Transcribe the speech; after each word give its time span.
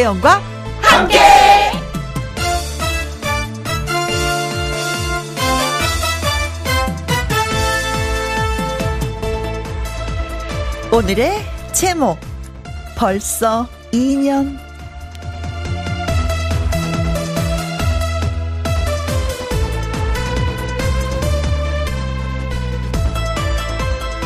김혜영과 0.00 0.40
함께. 0.80 1.18
오늘의 10.90 11.44
제목 11.72 12.18
벌써 12.96 13.68
2년 13.92 14.58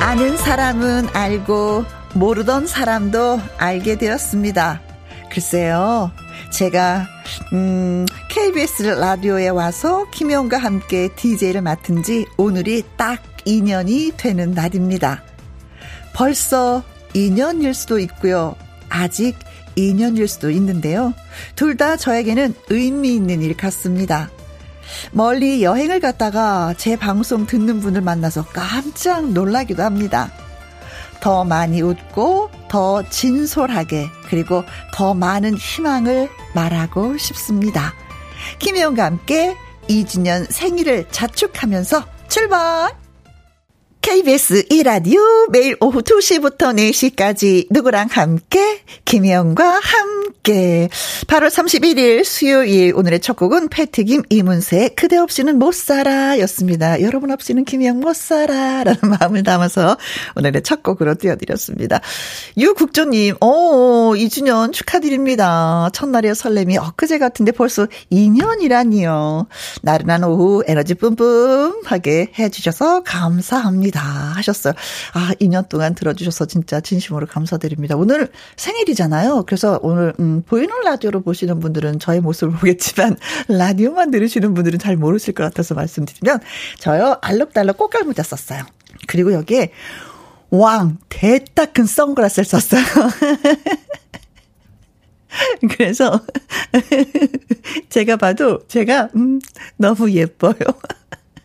아는 0.00 0.36
사람은 0.36 1.08
알고 1.12 1.84
모르던 2.14 2.68
사람도 2.68 3.40
알게 3.58 3.96
되었습니다. 3.96 4.93
글쎄요, 5.34 6.12
제가 6.50 7.08
음, 7.52 8.06
KBS 8.30 8.84
라디오에 8.84 9.48
와서 9.48 10.08
김영과 10.12 10.58
함께 10.58 11.08
DJ를 11.16 11.60
맡은 11.60 12.04
지 12.04 12.24
오늘이 12.36 12.84
딱 12.96 13.20
2년이 13.44 14.16
되는 14.16 14.52
날입니다. 14.52 15.24
벌써 16.12 16.84
2년일 17.14 17.74
수도 17.74 17.98
있고요. 17.98 18.54
아직 18.88 19.36
2년일 19.76 20.28
수도 20.28 20.50
있는데요. 20.50 21.12
둘 21.56 21.76
다 21.76 21.96
저에게는 21.96 22.54
의미 22.68 23.16
있는 23.16 23.42
일 23.42 23.56
같습니다. 23.56 24.30
멀리 25.10 25.64
여행을 25.64 25.98
갔다가 25.98 26.74
제 26.76 26.94
방송 26.94 27.44
듣는 27.46 27.80
분을 27.80 28.02
만나서 28.02 28.44
깜짝 28.52 29.32
놀라기도 29.32 29.82
합니다. 29.82 30.30
더 31.24 31.42
많이 31.42 31.80
웃고 31.80 32.50
더 32.68 33.02
진솔하게 33.08 34.08
그리고 34.28 34.62
더 34.92 35.14
많은 35.14 35.56
희망을 35.56 36.28
말하고 36.54 37.16
싶습니다. 37.16 37.94
김혜영과 38.58 39.06
함께 39.06 39.56
2주년 39.88 40.46
생일을 40.50 41.08
자축하면서 41.10 42.04
출발! 42.28 43.03
KBS 44.04 44.66
1라디오 44.68 45.50
매일 45.50 45.78
오후 45.80 46.02
2시부터 46.02 46.76
4시까지 46.76 47.68
누구랑 47.70 48.08
함께 48.10 48.82
김혜영과 49.06 49.80
함께 49.82 50.90
8월 51.26 51.48
31일 51.48 52.22
수요일 52.22 52.94
오늘의 52.94 53.20
첫 53.20 53.34
곡은 53.34 53.68
패트김 53.70 54.24
이문세 54.28 54.90
그대 54.94 55.16
없이는 55.16 55.58
못 55.58 55.72
살아 55.74 56.38
였습니다. 56.40 57.00
여러분 57.00 57.30
없이는 57.30 57.64
김혜영 57.64 58.00
못 58.00 58.14
살아 58.14 58.84
라는 58.84 59.00
마음을 59.18 59.42
담아서 59.42 59.96
오늘의 60.36 60.62
첫 60.64 60.82
곡으로 60.82 61.14
띄워드렸습니다. 61.14 62.02
유국조님 62.58 63.36
오 63.40 64.12
2주년 64.14 64.74
축하드립니다. 64.74 65.88
첫날의 65.94 66.34
설렘이 66.34 66.76
엊그제 66.76 67.18
같은데 67.18 67.52
벌써 67.52 67.86
2년이라니요. 68.12 69.46
나른한 69.80 70.24
오후 70.24 70.62
에너지 70.66 70.92
뿜뿜하게 70.94 72.32
해주셔서 72.38 73.02
감사합니다. 73.04 73.93
감사합니다. 73.94 74.32
하셨어요. 74.36 74.74
아, 75.12 75.32
2년 75.40 75.68
동안 75.68 75.94
들어주셔서 75.94 76.46
진짜 76.46 76.80
진심으로 76.80 77.26
감사드립니다. 77.26 77.96
오늘 77.96 78.28
생일이잖아요. 78.56 79.44
그래서 79.46 79.78
오늘, 79.82 80.12
음, 80.18 80.42
보이는 80.42 80.68
라디오로 80.84 81.22
보시는 81.22 81.60
분들은 81.60 82.00
저의 82.00 82.20
모습을 82.20 82.54
보겠지만, 82.58 83.16
라디오만 83.48 84.10
들으시는 84.10 84.54
분들은 84.54 84.78
잘 84.80 84.96
모르실 84.96 85.34
것 85.34 85.44
같아서 85.44 85.74
말씀드리면, 85.74 86.40
저요, 86.78 87.18
알록달록 87.22 87.76
꽃갈 87.78 88.02
모자 88.02 88.22
썼어요. 88.22 88.64
그리고 89.06 89.32
여기에, 89.32 89.70
왕, 90.50 90.98
대딱 91.08 91.72
큰 91.74 91.86
선글라스를 91.86 92.44
썼어요. 92.44 92.82
그래서, 95.76 96.20
제가 97.88 98.16
봐도, 98.16 98.60
제가, 98.68 99.08
음, 99.16 99.40
너무 99.76 100.10
예뻐요. 100.12 100.54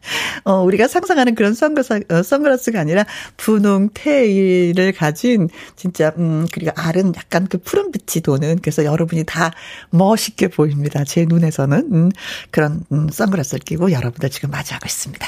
어, 0.43 0.61
우리가 0.63 0.87
상상하는 0.87 1.35
그런 1.35 1.53
선글라스, 1.53 2.01
어, 2.09 2.23
선글라스가 2.23 2.79
아니라 2.79 3.05
분홍 3.37 3.89
테일을 3.93 4.91
가진 4.93 5.49
진짜, 5.75 6.13
음, 6.17 6.47
그리고 6.51 6.71
알은 6.75 7.13
약간 7.15 7.47
그 7.47 7.57
푸른빛이 7.57 8.21
도는 8.23 8.59
그래서 8.61 8.85
여러분이 8.85 9.23
다 9.25 9.51
멋있게 9.89 10.47
보입니다. 10.47 11.03
제 11.03 11.25
눈에서는. 11.25 11.89
음, 11.91 12.09
그런, 12.51 12.83
음, 12.91 13.09
선글라스를 13.09 13.59
끼고 13.59 13.91
여러분들 13.91 14.29
지금 14.29 14.51
맞이하고 14.51 14.85
있습니다. 14.85 15.27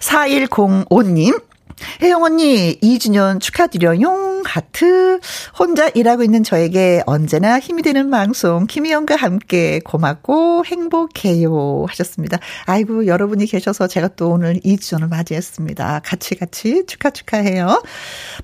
4105님, 0.00 1.42
혜영 2.02 2.22
언니 2.22 2.78
2주년 2.80 3.40
축하드려요. 3.40 4.42
하트. 4.44 5.20
혼자 5.58 5.88
일하고 5.88 6.22
있는 6.22 6.42
저에게 6.42 7.02
언제나 7.06 7.58
힘이 7.58 7.82
되는 7.82 8.10
방송 8.10 8.66
김희영과 8.66 9.16
함께 9.16 9.80
고맙고 9.84 10.64
행복해요 10.64 11.86
하셨습니다. 11.88 12.38
아이고 12.64 13.06
여러분이 13.06 13.46
계셔서 13.46 13.86
제가 13.86 14.08
또 14.16 14.30
오늘 14.30 14.54
2주년을 14.60 15.08
맞이했습니다. 15.08 16.00
같이 16.04 16.34
같이 16.34 16.84
축하 16.86 17.10
축하해요. 17.10 17.82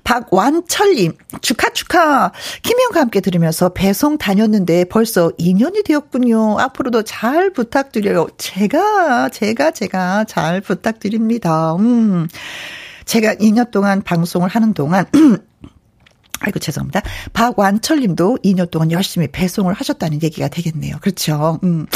박완철님 0.03 1.13
축하 1.41 1.69
축하. 1.71 2.31
김희영과 2.63 2.99
함께 2.99 3.21
들으면서 3.21 3.69
배송 3.69 4.17
다녔는데 4.17 4.85
벌써 4.85 5.29
2년이 5.39 5.85
되었군요. 5.85 6.59
앞으로도 6.59 7.03
잘 7.03 7.51
부탁드려요. 7.51 8.27
제가 8.37 9.29
제가 9.29 9.71
제가 9.71 10.25
잘 10.25 10.61
부탁드립니다. 10.61 11.75
음. 11.75 12.27
제가 13.05 13.35
2년 13.35 13.71
동안 13.71 14.01
방송을 14.01 14.49
하는 14.49 14.73
동안 14.73 15.05
아이고 16.41 16.59
죄송합니다. 16.59 17.01
박완철 17.33 18.01
님도 18.01 18.39
2년 18.43 18.69
동안 18.69 18.91
열심히 18.91 19.27
배송을 19.27 19.73
하셨다는 19.73 20.21
얘기가 20.21 20.47
되겠네요. 20.47 20.97
그렇죠. 21.01 21.59
음. 21.63 21.87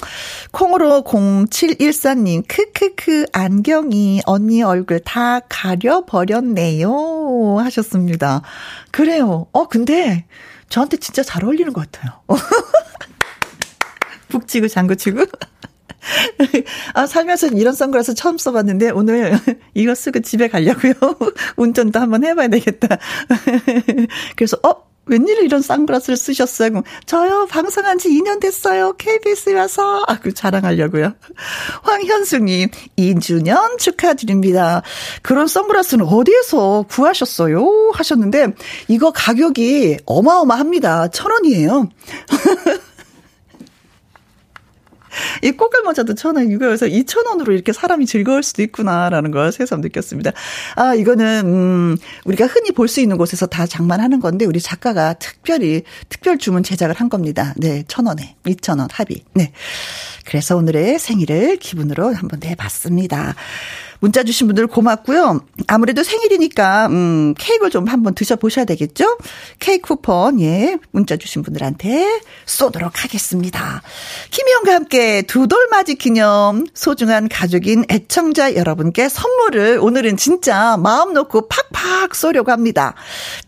콩으로 0.52 1.04
0714 1.50 2.14
님 2.16 2.44
크크크 2.48 3.28
안경이 3.34 4.22
언니 4.26 4.64
얼굴 4.64 5.02
다 5.02 5.42
가려 5.42 6.06
버렸네요 6.06 7.60
하셨습니다. 7.60 8.42
그래요. 8.92 9.48
어 9.52 9.68
근데 9.68 10.26
저한테 10.70 10.98
진짜 10.98 11.22
잘 11.22 11.44
어울리는 11.44 11.74
것 11.74 11.92
같아요. 11.92 12.22
북치고 14.30 14.68
장구치고 14.68 15.26
아, 16.94 17.06
살면서 17.06 17.48
이런 17.48 17.74
선글라스 17.74 18.16
처음 18.16 18.38
써봤는데 18.38 18.92
오늘 18.92 19.38
이거 19.74 19.96
쓰고 19.96 20.22
집에 20.22 20.48
가려고요. 20.48 20.94
운전도 21.58 22.00
한번 22.00 22.24
해봐야 22.24 22.48
되겠다. 22.48 22.98
그래서 24.36 24.58
어 24.64 24.90
웬일로 25.10 25.42
이런 25.42 25.62
선글라스를 25.62 26.16
쓰셨어요? 26.16 26.84
저요, 27.06 27.48
방송한 27.50 27.98
지 27.98 28.10
2년 28.10 28.40
됐어요. 28.40 28.94
KBS에 28.94 29.54
와서. 29.54 30.04
아, 30.08 30.20
그 30.20 30.34
자랑하려고요. 30.34 31.14
황현숙님, 31.82 32.70
2주년 32.98 33.80
축하드립니다. 33.80 34.84
그런 35.24 35.48
선글라스는 35.48 36.06
어디에서 36.06 36.86
구하셨어요? 36.88 37.92
하셨는데, 37.94 38.54
이거 38.88 39.12
가격이 39.12 39.98
어마어마합니다. 40.06 41.08
천 41.10 41.32
원이에요. 41.32 41.90
이 45.44 45.52
꽃갈 45.52 45.84
모자도 45.84 46.16
천 46.16 46.36
원, 46.36 46.52
이거여서 46.52 46.88
이천 46.88 47.26
원으로 47.28 47.54
이렇게 47.54 47.74
사람이 47.74 48.06
즐거울 48.06 48.44
수도 48.44 48.62
있구나라는 48.62 49.32
걸 49.32 49.52
새삼 49.52 49.82
느꼈습니다. 49.82 50.32
아, 50.76 50.96
이거는, 50.96 51.46
음, 51.46 51.98
우리가 52.26 52.46
흔히 52.48 52.72
볼 52.72 52.90
수 52.90 53.02
있는 53.02 53.18
곳에서 53.18 53.46
다 53.46 53.68
장만하는 53.68 54.20
건데, 54.20 54.46
우리 54.46 54.60
작가가 54.60 55.14
특별히, 55.14 55.84
특별 56.10 56.40
주문 56.40 56.64
제작을 56.64 56.96
한 56.96 57.08
겁니다. 57.08 57.54
네, 57.58 57.84
천 57.88 58.08
원에, 58.08 58.36
이천 58.48 58.80
원 58.80 58.88
합의. 58.92 59.24
네. 59.36 59.52
그래서 60.26 60.56
오늘의 60.58 60.98
생일을 61.00 61.58
기분으로 61.58 62.14
한번 62.14 62.40
내봤습니다. 62.40 63.36
문자 64.00 64.24
주신 64.24 64.48
분들 64.48 64.68
고맙고요. 64.68 65.42
아무래도 65.68 66.04
생일이니까 66.04 66.88
음 66.88 67.34
케이크를 67.38 67.70
좀 67.70 67.88
한번 67.88 68.16
드셔 68.16 68.36
보셔야 68.38 68.64
되겠죠? 68.66 69.18
케이크 69.60 69.90
쿠폰 69.90 70.40
예 70.40 70.78
문자 70.92 71.18
주신 71.18 71.42
분들한테 71.44 72.22
쏘도록 72.46 73.04
하겠습니다. 73.04 73.82
김희영과 74.32 74.74
함께 74.74 75.22
두 75.24 75.48
돌 75.50 75.68
맞이 75.72 75.96
기념 75.96 76.66
소중한 76.76 77.28
가족인 77.28 77.86
애청자 77.90 78.54
여러분께 78.56 79.10
선물을 79.10 79.80
오늘은 79.82 80.16
진짜 80.18 80.78
마음 80.78 81.14
놓고 81.14 81.48
팍팍 81.50 82.14
쏘려고 82.14 82.52
합니다. 82.52 82.94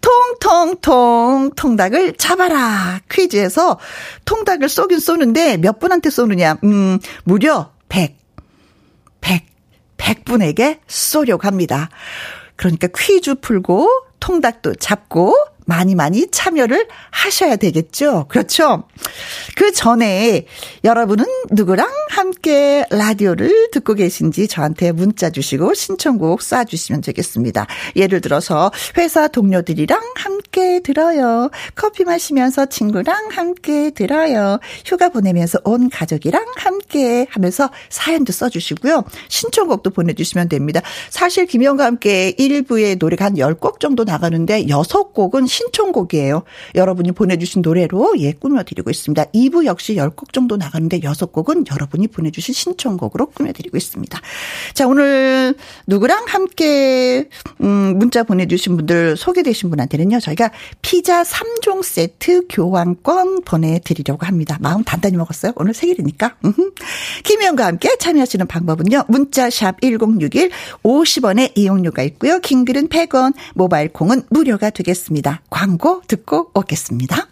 통통통 0.01 1.51
통닭을 1.55 2.15
잡아라 2.17 2.99
퀴즈에서 3.09 3.77
통닭을 4.25 4.67
쏘긴 4.67 4.99
쏘는데 4.99 5.57
몇 5.57 5.79
분한테 5.79 6.09
쏘느냐? 6.09 6.57
음 6.63 6.99
무려 7.23 7.71
100 7.89 8.15
100 8.17 8.20
100분에게 10.01 10.79
쏘려고 10.87 11.47
합니다. 11.47 11.89
그러니까 12.55 12.87
퀴즈 12.95 13.35
풀고 13.35 13.87
통닭도 14.19 14.75
잡고 14.75 15.35
많이 15.71 15.95
많이 15.95 16.27
참여를 16.29 16.85
하셔야 17.11 17.55
되겠죠. 17.55 18.25
그렇죠. 18.27 18.83
그 19.55 19.71
전에 19.71 20.45
여러분은 20.83 21.25
누구랑 21.49 21.89
함께 22.09 22.83
라디오를 22.89 23.71
듣고 23.71 23.93
계신지 23.93 24.49
저한테 24.49 24.91
문자 24.91 25.29
주시고 25.29 25.73
신청곡 25.73 26.41
쏴주시면 26.41 27.05
되겠습니다. 27.05 27.67
예를 27.95 28.19
들어서 28.19 28.69
회사 28.97 29.29
동료들이랑 29.29 30.01
함께 30.15 30.81
들어요. 30.81 31.49
커피 31.75 32.03
마시면서 32.03 32.65
친구랑 32.65 33.29
함께 33.31 33.91
들어요. 33.91 34.59
휴가 34.85 35.07
보내면서 35.07 35.59
온 35.63 35.89
가족이랑 35.89 36.45
함께 36.57 37.27
하면서 37.29 37.69
사연도 37.89 38.33
써주시고요. 38.33 39.05
신청곡도 39.29 39.91
보내주시면 39.91 40.49
됩니다. 40.49 40.81
사실 41.09 41.45
김영과 41.45 41.85
함께 41.85 42.33
1부의 42.37 42.97
노래가 42.99 43.25
한 43.25 43.35
10곡 43.35 43.79
정도 43.79 44.03
나가는데 44.03 44.65
6곡은 44.65 45.47
신 45.47 45.60
청곡이에요. 45.71 46.43
여러분이 46.75 47.11
보내주신 47.11 47.61
노래로 47.61 48.15
예, 48.19 48.31
꾸며드리고 48.33 48.89
있습니다. 48.89 49.25
2부 49.25 49.65
역시 49.65 49.95
10곡 49.95 50.33
정도 50.33 50.57
나가는데 50.57 50.99
6곡은 50.99 51.71
여러분이 51.71 52.07
보내주신 52.07 52.53
신청곡으로 52.53 53.27
꾸며드리고 53.27 53.77
있습니다. 53.77 54.19
자, 54.73 54.87
오늘 54.87 55.55
누구랑 55.87 56.25
함께, 56.27 57.27
음, 57.61 57.97
문자 57.97 58.23
보내주신 58.23 58.77
분들 58.77 59.17
소개되신 59.17 59.69
분한테는요, 59.69 60.19
저희가 60.19 60.51
피자 60.81 61.23
3종 61.23 61.83
세트 61.83 62.47
교환권 62.49 63.41
보내드리려고 63.43 64.25
합니다. 64.25 64.57
마음 64.61 64.83
단단히 64.83 65.17
먹었어요. 65.17 65.53
오늘 65.55 65.73
생일이니까. 65.73 66.35
김혜영과 67.23 67.65
함께 67.65 67.95
참여하시는 67.97 68.47
방법은요, 68.47 69.05
문자샵 69.07 69.81
1061 69.81 70.49
50원의 70.83 71.51
이용료가 71.55 72.03
있고요. 72.03 72.39
킹글은 72.39 72.89
100원, 72.89 73.33
모바일 73.53 73.89
콩은 73.89 74.23
무료가 74.29 74.69
되겠습니다. 74.69 75.41
광고 75.51 76.01
듣고 76.07 76.49
오겠습니다. 76.55 77.27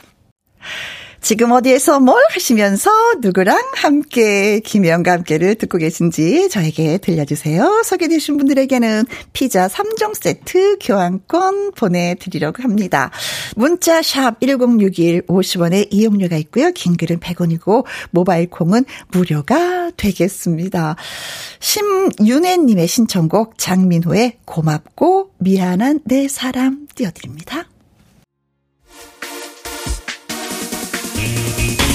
지금 1.21 1.51
어디에서 1.51 1.99
뭘 1.99 2.21
하시면서 2.31 2.89
누구랑 3.19 3.59
함께 3.75 4.61
김혜영과 4.61 5.11
함께를 5.11 5.55
듣고 5.55 5.77
계신지 5.77 6.47
저에게 6.49 6.97
들려주세요. 6.97 7.83
소개되신 7.83 8.37
분들에게는 8.37 9.05
피자 9.33 9.67
3종 9.67 10.15
세트 10.15 10.77
교환권 10.81 11.71
보내드리려고 11.71 12.63
합니다. 12.63 13.11
문자 13.55 14.01
샵 14.01 14.39
1061 14.39 15.23
50원의 15.27 15.87
이용료가 15.91 16.37
있고요. 16.37 16.71
긴 16.71 16.95
글은 16.95 17.19
100원이고 17.19 17.85
모바일 18.11 18.49
콩은 18.49 18.85
무료가 19.11 19.91
되겠습니다. 19.97 20.95
심윤혜님의 21.59 22.87
신청곡 22.87 23.57
장민호의 23.57 24.37
고맙고 24.45 25.31
미안한 25.39 25.99
내 26.05 26.27
사람 26.27 26.87
띄워드립니다. 26.95 27.65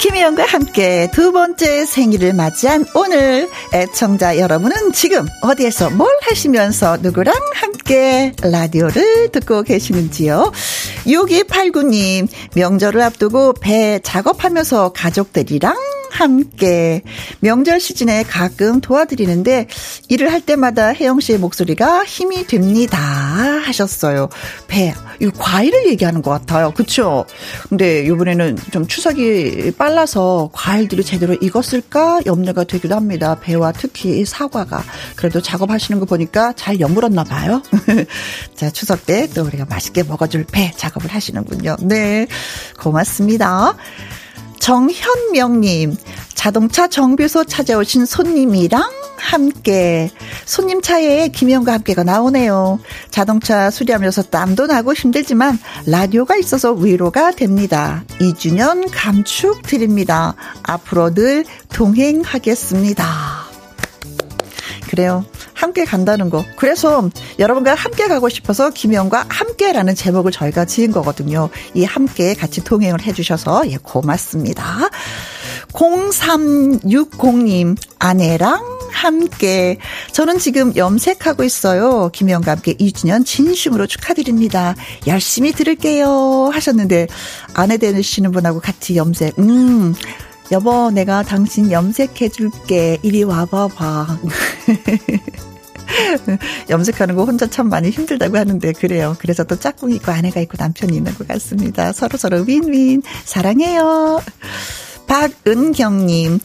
김혜영과 0.00 0.46
함께 0.46 1.10
두 1.12 1.30
번째 1.30 1.84
생일을 1.84 2.32
맞이한 2.32 2.86
오늘 2.94 3.50
애청자 3.74 4.38
여러분은 4.38 4.92
지금 4.92 5.26
어디에서 5.42 5.90
뭘 5.90 6.08
하시면서 6.22 6.96
누구랑 7.02 7.34
함께 7.52 8.32
라디오를 8.42 9.28
듣고 9.30 9.62
계시는지요? 9.62 10.52
6289님 11.04 12.28
명절을 12.56 13.02
앞두고 13.02 13.52
배 13.60 14.00
작업하면서 14.02 14.94
가족들이랑 14.94 15.76
함께 16.10 17.02
명절 17.40 17.80
시즌에 17.80 18.22
가끔 18.24 18.80
도와드리는데 18.80 19.68
일을 20.08 20.30
할 20.32 20.40
때마다 20.40 20.88
혜영 20.88 21.20
씨의 21.20 21.38
목소리가 21.38 22.04
힘이 22.04 22.46
됩니다 22.46 22.98
하셨어요. 22.98 24.28
배, 24.68 24.92
이 25.20 25.30
과일을 25.38 25.86
얘기하는 25.88 26.22
것 26.22 26.30
같아요. 26.30 26.72
그쵸? 26.72 27.24
근데 27.68 28.04
이번에는 28.04 28.58
좀 28.72 28.86
추석이 28.86 29.72
빨라서 29.78 30.50
과일들이 30.52 31.04
제대로 31.04 31.34
익었을까 31.34 32.20
염려가 32.26 32.64
되기도 32.64 32.94
합니다. 32.94 33.38
배와 33.40 33.72
특히 33.72 34.24
사과가. 34.24 34.84
그래도 35.16 35.40
작업하시는 35.40 35.98
거 36.00 36.06
보니까 36.06 36.52
잘 36.56 36.80
여물었나 36.80 37.24
봐요. 37.24 37.62
자, 38.54 38.70
추석 38.70 39.06
때 39.06 39.30
또 39.34 39.44
우리가 39.44 39.64
맛있게 39.64 40.02
먹어줄 40.02 40.44
배 40.44 40.70
작업을 40.76 41.10
하시는군요. 41.10 41.76
네. 41.80 42.26
고맙습니다. 42.78 43.76
정현명님, 44.70 45.96
자동차 46.32 46.86
정비소 46.86 47.42
찾아오신 47.42 48.06
손님이랑 48.06 48.88
함께 49.16 50.10
손님 50.44 50.80
차에 50.80 51.26
김혜영과 51.26 51.72
함께가 51.72 52.04
나오네요. 52.04 52.78
자동차 53.10 53.68
수리하면서 53.68 54.22
땀도 54.30 54.68
나고 54.68 54.94
힘들지만 54.94 55.58
라디오가 55.86 56.36
있어서 56.36 56.70
위로가 56.70 57.32
됩니다. 57.32 58.04
2주년 58.20 58.88
감축 58.92 59.62
드립니다. 59.62 60.36
앞으로 60.62 61.14
늘 61.14 61.44
동행하겠습니다. 61.70 63.04
그래요. 64.88 65.24
함께 65.60 65.84
간다는 65.84 66.30
거. 66.30 66.42
그래서 66.56 67.10
여러분과 67.38 67.74
함께 67.74 68.08
가고 68.08 68.30
싶어서 68.30 68.70
김영과 68.70 69.26
함께라는 69.28 69.94
제목을 69.94 70.32
저희가 70.32 70.64
지은 70.64 70.90
거거든요. 70.90 71.50
이 71.74 71.84
함께 71.84 72.32
같이 72.32 72.64
동행을 72.64 73.02
해주셔서 73.02 73.70
예, 73.70 73.76
고맙습니다. 73.76 74.88
0360님, 75.72 77.76
아내랑 77.98 78.78
함께. 78.90 79.76
저는 80.12 80.38
지금 80.38 80.74
염색하고 80.74 81.44
있어요. 81.44 82.08
김영과 82.10 82.52
함께 82.52 82.72
2주년 82.74 83.26
진심으로 83.26 83.86
축하드립니다. 83.86 84.74
열심히 85.06 85.52
들을게요. 85.52 86.50
하셨는데, 86.52 87.06
아내 87.52 87.76
되시는 87.76 88.32
분하고 88.32 88.60
같이 88.60 88.96
염색, 88.96 89.38
음, 89.38 89.94
여보, 90.52 90.90
내가 90.90 91.22
당신 91.22 91.70
염색해줄게. 91.70 92.98
이리 93.02 93.22
와봐봐. 93.22 94.18
염색하는 96.70 97.14
거 97.14 97.24
혼자 97.24 97.48
참 97.48 97.68
많이 97.68 97.90
힘들다고 97.90 98.36
하는데 98.36 98.72
그래요. 98.72 99.16
그래서 99.18 99.44
또 99.44 99.56
짝꿍이 99.56 99.96
있고 99.96 100.12
아내가 100.12 100.40
있고 100.40 100.54
남편이 100.58 100.96
있는 100.96 101.14
것 101.14 101.26
같습니다. 101.28 101.92
서로 101.92 102.16
서로 102.16 102.40
윈윈 102.42 103.02
사랑해요. 103.24 104.20
박은경님, 105.10 106.38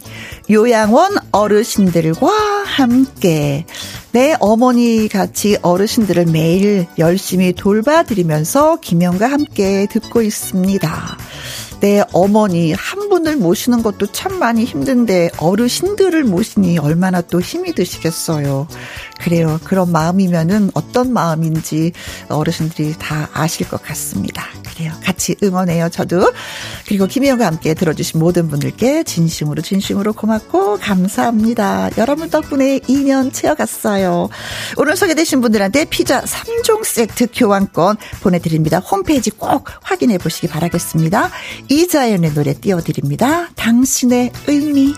요양원 0.49 1.17
어르신들과 1.31 2.27
함께 2.65 3.63
내 4.11 4.35
어머니 4.39 5.07
같이 5.07 5.57
어르신들을 5.61 6.25
매일 6.25 6.87
열심히 6.97 7.53
돌봐드리면서 7.53 8.79
김영과 8.79 9.27
함께 9.27 9.85
듣고 9.91 10.23
있습니다. 10.23 11.17
내 11.79 12.03
어머니 12.11 12.73
한 12.73 13.09
분을 13.09 13.35
모시는 13.35 13.83
것도 13.83 14.07
참 14.07 14.39
많이 14.39 14.65
힘든데 14.65 15.31
어르신들을 15.37 16.23
모시니 16.23 16.79
얼마나 16.79 17.21
또 17.21 17.39
힘이 17.39 17.75
드시겠어요. 17.75 18.67
그래요. 19.19 19.59
그런 19.63 19.91
마음이면은 19.91 20.71
어떤 20.73 21.11
마음인지 21.13 21.93
어르신들이 22.29 22.95
다 22.99 23.29
아실 23.33 23.67
것 23.67 23.81
같습니다. 23.81 24.45
그래요. 24.75 24.93
같이 25.03 25.35
응원해요. 25.41 25.89
저도. 25.89 26.33
그리고 26.85 27.07
김혜영과 27.07 27.45
함께 27.45 27.73
들어주신 27.73 28.19
모든 28.19 28.49
분들께 28.49 29.03
진심으로 29.03 29.61
진심으로 29.61 30.13
고맙고 30.13 30.79
감사합니다. 30.79 31.91
여러분 31.97 32.29
덕분에 32.29 32.79
2년 32.79 33.33
채워갔어요. 33.33 34.29
오늘 34.77 34.97
소개되신 34.97 35.41
분들한테 35.41 35.85
피자 35.85 36.21
3종 36.21 36.83
세트 36.83 37.27
교환권 37.33 37.97
보내드립니다. 38.21 38.79
홈페이지 38.79 39.31
꼭 39.31 39.65
확인해 39.81 40.17
보시기 40.17 40.47
바라겠습니다. 40.47 41.31
이자연의 41.69 42.33
노래 42.33 42.53
띄워드립니다. 42.53 43.49
당신의 43.55 44.31
의미. 44.47 44.93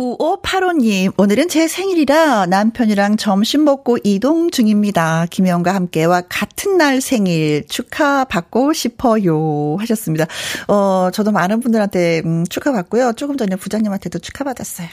9585님, 0.00 1.12
오늘은 1.18 1.48
제 1.48 1.68
생일이라 1.68 2.46
남편이랑 2.46 3.18
점심 3.18 3.64
먹고 3.64 3.98
이동 4.02 4.50
중입니다. 4.50 5.26
김영과 5.28 5.74
함께와 5.74 6.22
같은 6.22 6.78
날 6.78 7.02
생일 7.02 7.66
축하받고 7.68 8.72
싶어요. 8.72 9.76
하셨습니다. 9.78 10.26
어, 10.68 11.10
저도 11.12 11.32
많은 11.32 11.60
분들한테, 11.60 12.22
음, 12.24 12.46
축하받고요. 12.48 13.12
조금 13.12 13.36
전에 13.36 13.56
부장님한테도 13.56 14.20
축하받았어요. 14.20 14.88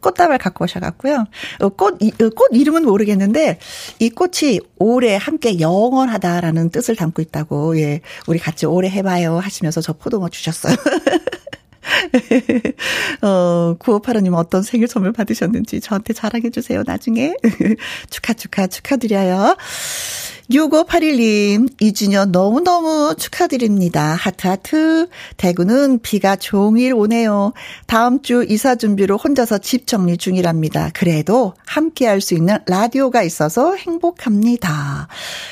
꽃다발 0.00 0.38
갖고 0.38 0.64
오셔갖고요. 0.64 1.24
어, 1.60 1.68
꽃, 1.70 1.94
어, 1.94 2.30
꽃 2.36 2.48
이름은 2.52 2.84
모르겠는데, 2.84 3.58
이 3.98 4.10
꽃이 4.10 4.60
오래 4.78 5.16
함께 5.16 5.58
영원하다라는 5.58 6.70
뜻을 6.70 6.94
담고 6.94 7.20
있다고, 7.20 7.80
예. 7.80 8.00
우리 8.28 8.38
같이 8.38 8.66
오래 8.66 8.88
해봐요 8.88 9.38
하시면서 9.38 9.80
저 9.80 9.92
포도모 9.92 10.28
주셨어요. 10.28 10.76
어, 13.22 13.76
9585님 13.78 14.34
어떤 14.34 14.62
생일 14.62 14.88
선물 14.88 15.12
받으셨는지 15.12 15.80
저한테 15.80 16.12
자랑해 16.12 16.50
주세요, 16.50 16.82
나중에. 16.86 17.34
축하, 18.10 18.32
축하, 18.34 18.66
축하드려요. 18.66 19.56
6581님, 20.50 21.76
2주년 21.80 22.30
너무너무 22.30 23.14
축하드립니다. 23.18 24.14
하트, 24.14 24.46
하트. 24.46 25.08
대구는 25.36 25.98
비가 26.00 26.36
종일 26.36 26.94
오네요. 26.94 27.52
다음 27.86 28.22
주 28.22 28.44
이사 28.48 28.76
준비로 28.76 29.16
혼자서 29.16 29.58
집 29.58 29.86
정리 29.86 30.16
중이랍니다. 30.16 30.90
그래도 30.94 31.54
함께 31.66 32.06
할 32.06 32.20
수 32.20 32.34
있는 32.34 32.58
라디오가 32.66 33.22
있어서 33.22 33.74
행복합니다. 33.76 35.08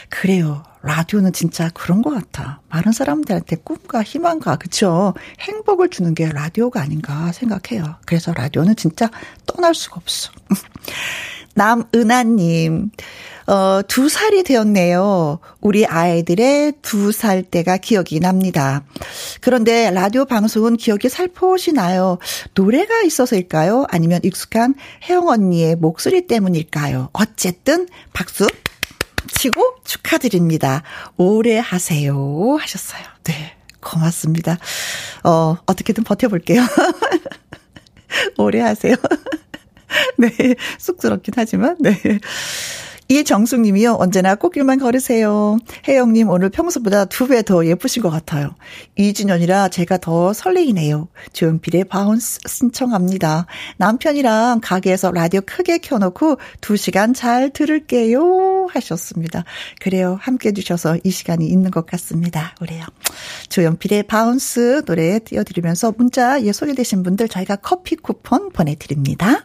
그래요. 0.09 0.63
라디오는 0.85 1.33
진짜 1.33 1.71
그런 1.75 2.03
것 2.03 2.11
같아. 2.11 2.61
많은 2.69 2.93
사람들한테 2.93 3.57
꿈과 3.65 4.03
희망과, 4.03 4.57
그쵸? 4.57 5.15
행복을 5.41 5.89
주는 5.89 6.15
게 6.15 6.29
라디오가 6.29 6.81
아닌가 6.83 7.33
생각해요. 7.33 7.97
그래서 8.07 8.33
라디오는 8.35 8.77
진짜 8.77 9.11
떠날 9.47 9.75
수가 9.75 9.97
없어. 9.97 10.31
남은하님, 11.57 12.91
어, 13.47 13.81
두 13.87 14.09
살이 14.09 14.43
되었네요. 14.43 15.39
우리 15.61 15.87
아이들의 15.87 16.75
두 16.83 17.13
살 17.13 17.43
때가 17.45 17.77
기억이 17.77 18.19
납니다. 18.19 18.83
그런데 19.41 19.91
라디오 19.93 20.25
방송은 20.25 20.77
기억이 20.77 21.09
살포시 21.09 21.73
나요. 21.73 22.19
노래가 22.55 23.03
있어서일까요? 23.03 23.87
아니면 23.89 24.21
익숙한 24.25 24.75
혜영 25.09 25.29
언니의 25.29 25.77
목소리 25.77 26.27
때문일까요? 26.27 27.11
어쨌든 27.13 27.87
박수 28.13 28.49
치고 29.33 29.77
축하드립니다. 29.85 30.83
오래 31.17 31.59
하세요. 31.59 32.57
하셨어요. 32.61 33.03
네. 33.25 33.57
고맙습니다. 33.81 34.59
어, 35.23 35.57
어떻게든 35.67 36.05
버텨볼게요. 36.05 36.63
오래 38.39 38.61
하세요. 38.61 38.95
네. 40.19 40.31
쑥스럽긴 40.79 41.35
하지만, 41.37 41.77
네. 41.81 42.01
이정숙 43.09 43.61
님이요. 43.61 43.97
언제나 44.01 44.35
꽃길만 44.35 44.79
걸으세요. 44.79 45.59
혜영님 45.87 46.29
오늘 46.31 46.49
평소보다 46.51 47.05
두 47.07 47.27
배 47.29 47.43
더 47.43 47.67
예쁘신 47.67 48.03
것 48.03 48.11
같아요. 48.11 48.55
2주년이라 48.99 49.71
제가 49.71 49.99
더 49.99 50.33
설레이네요. 50.33 51.09
조용필의 51.33 51.85
Bounce 51.85 52.39
신청합니다. 52.47 53.47
남편이랑 53.77 54.61
가게에서 54.63 55.11
라디오 55.13 55.41
크게 55.45 55.79
켜놓고 55.79 56.39
2시간 56.61 57.15
잘 57.15 57.51
들을게요. 57.51 58.69
하셨습니다. 58.71 59.45
그래요. 59.81 60.17
함께 60.21 60.49
해주셔서 60.49 60.99
이 61.05 61.11
시간이 61.11 61.47
있는 61.47 61.71
것 61.71 61.87
같습니다. 61.87 62.55
그래요. 62.59 62.85
조용필의 63.51 64.05
Bounce 64.05 64.83
노래 64.87 65.19
띄워드리면서 65.19 65.93
문자 65.99 66.43
예 66.43 66.53
소개되신 66.53 67.03
분들 67.03 67.29
저희가 67.29 67.57
커피 67.57 67.97
쿠폰 67.97 68.51
보내드립니다. 68.51 69.45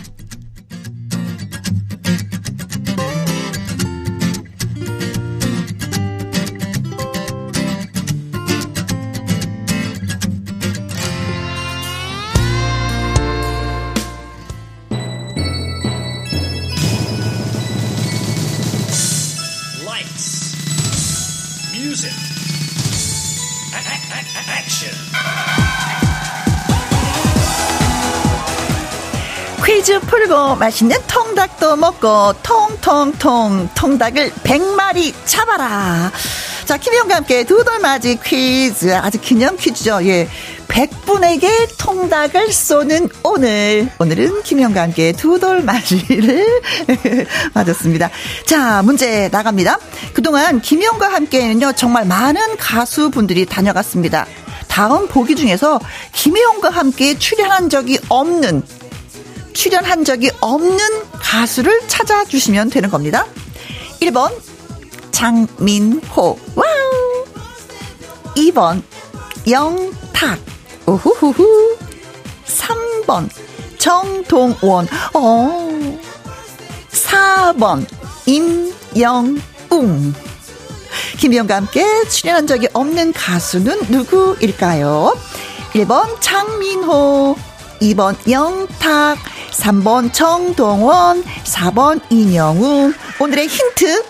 맛있는 30.61 30.95
통닭도 31.07 31.75
먹고 31.75 32.33
통통통 32.43 33.69
통닭을 33.73 34.31
100마리 34.43 35.11
잡아라. 35.25 36.11
자, 36.65 36.77
김희영과 36.77 37.15
함께 37.15 37.43
두 37.43 37.63
돌맞이 37.63 38.19
퀴즈. 38.23 38.93
아주 38.95 39.19
기념 39.19 39.57
퀴즈죠. 39.57 40.05
예. 40.05 40.29
100분에게 40.67 41.67
통닭을 41.79 42.53
쏘는 42.53 43.09
오늘. 43.23 43.89
오늘은 43.97 44.43
김희영과 44.43 44.83
함께 44.83 45.13
두 45.13 45.39
돌맞이를 45.39 46.45
맞았습니다. 47.55 48.11
자, 48.45 48.83
문제 48.83 49.29
나갑니다. 49.31 49.79
그동안 50.13 50.61
김희영과 50.61 51.11
함께는요, 51.11 51.71
정말 51.73 52.05
많은 52.05 52.57
가수분들이 52.57 53.47
다녀갔습니다. 53.47 54.27
다음 54.67 55.07
보기 55.07 55.35
중에서 55.35 55.79
김혜영과 56.13 56.69
함께 56.69 57.17
출연한 57.17 57.67
적이 57.67 57.97
없는 58.09 58.61
출연한 59.53 60.03
적이 60.05 60.31
없는 60.39 60.79
가수를 61.13 61.87
찾아주시면 61.87 62.69
되는 62.69 62.89
겁니다. 62.89 63.25
1번 64.01 64.31
장민호. 65.11 66.39
와우. 66.55 67.25
2번 68.35 68.81
영탁. 69.49 70.39
우후후후. 70.85 71.77
3번 72.45 73.29
정동원. 73.77 74.87
어. 75.13 75.99
4번 76.91 77.85
임영웅. 78.25 80.13
김희영과 81.17 81.55
함께 81.55 81.85
출연한 82.09 82.47
적이 82.47 82.67
없는 82.73 83.13
가수는 83.13 83.79
누구일까요? 83.89 85.15
1번 85.73 86.19
장민호. 86.19 87.35
2번 87.81 88.15
영탁 88.29 89.17
3번 89.51 90.13
정동원, 90.13 91.23
4번 91.23 92.01
이영웅. 92.09 92.93
오늘의 93.19 93.47
힌트 93.47 94.03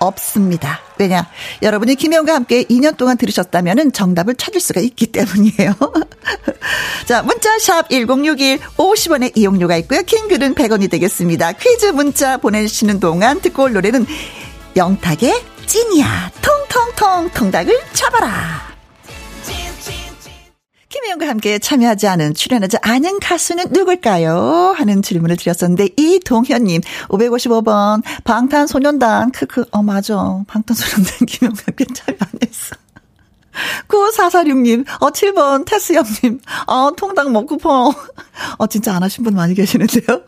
없습니다. 0.00 0.80
왜냐? 0.98 1.28
여러분이 1.62 1.94
김혜영과 1.94 2.34
함께 2.34 2.64
2년 2.64 2.96
동안 2.96 3.16
들으셨다면 3.16 3.92
정답을 3.92 4.34
찾을 4.34 4.60
수가 4.60 4.80
있기 4.80 5.06
때문이에요. 5.08 5.74
자, 7.06 7.22
문자샵 7.22 7.90
1061 7.90 8.58
50원의 8.76 9.36
이용료가 9.36 9.76
있고요. 9.78 10.02
킹글은 10.02 10.54
100원이 10.54 10.90
되겠습니다. 10.90 11.52
퀴즈 11.52 11.86
문자 11.86 12.36
보내주시는 12.38 13.00
동안 13.00 13.40
듣고 13.40 13.64
올 13.64 13.72
노래는 13.72 14.06
영탁의 14.76 15.42
찐이야. 15.66 16.32
통통통 16.42 17.30
통닭을 17.30 17.78
잡아라. 17.92 18.69
김혜영과 20.90 21.28
함께 21.28 21.58
참여하지 21.60 22.08
않은, 22.08 22.34
출연하지 22.34 22.78
않은 22.82 23.20
가수는 23.20 23.66
누굴까요? 23.70 24.74
하는 24.76 25.02
질문을 25.02 25.36
드렸었는데, 25.36 25.90
이동현님, 25.96 26.80
555번, 27.08 28.02
방탄소년단, 28.24 29.30
크크, 29.30 29.66
어, 29.70 29.82
맞아. 29.82 30.16
방탄소년단 30.48 31.26
김혜영과 31.26 31.62
함께 31.66 31.84
참여 31.94 32.16
안 32.18 32.28
했어. 32.44 32.79
9446님, 33.88 34.84
어, 35.00 35.10
7번, 35.10 35.64
테스형님, 35.64 36.40
어, 36.66 36.90
통닭 36.96 37.30
먹고 37.30 37.58
퍼. 37.58 37.92
어, 38.58 38.66
진짜 38.66 38.94
안 38.94 39.02
하신 39.02 39.24
분 39.24 39.34
많이 39.34 39.54
계시는데요. 39.54 40.22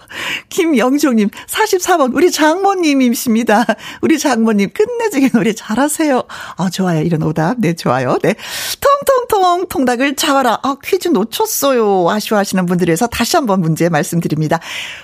김영종님, 0.49 1.31
44번, 1.49 2.15
우리 2.15 2.31
장모님이십니다. 2.31 3.65
우리 4.03 4.19
장모님, 4.19 4.71
끝내주게 4.73 5.31
노래 5.31 5.53
잘하세요. 5.53 6.23
아, 6.57 6.71
좋아요. 6.71 7.03
이런 7.03 7.23
오답. 7.23 7.57
네, 7.59 7.75
좋아요. 7.75 8.19
네. 8.23 8.35
통통통, 8.81 9.69
통닭을 9.69 10.17
잡아라. 10.17 10.59
아, 10.63 10.77
퀴즈 10.83 11.09
놓쳤어요. 11.09 12.09
아쉬워하시는 12.11 12.67
분들에서 12.67 13.07
다시 13.07 13.37
한번 13.37 13.61
문제 13.61 13.89
말씀드립니다. 13.89 14.61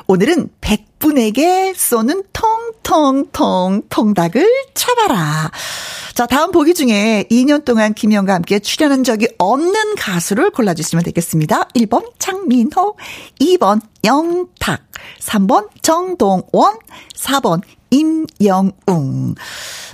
오늘은 0.07 0.51
100 0.61 0.88
분에게 0.99 1.75
쏘는 1.77 2.25
통통통, 2.33 3.83
통닭을 3.89 4.47
잡아라. 4.75 5.51
자, 6.15 6.27
다음 6.27 6.51
보기 6.51 6.75
중에 6.75 7.27
2년 7.31 7.65
동안 7.65 7.95
김영과 7.95 8.35
함께 8.35 8.59
출연한 8.59 9.05
적이 9.05 9.29
없는 9.39 9.95
가수를 9.97 10.51
골라주시면 10.51 11.05
되겠습니다. 11.05 11.69
1번 11.77 12.11
장민호, 12.19 12.97
2번 13.41 13.81
영탁, 14.05 14.83
3번 15.21 15.69
정동원, 15.83 16.79
4번 17.15 17.63
임영웅. 17.91 19.35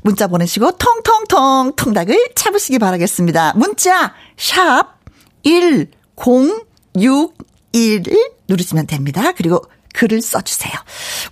문자 0.03 0.27
보내시고 0.27 0.73
통통통 0.73 1.73
통닭을 1.77 2.33
잡으시기 2.35 2.79
바라겠습니다. 2.79 3.55
문자 3.57 4.15
샵 4.37 4.99
1061. 5.45 8.31
누르시면 8.49 8.87
됩니다. 8.87 9.33
그리고 9.37 9.65
글을 9.95 10.21
써주세요. 10.21 10.73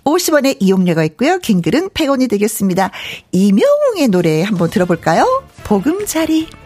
50원의 0.03 0.57
이용료가 0.59 1.03
있고요. 1.05 1.37
긴 1.37 1.61
글은 1.61 1.89
100원이 1.89 2.29
되겠습니다. 2.29 2.89
이명웅의 3.31 4.07
노래 4.09 4.41
한번 4.41 4.71
들어볼까요? 4.71 5.43
보금자리. 5.63 6.62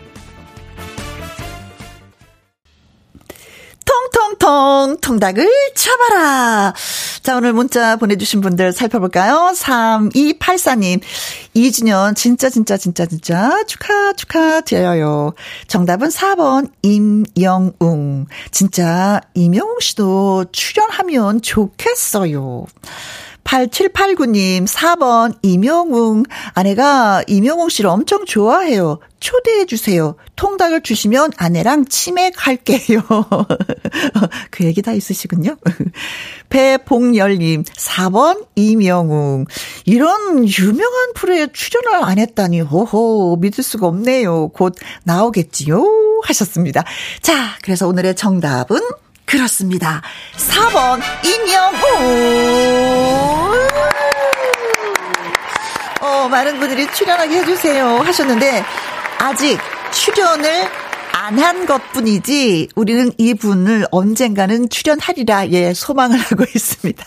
통통통 3.87 4.97
통닭을 5.01 5.49
쳐봐라. 5.75 6.73
자, 7.23 7.37
오늘 7.37 7.53
문자 7.53 7.95
보내주신 7.95 8.41
분들 8.41 8.73
살펴볼까요? 8.73 9.53
3284님, 9.55 11.01
2주년 11.55 12.15
진짜 12.15 12.49
진짜 12.49 12.77
진짜 12.77 13.05
진짜 13.05 13.63
축하 13.65 14.13
축하 14.13 14.61
드려요. 14.61 15.33
정답은 15.67 16.09
4번 16.09 16.69
임영웅. 16.81 18.27
진짜 18.51 19.21
임영웅 19.33 19.79
씨도 19.79 20.45
출연하면 20.51 21.41
좋겠어요. 21.41 22.65
8789님, 23.47 24.67
4번, 24.67 25.37
이명웅. 25.41 26.23
아내가 26.53 27.23
이명웅 27.27 27.69
씨를 27.69 27.89
엄청 27.89 28.25
좋아해요. 28.25 28.99
초대해주세요. 29.19 30.15
통닭을 30.35 30.83
주시면 30.83 31.31
아내랑 31.37 31.85
치맥할게요. 31.85 33.01
그 34.51 34.65
얘기 34.65 34.81
다 34.81 34.91
있으시군요. 34.91 35.55
배봉열님, 36.49 37.63
4번, 37.63 38.45
이명웅. 38.55 39.45
이런 39.85 40.47
유명한 40.47 41.13
프로에 41.15 41.47
출연을 41.51 42.03
안 42.03 42.19
했다니, 42.19 42.61
호호, 42.61 43.37
믿을 43.37 43.63
수가 43.63 43.87
없네요. 43.87 44.49
곧 44.49 44.75
나오겠지요? 45.05 46.21
하셨습니다. 46.23 46.83
자, 47.21 47.57
그래서 47.63 47.87
오늘의 47.87 48.15
정답은 48.15 48.81
그렇습니다. 49.27 50.01
4번 50.37 51.01
임영웅. 51.23 51.77
어, 55.99 56.27
많은 56.29 56.59
분들이 56.59 56.87
출연하게 56.93 57.39
해주세요 57.39 57.99
하셨는데 57.99 58.63
아직 59.19 59.59
출연을 59.91 60.69
안 61.27 61.37
한 61.39 61.65
것 61.65 61.91
뿐이지 61.91 62.69
우리는 62.75 63.11
이분을 63.17 63.85
언젠가는 63.91 64.69
출연하리라 64.69 65.49
예 65.49 65.73
소망을 65.73 66.17
하고 66.19 66.43
있습니다. 66.43 67.05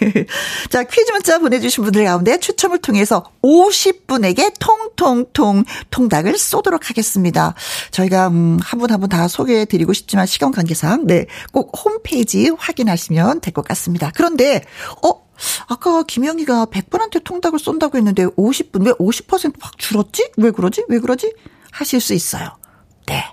자 0.68 0.82
퀴즈 0.84 1.10
문자 1.12 1.38
보내주신 1.38 1.84
분들 1.84 2.04
가운데 2.04 2.38
추첨을 2.38 2.78
통해서 2.78 3.24
50분에게 3.42 4.52
통통통 4.60 5.64
통닭을 5.90 6.36
쏘도록 6.36 6.90
하겠습니다. 6.90 7.54
저희가 7.90 8.28
음, 8.28 8.58
한분 8.62 8.90
한 8.90 9.00
분 9.00 9.08
다 9.08 9.28
소개해드리고 9.28 9.94
싶지만 9.94 10.26
시간 10.26 10.52
관계상 10.52 11.06
네꼭 11.06 11.72
홈페이지 11.84 12.50
확인하시면 12.58 13.40
될 13.40 13.54
것 13.54 13.64
같습니다. 13.68 14.12
그런데 14.14 14.62
어 15.02 15.26
아까 15.68 16.02
김영희가 16.02 16.66
100분한테 16.66 17.24
통닭을 17.24 17.58
쏜다고 17.58 17.96
했는데 17.96 18.26
50분 18.26 18.84
왜 18.84 18.92
50%확 18.92 19.78
줄었지? 19.78 20.32
왜 20.36 20.50
그러지? 20.50 20.84
왜 20.88 20.98
그러지? 20.98 21.32
하실 21.70 22.00
수 22.00 22.12
있어요. 22.12 22.50
네, 23.06 23.24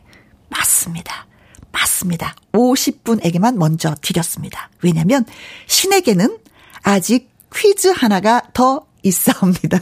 맞습니다. 0.58 1.28
맞습니다. 1.72 2.36
50분에게만 2.54 3.58
먼저 3.58 3.96
드렸습니다. 4.02 4.70
왜냐면 4.82 5.26
신에게는 5.68 6.38
아직 6.84 7.30
퀴즈 7.54 7.90
하나가 7.90 8.42
더 8.54 8.86
있사옵니다. 9.04 9.80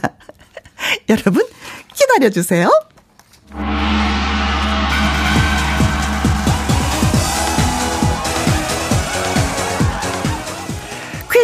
여러분 1.08 1.46
기다려주세요. 1.94 2.68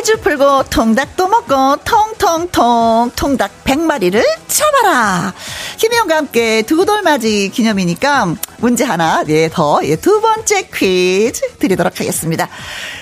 퀴즈 0.01 0.17
풀고 0.21 0.63
통닭도 0.71 1.29
먹고 1.29 1.77
통통통 1.85 3.11
통닭 3.15 3.65
100마리를 3.65 4.25
참아라. 4.47 5.35
김혜영과 5.77 6.17
함께 6.17 6.63
두 6.63 6.87
돌맞이 6.87 7.51
기념이니까 7.53 8.35
문제 8.61 8.85
하나 8.85 9.23
예, 9.29 9.51
더, 9.51 9.81
예, 9.83 9.97
두 9.97 10.23
번째 10.23 10.69
퀴즈 10.73 11.59
드리도록 11.59 12.01
하겠습니다. 12.01 12.49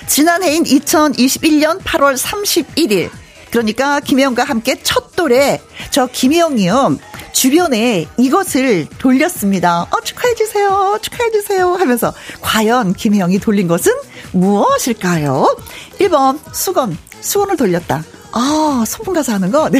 지난 0.07 0.43
해인 0.43 0.63
2021년 0.65 1.81
8월 1.83 2.17
31일 2.17 3.09
그러니까 3.51 3.99
김혜영과 3.99 4.43
함께 4.43 4.81
첫 4.83 5.15
돌에 5.15 5.61
저 5.91 6.07
김혜영이요. 6.07 6.97
주변에 7.33 8.07
이것을 8.17 8.87
돌렸습니다. 8.97 9.83
어, 9.83 10.01
축하해주세요. 10.03 10.99
축하해주세요. 11.01 11.73
하면서 11.73 12.13
과연 12.41 12.93
김혜영이 12.93 13.39
돌린 13.39 13.67
것은 13.67 13.93
무엇일까요? 14.31 15.57
1번, 15.99 16.39
수건. 16.53 16.97
수건을 17.21 17.57
돌렸다. 17.57 18.03
아, 18.31 18.83
소풍 18.87 19.13
가서 19.13 19.33
하는 19.33 19.51
거? 19.51 19.69
네. 19.71 19.79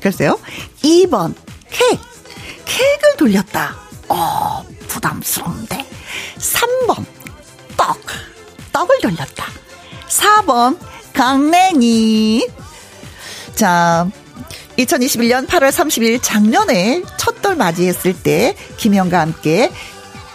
글쎄요. 0.00 0.38
2번, 0.82 1.34
케이크. 1.70 2.02
케이크를 2.64 3.16
돌렸다. 3.16 3.76
어, 4.08 4.64
부담스러운데. 4.88 5.84
3번, 6.38 7.04
떡. 7.76 7.98
떡을 8.72 9.00
돌렸다. 9.00 9.46
4번, 10.08 10.78
강냉이. 11.12 12.46
자, 13.54 14.08
2021년 14.78 15.46
8월 15.46 15.70
30일 15.70 16.20
작년에 16.22 17.02
첫돌 17.18 17.56
맞이했을 17.56 18.14
때 18.14 18.56
김영과 18.76 19.20
함께 19.20 19.70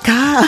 가 0.03 0.41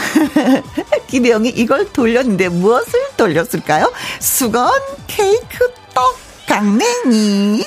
김영이 1.09 1.49
이걸 1.49 1.91
돌렸는데 1.91 2.49
무엇을 2.49 2.93
돌렸을까요? 3.17 3.91
수건, 4.19 4.71
케이크, 5.07 5.73
떡, 5.93 6.17
강냉이. 6.49 7.63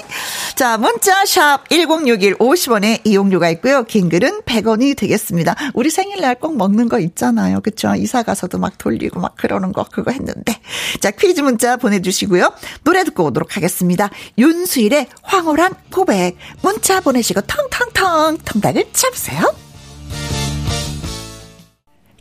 자, 0.57 0.77
문자 0.77 1.25
샵 1.25 1.69
1061 1.69 2.35
50원에 2.39 3.01
이용료가 3.07 3.49
있고요. 3.51 3.85
긴 3.85 4.09
글은 4.09 4.41
100원이 4.41 4.97
되겠습니다. 4.97 5.55
우리 5.75 5.89
생일날 5.89 6.41
꼭 6.41 6.57
먹는 6.57 6.89
거 6.89 6.99
있잖아요. 6.99 7.61
그쵸? 7.61 7.95
이사 7.95 8.25
가서도 8.25 8.59
막 8.59 8.77
돌리고 8.79 9.21
막 9.21 9.37
그러는 9.37 9.73
거 9.73 9.85
그거 9.85 10.11
했는데. 10.11 10.59
자, 11.01 11.13
퀴즈 11.13 11.43
문자 11.43 11.77
보내 11.77 12.03
주시고요. 12.03 12.53
노래 12.83 13.05
듣고 13.05 13.27
오도록 13.27 13.57
하겠습니다. 13.57 14.11
윤수일의 14.37 15.07
황홀한 15.23 15.75
고백. 15.93 16.37
문자 16.63 17.01
보내시고 17.01 17.43
텅텅텅 17.43 18.39
통닭을 18.45 18.87
잡으세요. 18.93 19.55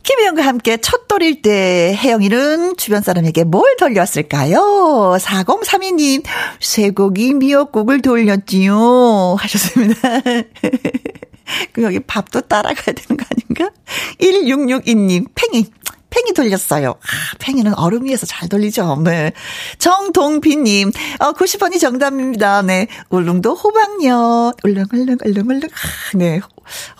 김혜영과 0.02 0.42
함께 0.42 0.76
첫 0.78 1.06
돌일 1.06 1.42
때 1.42 1.96
혜영이는 1.96 2.76
주변 2.76 3.02
사람에게 3.02 3.44
뭘 3.44 3.76
돌렸을까요? 3.76 5.16
4032님, 5.20 6.24
쇠고기 6.60 7.34
미역국을 7.34 8.02
돌렸지요. 8.02 9.36
하셨습니다. 9.38 10.00
그 11.72 11.82
여기 11.82 12.00
밥도 12.00 12.42
따라가야 12.42 12.94
되는 12.94 13.16
거 13.16 13.24
아닌가? 13.30 13.70
1662님, 14.18 15.26
팽이. 15.34 15.66
팽이 16.12 16.32
돌렸어요. 16.34 16.90
아, 16.90 17.36
팽이는 17.38 17.74
얼음 17.74 18.04
위에서 18.04 18.26
잘 18.26 18.48
돌리죠. 18.48 19.00
네. 19.04 19.32
정동빈님, 19.78 20.92
어, 21.20 21.32
90번이 21.32 21.80
정답입니다. 21.80 22.62
네. 22.62 22.86
울릉도 23.08 23.54
호박엿. 23.54 24.56
울릉 24.62 24.84
울릉, 24.92 25.16
울릉 25.24 25.50
울릉. 25.50 25.62
아, 25.64 26.16
네. 26.16 26.40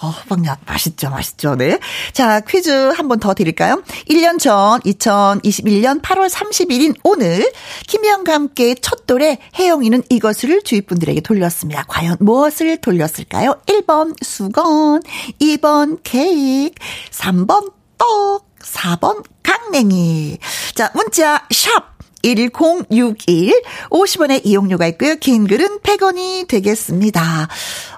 어, 0.01 0.09
호박엿. 0.09 0.59
맛있죠, 0.67 1.11
맛있죠. 1.11 1.55
네. 1.57 1.79
자, 2.13 2.41
퀴즈 2.41 2.71
한 2.71 3.09
번 3.09 3.21
더 3.21 3.35
드릴까요? 3.35 3.83
1년 4.09 4.39
전, 4.41 4.81
2021년 4.81 6.01
8월 6.03 6.29
31일 6.31 6.95
오늘, 7.05 7.53
김희영과 7.87 8.33
함께 8.33 8.75
첫 8.81 9.07
돌에 9.07 9.39
혜영이는 9.59 10.03
이것을 10.09 10.63
주위 10.65 10.81
분들에게 10.81 11.21
돌렸습니다. 11.21 11.85
과연 11.87 12.17
무엇을 12.21 12.79
돌렸을까요? 12.79 13.61
1번 13.67 14.15
수건, 14.25 15.03
2번 15.41 15.99
케이크, 16.03 16.75
3번 17.11 17.73
떡, 17.99 18.47
4번 18.63 19.25
강냉이. 19.43 20.39
자, 20.75 20.91
문자 20.95 21.47
샵 21.51 21.93
1061 22.23 23.63
50원의 23.91 24.43
이용료가 24.45 24.87
있고요. 24.89 25.17
긴 25.17 25.47
글은 25.47 25.81
100원이 25.81 26.47
되겠습니다. 26.49 27.49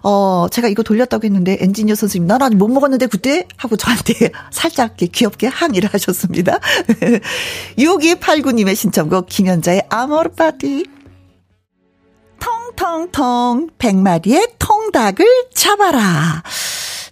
어, 0.03 0.47
제가 0.51 0.69
이거 0.69 0.83
돌렸다고 0.83 1.25
했는데 1.25 1.59
엔지니어 1.61 1.95
선생님 1.95 2.27
난 2.27 2.43
아직 2.43 2.57
못 2.57 2.69
먹었는데 2.69 3.07
그때 3.07 3.47
하고 3.57 3.77
저한테 3.77 4.31
살짝 4.51 4.97
귀엽게 4.97 5.47
항의를 5.47 5.91
하셨습니다. 5.93 6.59
6289님의 7.79 8.75
신청곡 8.75 9.27
김현자의 9.27 9.85
아모르 9.91 10.31
파티 10.31 10.87
통통통 12.41 13.71
100마리의 13.79 14.55
통닭을 14.59 15.27
잡아라. 15.55 16.43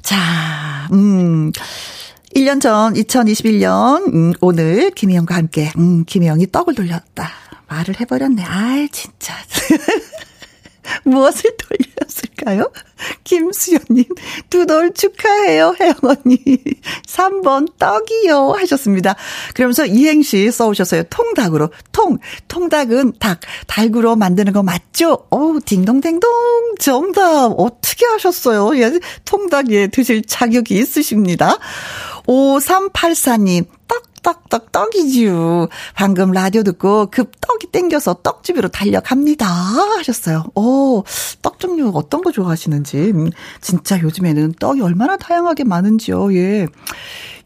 자, 0.03 0.89
음. 0.93 1.53
1년 2.35 2.61
전 2.61 2.95
2021년 2.95 4.15
음, 4.15 4.33
오늘 4.41 4.91
김희영과 4.91 5.35
함께 5.35 5.71
음, 5.77 6.05
김희영이 6.07 6.51
떡을 6.51 6.75
돌렸다. 6.75 7.29
말을 7.69 8.01
해버렸네. 8.01 8.43
아이 8.43 8.89
진짜. 8.89 9.35
무엇을 11.05 11.57
돌렸을까요? 11.57 12.71
김수연님, 13.25 14.05
두 14.51 14.67
돌 14.67 14.93
축하해요, 14.95 15.75
혜영 15.81 15.95
언니. 16.03 16.39
3번 17.07 17.69
떡이요. 17.79 18.53
하셨습니다. 18.59 19.17
그러면서 19.55 19.87
이행시 19.87 20.51
써오셨어요. 20.51 21.05
통닭으로. 21.05 21.71
통. 21.93 22.19
통닭은 22.49 23.15
닭. 23.19 23.41
닭으로 23.67 24.17
만드는 24.17 24.53
거 24.53 24.63
맞죠? 24.63 25.27
어우, 25.31 25.61
딩동댕동. 25.65 26.31
정답. 26.79 27.53
어떻게 27.59 28.07
하셨어요? 28.07 28.77
예, 28.81 28.99
통닭 29.25 29.71
예, 29.73 29.87
드실 29.89 30.23
자격이 30.25 30.75
있으십니다. 30.77 31.59
5384님, 32.27 33.67
떡 33.89 34.12
떡떡 34.23 34.73
떡이지요. 34.73 35.69
방금 35.95 36.31
라디오 36.33 36.63
듣고 36.63 37.07
급 37.11 37.33
떡이 37.41 37.69
땡겨서 37.73 38.21
떡집으로 38.23 38.69
달려갑니다. 38.69 39.47
하셨어요. 39.47 40.45
오, 40.55 41.05
떡 41.43 41.59
종류 41.59 41.91
어떤 41.95 42.23
거 42.23 42.33
좋아하시는지. 42.33 42.97
음, 43.15 43.31
진짜 43.61 44.01
요즘에는 44.01 44.55
떡이 44.59 44.81
얼마나 44.81 45.17
다양하게 45.17 45.65
많은지요. 45.65 46.35
예. 46.35 46.67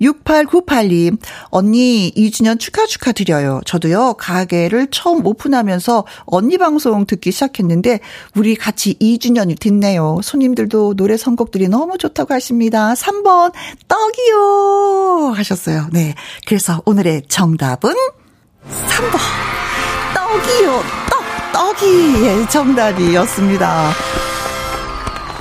6898님, 0.01 1.19
언니 1.45 2.13
2주년 2.17 2.59
축하 2.59 2.87
축하드려요. 2.87 3.61
저도요, 3.65 4.15
가게를 4.15 4.89
처음 4.91 5.27
오픈하면서 5.27 6.05
언니 6.25 6.59
방송 6.59 7.07
듣기 7.07 7.33
시작했는데, 7.33 8.01
우리 8.35 8.55
같이 8.55 8.95
2주년이 9.01 9.59
됐네요. 9.61 10.21
손님들도 10.23 10.95
노래 10.95 11.17
선곡들이 11.17 11.69
너무 11.69 11.99
좋다고 11.99 12.35
하십니다. 12.35 12.95
3번, 12.95 13.53
떡이요! 13.89 15.33
하셨어요. 15.35 15.89
네. 15.93 16.15
그래서 16.47 16.83
오늘의 16.85 17.23
정답은 17.29 17.95
3번, 18.65 19.19
떡이요. 20.15 20.83
떡, 21.11 21.53
떡이 21.53 22.49
정답이었습니다. 22.51 24.26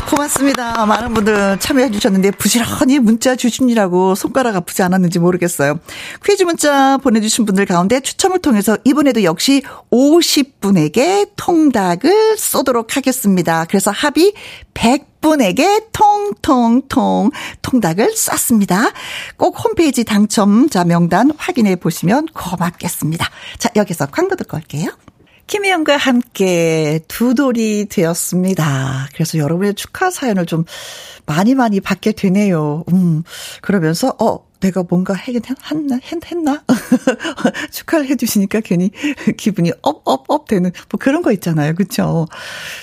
고맙습니다. 0.10 0.86
많은 0.86 1.14
분들 1.14 1.60
참여해 1.60 1.92
주셨는데 1.92 2.32
부지런히 2.32 3.00
문자 3.00 3.36
주시느라고 3.36 4.16
손가락 4.16 4.56
아프지 4.56 4.84
않았는지 4.84 5.20
모르겠어요. 5.20 5.80
퀴즈 6.24 6.44
문자 6.44 6.98
보내주신 6.98 7.46
분들 7.46 7.66
가운데 7.66 8.00
추첨을 8.00 8.40
통해서 8.40 8.78
이번에도 8.84 9.24
역시 9.24 9.64
50분에게 9.92 11.32
통닭을 11.36 12.38
쏘도록 12.38 12.96
하겠습니다. 12.96 13.66
그래서 13.66 13.92
합의 13.92 14.34
100분에게 14.74 15.86
통통통 15.92 17.32
통닭을 17.62 18.16
쐈습니다. 18.16 18.92
꼭 19.38 19.64
홈페이지 19.64 20.04
당첨자 20.04 20.84
명단 20.84 21.32
확인해 21.38 21.76
보시면 21.76 22.28
고맙겠습니다. 22.34 23.28
자, 23.58 23.70
여기서 23.76 24.08
광고 24.08 24.36
듣고 24.36 24.58
올게요. 24.58 24.92
김혜영과 25.48 25.98
함께 25.98 27.00
두 27.08 27.36
돌이 27.36 27.86
되었습니다. 27.90 29.10
그래서 29.14 29.38
여러분의 29.38 29.76
축하 29.76 30.10
사연을 30.10 30.46
좀 30.48 30.66
많이 31.28 31.54
많이 31.54 31.80
받게 31.80 32.14
되네요. 32.14 32.84
음, 32.92 33.24
그러면서, 33.62 34.16
어, 34.20 34.46
내가 34.60 34.84
뭔가 34.90 35.14
하긴 35.14 35.42
했나? 35.70 36.00
했, 36.04 36.32
했나? 36.32 36.64
축하를 37.72 38.08
해주시니까 38.08 38.62
괜히 38.62 38.90
기분이 39.38 39.72
up, 39.84 40.02
up, 40.06 40.26
up 40.30 40.48
되는, 40.48 40.72
뭐 40.90 40.98
그런 41.00 41.22
거 41.22 41.32
있잖아요. 41.32 41.76
그쵸? 41.76 42.28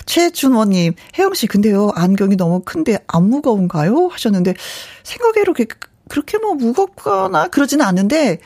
최준원님, 0.05 0.93
혜영씨, 1.17 1.47
근데요, 1.47 1.91
안경이 1.95 2.37
너무 2.37 2.61
큰데 2.63 2.99
안 3.07 3.25
무거운가요? 3.29 4.07
하셨는데, 4.07 4.53
생각외로 5.03 5.53
그렇게, 5.53 5.75
그렇게 6.07 6.37
뭐 6.37 6.53
무겁거나 6.53 7.49
그러지는 7.49 7.85
않은데, 7.85 8.39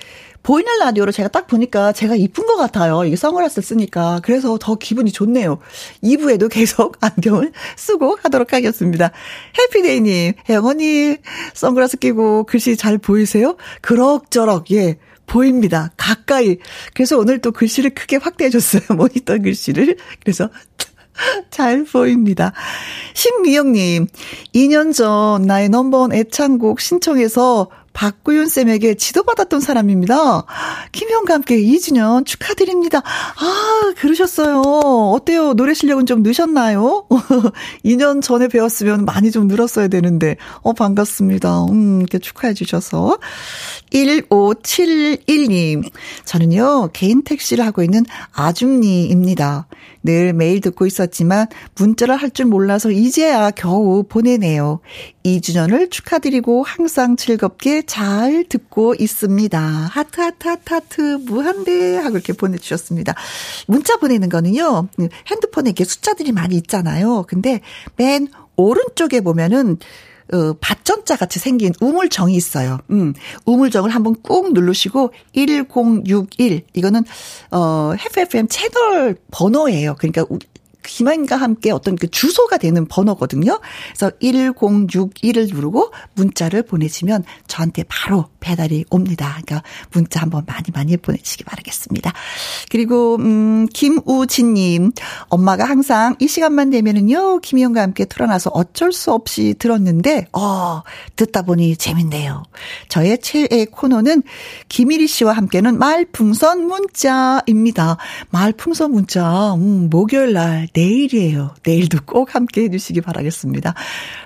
보이는 0.47 0.79
라디오로 0.79 1.11
제가 1.11 1.27
딱 1.27 1.45
보니까 1.45 1.91
제가 1.91 2.15
이쁜 2.15 2.45
것 2.45 2.55
같아요. 2.55 3.03
이게 3.03 3.17
선글라스 3.17 3.59
쓰니까. 3.61 4.21
그래서 4.23 4.57
더 4.57 4.75
기분이 4.75 5.11
좋네요. 5.11 5.59
2부에도 6.01 6.49
계속 6.49 6.95
안경을 7.03 7.51
쓰고 7.75 8.17
하도록 8.23 8.53
하겠습니다. 8.53 9.11
해피데이님, 9.59 10.35
혜영언니, 10.47 11.17
선글라스 11.53 11.97
끼고 11.97 12.45
글씨 12.45 12.77
잘 12.77 12.97
보이세요? 12.97 13.57
그럭저럭, 13.81 14.71
예. 14.71 14.97
보입니다. 15.25 15.91
가까이. 15.97 16.59
그래서 16.93 17.17
오늘 17.17 17.39
또 17.39 17.51
글씨를 17.51 17.89
크게 17.89 18.15
확대해줬어요. 18.15 18.83
모니터 18.95 19.39
글씨를. 19.39 19.97
그래서 20.23 20.49
잘 21.51 21.83
보입니다. 21.83 22.53
신미영님, 23.13 24.07
2년 24.55 24.93
전 24.93 25.41
나의 25.41 25.67
넘버원 25.67 26.13
애창곡 26.13 26.79
신청해서 26.79 27.69
박구윤 28.01 28.47
쌤에게 28.47 28.93
지도받았던 28.93 29.59
사람입니다. 29.59 30.45
김형과 30.91 31.33
함께 31.33 31.57
2주년 31.57 32.27
축하드립니다. 32.27 32.99
아, 32.99 33.93
그러셨어요. 33.97 34.61
어때요? 34.61 35.55
노래 35.55 35.73
실력은 35.73 36.05
좀 36.05 36.21
느셨나요? 36.21 37.07
2년 37.83 38.21
전에 38.21 38.49
배웠으면 38.49 39.03
많이 39.03 39.31
좀 39.31 39.47
늘었어야 39.47 39.87
되는데, 39.87 40.35
어, 40.61 40.73
반갑습니다. 40.73 41.65
음, 41.65 42.01
이렇게 42.01 42.19
축하해 42.19 42.53
주셔서. 42.53 43.17
1571님. 43.91 45.89
저는요, 46.23 46.89
개인 46.93 47.23
택시를 47.23 47.65
하고 47.65 47.81
있는 47.81 48.05
아줌니입니다. 48.31 49.65
늘 50.03 50.33
매일 50.33 50.61
듣고 50.61 50.85
있었지만 50.85 51.47
문자를 51.75 52.15
할 52.15 52.27
줄 52.37 52.45
몰라서 52.45 52.91
이제야 52.91 53.49
겨우 53.51 54.03
보내네요. 54.03 54.81
2주년을 55.35 55.91
축하드리고 55.91 56.63
항상 56.63 57.17
즐겁게 57.17 57.81
잘 57.83 58.45
듣고 58.47 58.95
있습니다. 58.97 59.59
하트, 59.59 60.21
하트, 60.21 60.47
하트, 60.47 60.73
하트, 60.73 61.01
무한대 61.25 61.97
하고 61.97 62.15
이렇게 62.15 62.33
보내주셨습니다. 62.33 63.13
문자 63.67 63.97
보내는 63.97 64.29
거는요, 64.29 64.87
핸드폰에 65.27 65.71
이렇게 65.71 65.83
숫자들이 65.83 66.31
많이 66.31 66.55
있잖아요. 66.55 67.25
근데 67.27 67.61
맨 67.97 68.27
오른쪽에 68.55 69.21
보면은 69.21 69.77
어, 70.33 70.53
밭전자 70.59 71.15
같이 71.15 71.39
생긴 71.39 71.73
우물정이 71.79 72.35
있어요. 72.35 72.79
음, 72.91 73.13
우물정을 73.45 73.89
한번 73.89 74.15
꾹 74.21 74.51
누르시고 74.53 75.13
1061 75.33 76.63
이거는 76.73 77.05
어 77.51 77.93
FFM 77.93 78.47
채널 78.49 79.15
번호예요. 79.31 79.95
그러니까 79.97 80.25
김한과 80.87 81.35
함께 81.35 81.71
어떤 81.71 81.95
그 81.95 82.09
주소가 82.09 82.57
되는 82.57 82.87
번호거든요. 82.87 83.59
그래서 83.89 84.11
1061을 84.21 85.53
누르고 85.53 85.91
문자를 86.15 86.63
보내시면 86.63 87.23
저한테 87.47 87.83
바로 87.87 88.25
배달이 88.39 88.85
옵니다. 88.89 89.39
그러니까 89.45 89.63
문자 89.91 90.21
한번 90.21 90.43
많이 90.47 90.63
많이 90.73 90.97
보내시기 90.97 91.43
바라겠습니다. 91.43 92.13
그리고 92.69 93.15
음 93.15 93.67
김우진 93.73 94.53
님 94.53 94.91
엄마가 95.27 95.65
항상 95.65 96.15
이 96.19 96.27
시간만 96.27 96.69
되면은요. 96.69 97.39
김희영과 97.39 97.81
함께 97.81 98.05
틀어놔서 98.05 98.51
어쩔 98.53 98.91
수 98.91 99.11
없이 99.11 99.55
들었는데 99.59 100.27
어 100.33 100.81
듣다 101.15 101.41
보니 101.41 101.75
재밌네요. 101.75 102.43
저의 102.89 103.19
최애 103.19 103.67
코너는 103.71 104.23
김일희 104.69 105.07
씨와 105.07 105.33
함께는 105.33 105.77
말풍선 105.77 106.65
문자입니다. 106.65 107.97
말풍선 108.29 108.91
문자 108.91 109.53
음 109.55 109.89
목요일 109.89 110.33
날 110.33 110.67
내일이에요. 110.77 111.55
내일도 111.65 111.97
꼭 112.05 112.35
함께 112.35 112.63
해주시기 112.63 113.01
바라겠습니다. 113.01 113.73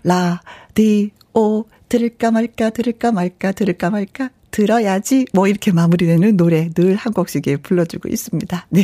라, 0.04 0.42
디, 0.74 1.12
오, 1.34 1.66
들을까 1.88 2.32
말까, 2.32 2.72
들을까 2.72 3.14
말까, 3.14 3.54
들을까 3.54 3.90
말까, 3.90 4.30
들어야지 4.52 5.26
뭐 5.34 5.48
이렇게 5.48 5.72
마무리되는 5.72 6.38
노래 6.38 6.70
늘 6.76 7.02
한 7.02 7.14
곡씩 7.14 7.64
불러주고 7.64 8.10
있습니다. 8.10 8.68
네. 8.70 8.84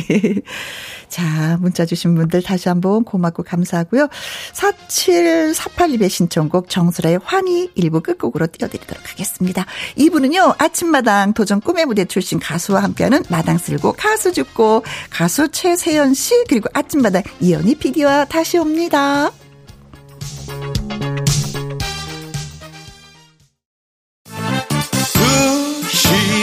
자, 1.08 1.56
문자 1.60 1.84
주신 1.86 2.14
분들 2.14 2.42
다시 2.42 2.68
한번 2.68 3.04
고맙고 3.04 3.44
감사하고요. 3.44 4.08
4748님의 4.52 6.08
신청곡 6.10 6.68
정수라의 6.68 7.20
환희 7.22 7.70
일부 7.74 8.00
끝곡으로 8.00 8.48
띄워드리도록 8.48 9.10
하겠습니다. 9.10 9.66
2부는요. 9.96 10.56
아침마당 10.58 11.32
도전 11.34 11.60
꿈의 11.60 11.86
무대 11.86 12.04
출신 12.04 12.38
가수와 12.40 12.82
함께하는 12.82 13.22
마당 13.28 13.58
쓸고 13.58 13.92
가수 13.92 14.32
죽고 14.32 14.84
가수 15.10 15.48
최세연 15.48 16.14
씨 16.14 16.44
그리고 16.48 16.68
아침마당 16.72 17.22
이연희 17.40 17.76
PD와 17.76 18.24
다시 18.26 18.58
옵니다. 18.58 19.30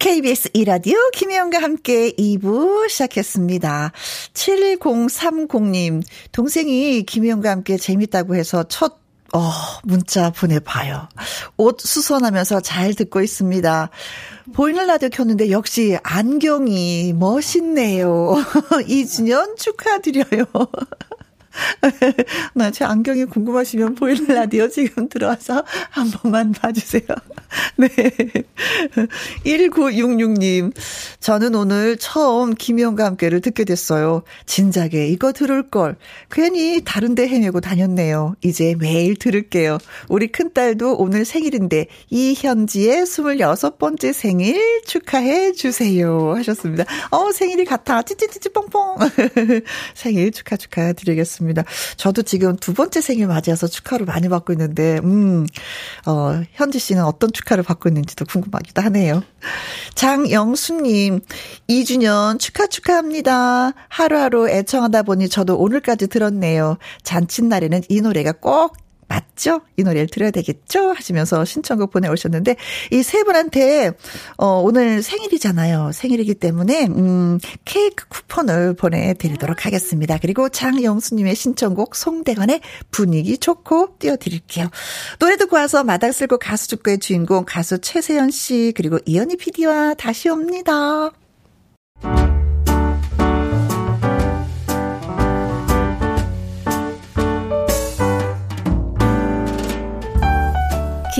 KBS 0.00 0.48
이라디오 0.54 0.96
김혜영과 1.12 1.60
함께 1.60 2.12
2부 2.12 2.88
시작했습니다. 2.88 3.92
7030님, 4.32 6.02
동생이 6.32 7.02
김혜영과 7.02 7.50
함께 7.50 7.76
재밌다고 7.76 8.34
해서 8.34 8.64
첫 8.64 8.98
어, 9.34 9.52
문자 9.84 10.30
보내봐요. 10.30 11.06
옷 11.58 11.80
수선하면서 11.82 12.60
잘 12.62 12.94
듣고 12.94 13.20
있습니다. 13.20 13.90
보이는 14.54 14.86
라디오 14.86 15.10
켰는데 15.10 15.50
역시 15.50 15.98
안경이 16.02 17.12
멋있네요. 17.12 18.36
2주년 18.88 19.58
축하드려요. 19.58 20.46
나 22.54 22.70
제 22.70 22.84
안경이 22.84 23.24
궁금하시면 23.26 23.94
보이는 23.96 24.26
라디오 24.34 24.68
지금 24.68 25.08
들어와서 25.08 25.64
한 25.90 26.10
번만 26.10 26.52
봐주세요. 26.52 27.02
네. 27.76 27.88
1966님, 29.44 30.72
저는 31.18 31.54
오늘 31.54 31.96
처음 31.98 32.54
김희영과 32.54 33.04
함께를 33.04 33.40
듣게 33.40 33.64
됐어요. 33.64 34.22
진작에 34.46 35.08
이거 35.08 35.32
들을 35.32 35.68
걸. 35.68 35.96
괜히 36.30 36.80
다른데 36.84 37.26
헤매고 37.28 37.60
다녔네요. 37.60 38.36
이제 38.42 38.74
매일 38.78 39.16
들을게요. 39.16 39.78
우리 40.08 40.28
큰딸도 40.28 40.96
오늘 40.96 41.24
생일인데 41.24 41.86
이현지의 42.10 43.02
26번째 43.04 44.12
생일 44.12 44.82
축하해 44.86 45.52
주세요. 45.52 46.34
하셨습니다. 46.36 46.84
어, 47.10 47.32
생일이 47.32 47.64
같아. 47.64 48.02
찌찌찌찌 48.02 48.48
뻥뻥. 48.50 48.96
생일 49.94 50.30
축하 50.30 50.56
축하 50.56 50.92
드리겠습니다. 50.92 51.49
저도 51.96 52.22
지금 52.22 52.56
두 52.56 52.74
번째 52.74 53.00
생일 53.00 53.26
맞이해서 53.26 53.66
축하를 53.66 54.06
많이 54.06 54.28
받고 54.28 54.52
있는데, 54.52 54.98
음, 55.04 55.46
어, 56.06 56.42
현지 56.52 56.78
씨는 56.78 57.04
어떤 57.04 57.32
축하를 57.32 57.64
받고 57.64 57.88
있는지도 57.88 58.24
궁금하기도 58.24 58.82
하네요. 58.82 59.22
장영수님, 59.94 61.20
2주년 61.68 62.38
축하 62.38 62.66
축하합니다. 62.66 63.72
하루하루 63.88 64.48
애청하다 64.48 65.02
보니 65.02 65.28
저도 65.28 65.58
오늘까지 65.58 66.08
들었네요. 66.08 66.78
잔칫날에는 67.02 67.82
이 67.88 68.00
노래가 68.00 68.32
꼭 68.32 68.76
맞죠? 69.10 69.62
이 69.76 69.82
노래를 69.82 70.06
들어야 70.06 70.30
되겠죠? 70.30 70.92
하시면서 70.92 71.44
신청곡 71.44 71.90
보내오셨는데, 71.90 72.54
이 72.92 73.02
세 73.02 73.24
분한테, 73.24 73.90
어, 74.36 74.60
오늘 74.62 75.02
생일이잖아요. 75.02 75.90
생일이기 75.92 76.34
때문에, 76.34 76.86
음, 76.86 77.40
케이크 77.64 78.06
쿠폰을 78.08 78.74
보내드리도록 78.74 79.66
하겠습니다. 79.66 80.16
그리고 80.22 80.48
장영수님의 80.48 81.34
신청곡 81.34 81.96
송대건의 81.96 82.60
분위기 82.92 83.36
좋고 83.36 83.96
띄워드릴게요. 83.98 84.68
노래 85.18 85.36
듣고 85.36 85.56
와서 85.56 85.82
마당 85.82 86.12
쓸고 86.12 86.38
가수 86.38 86.68
축구의 86.68 86.98
주인공 86.98 87.44
가수 87.46 87.78
최세연 87.80 88.30
씨, 88.30 88.72
그리고 88.76 88.98
이현희 89.06 89.36
PD와 89.38 89.94
다시 89.94 90.28
옵니다. 90.28 91.10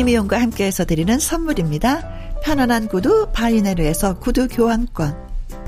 김희용과 0.00 0.40
함께해서 0.40 0.86
드리는 0.86 1.18
선물입니다. 1.18 2.40
편안한 2.42 2.88
구두 2.88 3.28
바이네르에서 3.34 4.18
구두 4.18 4.48
교환권 4.48 5.29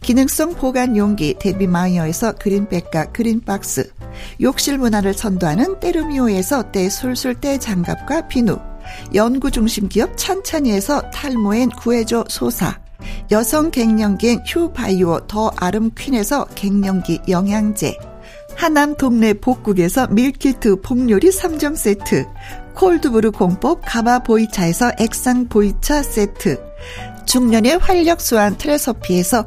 기능성 0.00 0.54
보관 0.54 0.96
용기 0.96 1.34
데비마이어에서 1.38 2.32
그린백과 2.32 3.12
그린박스 3.12 3.92
욕실 4.40 4.78
문화를 4.78 5.12
선도하는 5.14 5.80
때르미오에서 5.80 6.70
때 6.72 6.88
술술 6.88 7.34
때 7.34 7.58
장갑과 7.58 8.28
비누 8.28 8.58
연구중심 9.14 9.88
기업 9.88 10.16
찬찬이에서 10.16 11.10
탈모엔 11.10 11.70
구해줘 11.70 12.24
소사 12.28 12.78
여성 13.30 13.70
갱년기엔 13.70 14.44
휴바이오 14.46 15.26
더 15.26 15.50
아름 15.56 15.90
퀸에서 15.94 16.46
갱년기 16.54 17.22
영양제 17.28 17.96
하남 18.56 18.96
동네 18.96 19.34
복국에서 19.34 20.08
밀키트 20.08 20.80
폭요리 20.80 21.28
3점 21.28 21.76
세트 21.76 22.26
콜드브루 22.74 23.32
공법 23.32 23.82
가마 23.84 24.20
보이차에서 24.20 24.92
액상 24.98 25.48
보이차 25.48 26.02
세트 26.02 26.60
중년의 27.26 27.78
활력 27.78 28.20
수한 28.20 28.56
트레서피에서 28.56 29.46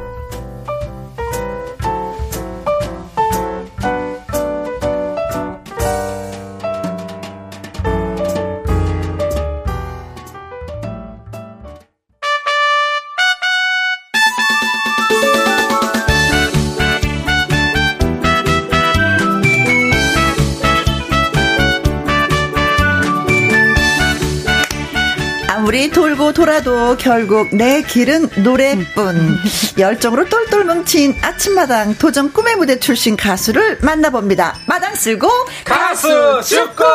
돌고 26.31 26.33
돌아도 26.33 26.97
결국 26.97 27.55
내 27.55 27.81
길은 27.81 28.29
노래뿐. 28.43 29.37
열정으로 29.77 30.27
똘똘 30.29 30.63
뭉친 30.63 31.15
아침마당 31.21 31.95
도전 31.95 32.33
꿈의 32.33 32.55
무대 32.55 32.79
출신 32.79 33.15
가수를 33.15 33.79
만나봅니다. 33.81 34.57
마당 34.65 34.95
쓸고 34.95 35.27
가수 35.63 36.41
축구! 36.43 36.83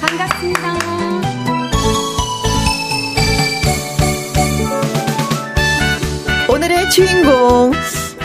반갑습니다. 0.00 0.78
오늘의 6.48 6.90
주인공 6.90 7.72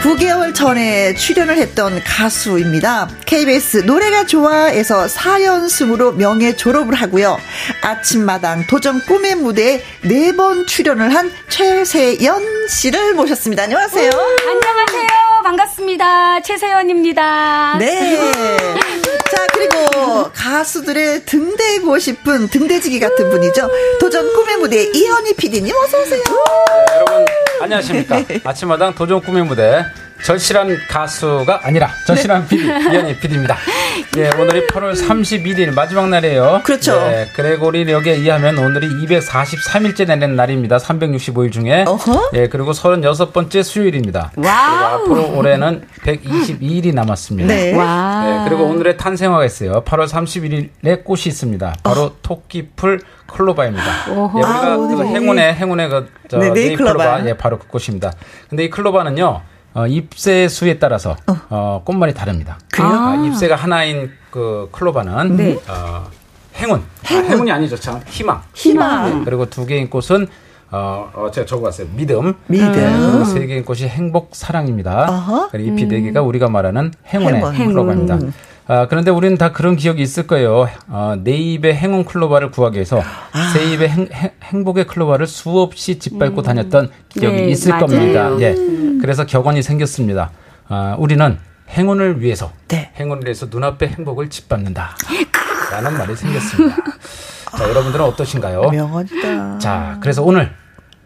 9개월 0.03 0.53
전에 0.53 1.13
출연을 1.15 1.55
했던 1.55 2.03
가수입니다. 2.03 3.07
KBS 3.25 3.77
노래가 3.85 4.25
좋아해서 4.25 5.05
4연승으로 5.05 6.15
명예 6.15 6.57
졸업을 6.57 6.93
하고요. 6.93 7.37
아침마당 7.81 8.67
도전 8.67 8.99
꿈의 9.05 9.35
무대에 9.35 9.81
4번 10.03 10.67
출연을 10.67 11.15
한 11.15 11.31
최세연 11.47 12.67
씨를 12.67 13.13
모셨습니다. 13.13 13.63
안녕하세요. 13.63 14.11
안녕하세요. 14.11 15.07
반갑습니다. 15.45 16.41
최세연입니다. 16.41 17.77
네. 17.79 18.19
자, 19.31 19.47
그리고 19.53 20.29
가수들의 20.33 21.23
등대고 21.23 21.97
싶은 21.99 22.49
등대지기 22.49 22.99
같은 22.99 23.29
분이죠. 23.29 23.69
도전 24.01 24.33
꿈의 24.33 24.57
무대 24.57 24.83
이현희 24.83 25.35
PD님 25.37 25.73
어서오세요. 25.73 26.23
네, 26.23 26.95
여러분, 26.95 27.25
안녕하십니까. 27.63 28.17
아침마당 28.43 28.93
도전 28.93 29.21
꿈의 29.21 29.43
무대 29.45 29.85
절실한 30.23 30.77
가수가 30.87 31.61
아니라 31.63 31.89
절실한 32.07 32.47
PD, 32.47 32.63
이현희 32.63 33.19
PD입니다. 33.19 33.57
예, 34.17 34.29
오늘이 34.39 34.65
8월 34.67 34.93
31일 34.95 35.73
마지막 35.75 36.07
날이에요. 36.07 36.61
그렇죠. 36.63 36.93
예, 36.93 37.27
그레고리력에 37.35 38.11
의하면 38.13 38.57
오늘이 38.57 38.87
243일째 39.05 40.07
되는 40.07 40.35
날입니다. 40.35 40.77
365일 40.77 41.51
중에. 41.51 41.83
어허. 41.85 42.29
예, 42.35 42.47
그리고 42.47 42.71
36번째 42.71 43.63
수요일입니다. 43.63 44.31
wow. 44.37 45.03
그리고 45.07 45.21
앞으로 45.25 45.37
올해는 45.37 45.83
122일이 46.05 46.93
남았습니다. 46.93 47.53
네. 47.53 47.75
와. 47.75 48.23
네, 48.25 48.49
그리고 48.49 48.63
오늘의 48.69 48.95
탄생화가 48.97 49.43
있어요. 49.45 49.83
8월 49.83 50.07
31일에 50.07 51.03
꽃이 51.03 51.23
있습니다. 51.27 51.75
바로 51.83 52.15
토끼풀 52.21 53.01
클로바입니다. 53.27 53.85
예, 54.09 54.11
우리가 54.13 54.47
아, 54.47 54.77
그. 54.77 55.03
행운의 55.05 55.53
행운의 55.55 55.89
그 55.89 56.07
저, 56.29 56.37
네, 56.37 56.51
네잎 56.51 56.77
클로바. 56.77 56.93
네잎클로바. 57.03 57.29
예, 57.29 57.33
바로 57.37 57.59
그 57.59 57.67
꽃입니다. 57.67 58.13
근데 58.49 58.63
이 58.63 58.69
클로바는요. 58.69 59.41
어, 59.73 59.87
잎새 59.87 60.47
수에 60.47 60.77
따라서 60.77 61.15
어. 61.49 61.81
꽃말이 61.83 62.13
다릅니다. 62.13 62.59
그래요? 62.71 62.89
아, 62.89 63.25
잎새가 63.27 63.55
하나인 63.55 64.11
그 64.29 64.69
클로바는 64.71 65.35
네. 65.35 65.59
어, 65.67 66.07
행운. 66.55 66.79
아, 66.79 67.13
행운이 67.13 67.51
아니죠, 67.51 67.75
참 67.75 67.99
희망. 68.07 68.41
희망. 68.53 69.25
그리고 69.25 69.49
두 69.49 69.65
개인 69.65 69.89
꽃은 69.89 70.27
어, 70.71 71.11
어 71.13 71.29
제가 71.31 71.45
적어봤어요. 71.45 71.87
믿음. 71.95 72.33
믿음. 72.47 72.71
그리고 72.71 73.25
세 73.25 73.45
개인 73.45 73.63
꽃이 73.63 73.81
행복, 73.81 74.29
사랑입니다. 74.35 75.05
어허. 75.09 75.49
그리고 75.51 75.69
잎이 75.69 75.87
네 75.87 76.01
개가 76.01 76.21
우리가 76.21 76.49
말하는 76.49 76.91
행운의 77.07 77.43
행운. 77.53 77.67
클로바입니다. 77.73 78.19
아, 78.65 78.87
그런데 78.87 79.11
우리는 79.11 79.37
다 79.37 79.51
그런 79.51 79.75
기억이 79.75 80.01
있을 80.01 80.25
거예요. 80.25 80.69
어, 80.87 81.15
내 81.21 81.35
입에 81.35 81.73
행운 81.73 82.05
클로바를 82.05 82.51
구하기 82.51 82.75
위해서 82.75 83.01
아. 83.01 83.49
새 83.53 83.73
입에 83.73 83.89
행, 83.89 84.63
복의 84.63 84.87
클로바를 84.87 85.27
수없이 85.27 85.99
짓밟고 85.99 86.41
다녔던 86.41 86.89
기억이 87.09 87.35
네, 87.35 87.47
있을 87.49 87.71
맞아요. 87.71 87.85
겁니다. 87.85 88.39
예. 88.39 88.55
그래서 89.01 89.25
격언이 89.25 89.61
생겼습니다. 89.61 90.31
아, 90.69 90.95
우리는 90.97 91.37
행운을 91.69 92.21
위해서, 92.21 92.51
네. 92.69 92.91
행운을 92.97 93.23
위해서 93.25 93.47
눈앞의 93.49 93.89
행복을 93.89 94.29
짓밟는다. 94.29 94.95
라는 95.71 95.97
말이 95.97 96.15
생겼습니다. 96.15 96.75
자, 97.57 97.69
여러분들은 97.69 98.05
어떠신가요? 98.05 98.69
명언이다. 98.69 99.59
자, 99.59 99.97
그래서 100.01 100.23
오늘 100.23 100.53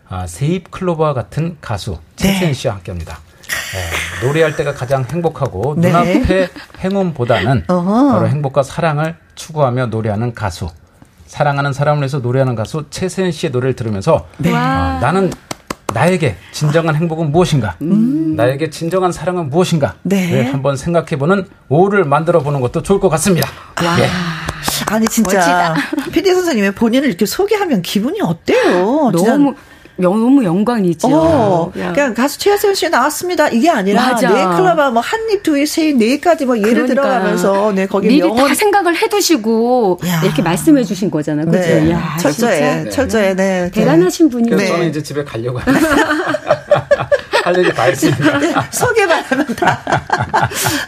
아, 0.10 0.28
세입 0.28 0.72
클로버와 0.72 1.13
같은 1.13 1.58
가수 1.60 2.00
네. 2.17 2.34
최세은 2.34 2.54
씨와 2.54 2.76
함께합니다. 2.76 3.20
예, 4.21 4.25
노래할 4.25 4.55
때가 4.55 4.73
가장 4.73 5.05
행복하고 5.10 5.75
네. 5.77 5.88
눈앞의 5.88 6.49
행운보다는 6.79 7.65
어허. 7.69 8.12
바로 8.12 8.27
행복과 8.27 8.63
사랑을 8.63 9.15
추구하며 9.36 9.88
노래하는 9.88 10.33
가수. 10.33 10.69
사랑하는 11.27 11.73
사람을 11.73 12.01
위해서 12.01 12.19
노래하는 12.19 12.55
가수 12.55 12.86
최세은 12.89 13.31
씨의 13.31 13.51
노래를 13.51 13.75
들으면서 13.75 14.27
네. 14.38 14.53
아, 14.53 14.97
나는 15.01 15.29
나에게 15.93 16.38
진정한 16.51 16.95
행복은 16.95 17.31
무엇인가? 17.31 17.75
나에게 17.79 18.69
진정한 18.69 19.12
사랑은 19.12 19.49
무엇인가? 19.49 19.95
음. 20.03 20.10
네. 20.10 20.31
를 20.31 20.53
한번 20.53 20.77
생각해보는 20.77 21.47
오후를 21.69 22.03
만들어 22.05 22.41
보는 22.41 22.62
것도 22.62 22.81
좋을 22.83 22.99
것 22.99 23.10
같습니다. 23.10 23.47
예. 23.99 24.10
아니 24.89 25.05
진짜 25.07 25.75
PD 26.12 26.33
선생님이 26.33 26.71
본인을 26.71 27.07
이렇게 27.07 27.25
소개하면 27.25 27.81
기분이 27.81 28.21
어때요? 28.21 29.12
진짜 29.15 29.31
너무 29.31 29.55
너무 29.97 30.43
영광이죠. 30.43 31.07
어, 31.12 31.71
야. 31.79 31.91
그냥 31.93 32.13
가수 32.13 32.38
최하선 32.39 32.75
씨 32.75 32.89
나왔습니다. 32.89 33.49
이게 33.49 33.69
아니라 33.69 34.12
맞아. 34.12 34.29
네 34.29 34.43
클럽아 34.57 34.91
뭐 34.91 35.01
한입 35.01 35.43
두입 35.43 35.67
세입 35.67 35.97
네까지 35.97 36.45
뭐 36.45 36.57
예를 36.57 36.86
그러니까 36.86 36.93
들어가면서 36.93 37.71
네 37.73 37.88
거기 37.88 38.07
미리 38.07 38.21
명언 38.21 38.47
다 38.47 38.53
생각을 38.53 38.95
해두시고 38.95 39.99
야. 40.07 40.21
이렇게 40.23 40.41
말씀해 40.41 40.83
주신 40.83 41.10
거잖아요. 41.12 41.45
그죠? 41.45 41.57
네, 41.60 41.91
야, 41.91 42.17
철저해 42.19 42.83
진짜 42.83 42.89
철저해 42.91 43.36
네 43.36 43.71
대단하신 43.71 44.29
분이에요. 44.29 44.55
그래서 44.55 44.71
네. 44.71 44.77
저는 44.77 44.89
이제 44.89 45.03
집에 45.03 45.23
가려고 45.23 45.60
할 47.47 47.57
얘기 47.57 47.73
다 47.73 47.83
했습니다. 47.83 48.38
네, 48.39 48.53
소개만 48.71 49.23
하면 49.23 49.45
다. 49.55 49.81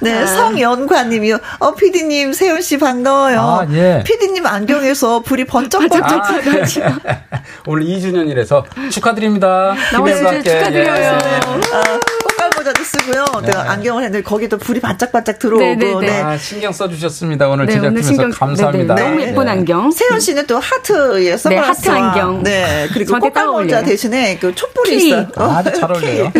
네, 0.01 0.25
성연관님이요. 0.25 1.37
어, 1.59 1.75
피디님, 1.75 2.33
세훈 2.33 2.61
씨 2.61 2.77
반가워요. 2.77 3.39
아, 3.39 3.67
예. 3.71 4.03
피디님 4.05 4.45
안경에서 4.45 5.21
불이 5.21 5.45
번쩍번쩍. 5.45 6.03
아, 6.03 7.01
오늘 7.65 7.85
2주년이라서 7.85 8.91
축하드립니다. 8.91 9.73
함께. 9.93 10.43
축하드려요. 10.43 11.01
예. 11.01 11.39
아, 11.73 11.83
모자도 12.69 12.83
쓰고요. 12.83 13.25
내가 13.45 13.71
안경을 13.71 14.03
했는데 14.03 14.23
거기도 14.23 14.57
불이 14.57 14.79
반짝반짝 14.79 15.39
들어오고. 15.39 15.63
네, 15.63 15.75
네, 15.75 15.93
네. 15.93 15.99
네. 15.99 16.21
아, 16.21 16.37
신경 16.37 16.71
써주셨습니다. 16.71 17.47
오늘 17.49 17.65
네, 17.65 17.73
오늘 17.77 18.01
제작팀에서 18.01 18.07
신경 18.07 18.29
감사합니다. 18.31 18.95
네, 18.95 19.01
네. 19.01 19.07
너무 19.07 19.17
네. 19.21 19.27
예쁜 19.29 19.49
안경. 19.49 19.91
세훈 19.91 20.19
씨는 20.19 20.47
또 20.47 20.59
하트의 20.59 21.37
선글라스. 21.37 21.89
하트 21.89 21.89
안경. 21.89 22.43
네, 22.43 22.87
그리고 22.93 23.13
꽃갈 23.13 23.33
딱 23.33 23.51
모자. 23.51 23.83
대신에 23.83 24.37
그 24.39 24.53
촛불이 24.53 24.97
키. 24.97 25.07
있어요. 25.07 25.27
어, 25.37 25.43
아주 25.51 25.71
잘 25.79 25.91
어울려요. 25.91 26.31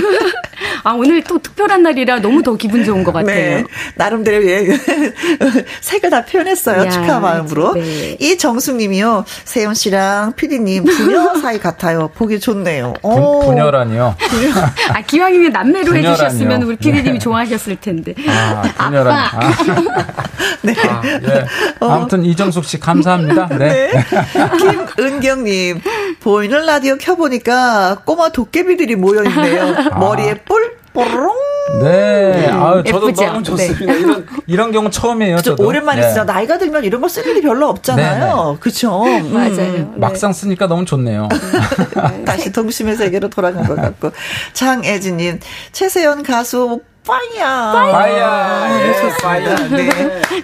아 0.83 0.93
오늘 0.93 1.21
또 1.23 1.39
특별한 1.39 1.83
날이라 1.83 2.19
너무 2.19 2.41
더 2.41 2.55
기분 2.55 2.83
좋은 2.85 3.03
것 3.03 3.11
같아요. 3.11 3.57
네. 3.57 3.63
나름대로 3.95 4.45
예, 4.47 4.65
색을 5.81 6.09
다 6.09 6.23
표현했어요. 6.25 6.85
야, 6.85 6.89
축하 6.89 7.19
마음으로. 7.19 7.73
네. 7.73 8.15
이 8.19 8.37
정숙 8.37 8.77
님이요. 8.77 9.25
세훈 9.45 9.73
씨랑 9.73 10.33
피디님 10.33 10.85
부녀 10.85 11.35
사이 11.41 11.59
같아요. 11.59 12.09
보기 12.15 12.39
좋네요. 12.39 12.93
분, 13.01 13.11
오. 13.11 13.41
분열하니요. 13.41 14.15
아 14.93 15.01
기왕이면 15.01 15.51
남매로 15.51 15.85
분열하네 15.85 16.18
요. 16.23 16.25
해주셨으면 16.25 16.63
우리 16.63 16.75
피디님이 16.75 17.13
네. 17.13 17.19
좋아하셨을 17.19 17.77
텐데. 17.77 18.13
아, 18.27 18.61
분열한. 18.61 19.13
아. 19.13 19.29
네. 20.61 20.73
아, 20.87 21.01
예. 21.05 21.45
아무튼 21.79 22.25
이정숙 22.25 22.65
씨 22.65 22.79
감사합니다. 22.79 23.47
네. 23.49 23.91
네. 23.91 24.05
김은경님, 24.91 25.81
보이는 26.19 26.65
라디오 26.65 26.97
켜보니까 26.97 28.01
꼬마 28.05 28.29
도깨비들이 28.29 28.95
모여 28.95 29.23
있네요. 29.23 29.73
머리에 29.97 30.35
뿔, 30.45 30.77
뽀롱. 30.93 31.58
네. 31.81 32.47
아유, 32.51 32.83
저도 32.83 33.07
예쁘죠? 33.09 33.25
너무 33.25 33.43
좋습니다. 33.43 33.93
이런, 33.93 34.27
이런 34.47 34.71
경우 34.71 34.89
처음이에요. 34.89 35.37
좀 35.41 35.55
저도. 35.55 35.67
오랜만에 35.67 36.01
네. 36.01 36.09
쓰죠. 36.09 36.23
나이가 36.23 36.57
들면 36.57 36.83
이런 36.83 37.01
거 37.01 37.07
쓸 37.09 37.25
일이 37.27 37.41
별로 37.41 37.67
없잖아요. 37.69 38.57
그쵸? 38.59 39.03
음. 39.03 39.33
맞아요. 39.33 39.55
네. 39.55 39.87
막상 39.95 40.33
쓰니까 40.33 40.67
너무 40.67 40.85
좋네요. 40.85 41.27
다시 42.25 42.51
동심의 42.51 42.95
세계로 42.95 43.29
돌아간 43.29 43.65
것 43.67 43.75
같고. 43.75 44.11
장애진님, 44.53 45.39
최세연 45.71 46.23
가수, 46.23 46.81
빠이야. 47.07 47.71
빠이야. 47.73 48.79
예, 48.81 48.93
빠이야. 49.23 49.55
네. 49.69 49.89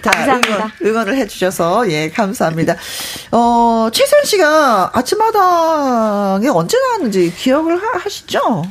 다 0.02 0.10
감사합니다. 0.10 0.72
응원, 0.84 1.08
을 1.08 1.16
해주셔서, 1.16 1.88
예, 1.92 2.10
감사합니다. 2.10 2.74
어, 3.30 3.88
최세연 3.92 4.24
씨가 4.24 4.90
아침마당에 4.92 6.48
언제 6.48 6.76
나왔는지 6.78 7.32
기억을 7.36 7.76
하, 7.80 7.98
하시죠? 7.98 8.62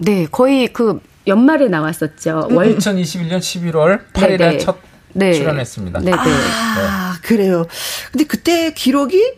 네 0.00 0.28
거의 0.30 0.68
그 0.72 1.00
연말에 1.28 1.68
나왔었죠. 1.68 2.48
월 2.50 2.76
2021년 2.76 3.38
11월 3.38 4.00
8일에 4.12 4.38
네, 4.38 4.50
네. 4.50 4.58
첫 4.58 4.76
네. 5.12 5.32
출연했습니다. 5.32 6.00
네, 6.00 6.10
네. 6.10 6.16
아, 6.16 7.14
그래요. 7.22 7.64
근데 8.10 8.24
그때 8.24 8.72
기록이 8.72 9.34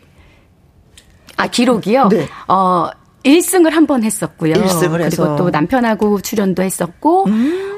아 1.37 1.47
기록이요. 1.49 2.09
네. 2.09 2.29
어 2.49 2.89
1승을 3.25 3.71
한 3.71 3.87
번 3.87 4.03
했었고요. 4.03 4.53
일승을 4.55 5.03
해서. 5.03 5.23
음. 5.23 5.27
그리고 5.29 5.37
또 5.37 5.51
남편하고 5.51 6.21
출연도 6.23 6.63
했었고 6.63 7.27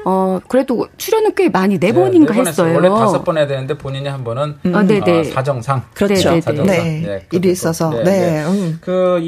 어 0.05 0.39
그래도 0.47 0.87
출연은 0.97 1.35
꽤 1.35 1.49
많이 1.49 1.77
네 1.79 1.91
번인가 1.91 2.33
네번 2.33 2.47
했어요. 2.47 2.75
원래 2.75 2.87
다섯 2.89 3.23
번 3.23 3.37
해야 3.37 3.47
되는데 3.47 3.77
본인이 3.77 4.07
한 4.07 4.23
번은 4.23 4.57
어, 4.73 4.81
네, 4.83 4.99
네. 5.01 5.19
어, 5.19 5.23
사정상. 5.25 5.83
그렇죠. 5.93 6.29
네, 6.29 6.35
네, 6.35 6.41
사정상. 6.41 6.65
네. 6.65 7.27
일이 7.31 7.51
있어서. 7.51 7.89
네, 8.03 8.43
음. 8.45 8.77
그 8.81 9.19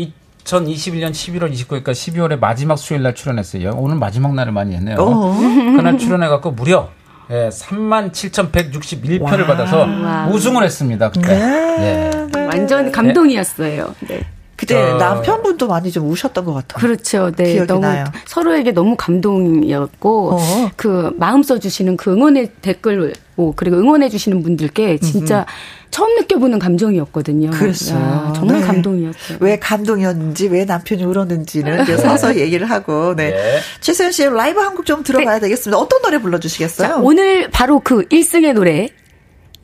2021년 0.46 1.12
11월 1.12 1.52
29일까 1.52 1.90
12월에 1.92 2.40
마지막 2.40 2.78
수요일 2.78 3.04
날 3.04 3.16
출연했어요. 3.16 3.72
오늘 3.76 3.98
마지막 3.98 4.34
날을 4.34 4.52
많이 4.54 4.76
했네요. 4.76 4.98
어. 5.00 5.36
그날 5.76 5.98
출연해갖고 5.98 6.52
무려 6.52 6.90
예, 7.32 7.50
37,161표를 7.50 9.48
받아서. 9.48 9.88
우승을 10.32 10.64
했습니다. 10.64 11.10
그때. 11.10 11.28
네. 11.28 12.12
예. 12.36 12.40
완전 12.46 12.92
감동이었어요. 12.92 13.96
네. 14.08 14.24
그때 14.58 14.74
저- 14.76 14.98
남편분도 14.98 15.68
많이 15.68 15.92
좀 15.92 16.10
우셨던 16.10 16.46
것 16.46 16.54
같아요. 16.54 16.80
그렇죠. 16.82 17.32
네. 17.36 17.66
너무 17.66 17.82
나요. 17.82 18.06
서로에게 18.26 18.72
너무 18.72 18.96
감동이었고 18.98 20.32
어. 20.34 20.72
그 20.76 21.12
마음 21.18 21.44
써 21.44 21.60
주시는 21.60 21.98
그 21.98 22.12
응원의 22.14 22.52
댓글 22.62 23.14
뭐 23.36 23.54
그리고 23.56 23.78
응원해 23.78 24.08
주시는 24.10 24.44
분들께 24.44 24.98
진짜 25.00 25.46
처음 25.92 26.16
느껴보는 26.16 26.60
감정이었거든요. 26.60 27.52
그랬어요. 27.52 28.00
야, 28.00 28.34
정말 28.36 28.60
네. 28.62 28.66
감동이었어요. 28.68 29.38
왜 29.42 29.60
감동이었는지, 29.60 30.48
왜 30.48 30.66
남편이 30.66 31.04
울었는지는 31.04 31.84
이제 31.84 31.96
서서 31.98 32.36
얘기를 32.38 32.70
하고, 32.70 33.14
네. 33.16 33.32
네. 33.32 33.60
최세현 33.82 34.12
씨 34.12 34.26
라이브 34.26 34.60
한 34.60 34.76
곡 34.76 34.86
좀 34.86 35.04
들어봐야 35.04 35.40
되겠습니다. 35.40 35.78
어떤 35.78 36.02
노래 36.02 36.18
불러주시겠어요? 36.18 36.88
자, 36.88 36.96
오늘 36.98 37.50
바로 37.50 37.80
그 37.80 38.04
1승의 38.10 38.54
노래 38.54 38.90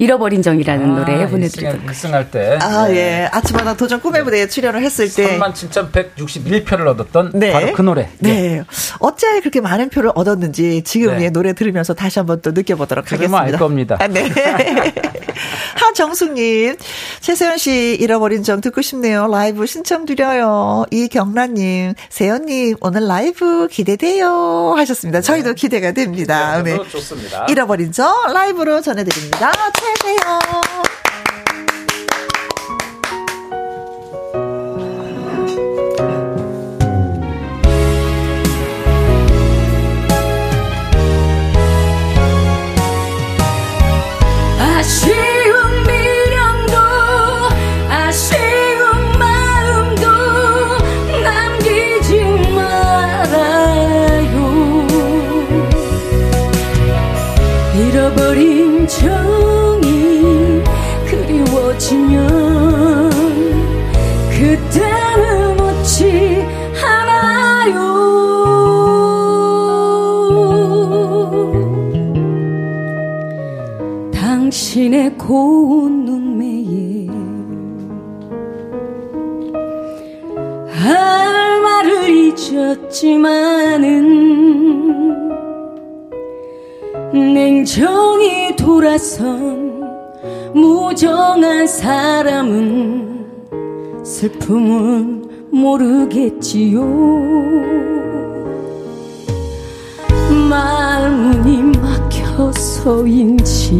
잃어버린 0.01 0.41
정이라는 0.41 0.93
아, 0.93 0.95
노래 0.95 1.29
보내드리도록 1.29 1.93
승할 1.93 2.31
때. 2.31 2.57
아, 2.59 2.87
네. 2.87 2.95
예. 2.95 3.29
아침마다 3.31 3.75
도전 3.77 4.01
꿈의 4.01 4.23
무대에 4.23 4.47
출연을 4.47 4.81
했을 4.81 5.07
때. 5.13 5.37
37,161표를 5.37 6.87
얻었던 6.87 7.33
네. 7.35 7.51
바로 7.51 7.71
그 7.73 7.83
노래. 7.83 8.09
네. 8.17 8.63
어째 8.97 9.39
그렇게 9.41 9.61
많은 9.61 9.89
표를 9.89 10.11
얻었는지 10.15 10.81
지금 10.83 11.17
네. 11.17 11.25
예, 11.25 11.29
노래 11.29 11.53
들으면서 11.53 11.93
다시 11.93 12.17
한번 12.17 12.41
또 12.41 12.49
느껴보도록 12.49 13.11
하겠습니다. 13.11 13.39
알 13.39 13.51
겁니다. 13.51 13.97
아, 13.99 14.07
네. 14.07 14.27
하정숙님, 15.75 16.77
최세현 17.19 17.57
씨 17.57 17.97
잃어버린 17.99 18.43
정 18.43 18.59
듣고 18.61 18.81
싶네요. 18.81 19.27
라이브 19.27 19.65
신청드려요. 19.65 20.85
이경란님, 20.89 21.93
세연님, 22.09 22.77
오늘 22.81 23.07
라이브 23.07 23.67
기대돼요. 23.67 24.73
하셨습니다. 24.77 25.21
저희도 25.21 25.53
기대가 25.53 25.91
됩니다. 25.91 26.61
네, 26.63 26.77
네. 26.77 26.89
좋습니다. 26.89 27.45
잃어버린 27.49 27.91
정 27.91 28.11
라이브로 28.33 28.81
전해드립니다. 28.81 29.51
최 29.79 29.90
세현. 30.01 30.41
아쉬운 44.59 45.83
미련도 45.83 46.75
아쉬운 47.89 48.81
마음도 49.19 50.07
남기지 51.23 52.23
말아요 52.55 54.33
잃어버린 57.75 58.87
정이 58.87 59.80
그리워지면 61.71 63.09
그때는 64.29 65.59
어찌 65.59 66.43
하나요. 66.75 67.79
당신의 74.11 75.17
고운 75.17 76.05
눈매에 76.05 77.07
할 80.69 81.61
말을 81.61 82.09
잊었지만은 82.09 83.61
냉정히 87.13 88.55
돌아선 88.57 89.60
무정한 90.53 91.65
사람은 91.65 93.25
슬픔은 94.03 95.49
모르겠지요. 95.51 96.81
말문이 100.49 101.77
막혀서인지 101.79 103.71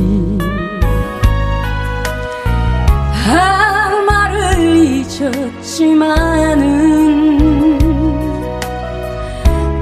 할 3.11 4.05
말을 4.05 4.59
잊었지만은 4.77 6.21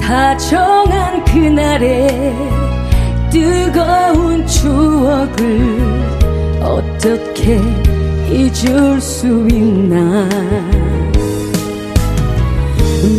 다정한 0.01 1.23
그날의 1.25 2.35
뜨거운 3.29 4.45
추억을 4.47 6.18
어떻게 6.99 7.55
잊을 8.29 8.99
수 8.99 9.47
있나? 9.49 10.27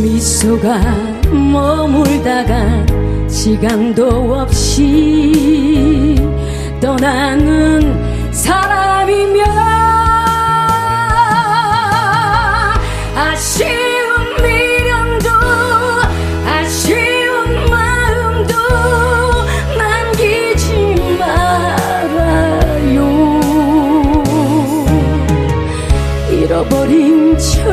미소가 0.03 0.79
머물다가 1.31 2.85
시간도 3.27 4.35
없이 4.35 6.15
떠나는 6.79 8.33
사람이면 8.33 9.49
아쉬 13.17 13.90
잃어 26.91 27.70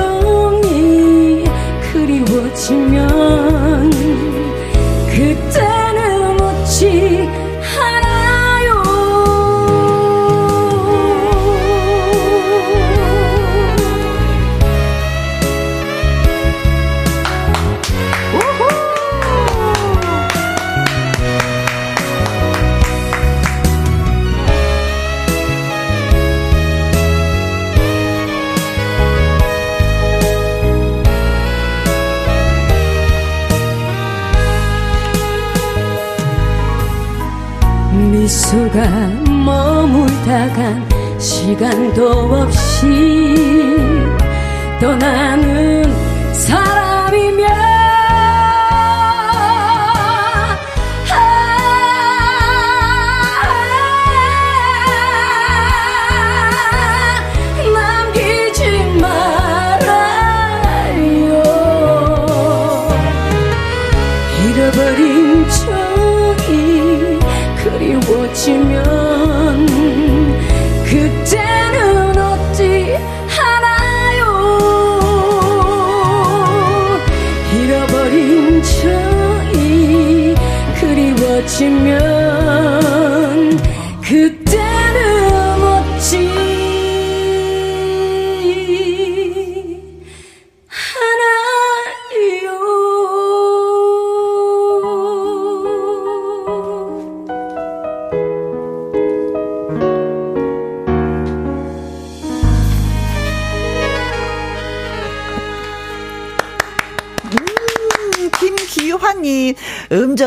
미소가 38.78 39.08
머물다 39.28 40.54
간 40.54 41.20
시간도 41.20 42.10
없이 42.36 43.36
떠나는 44.80 46.07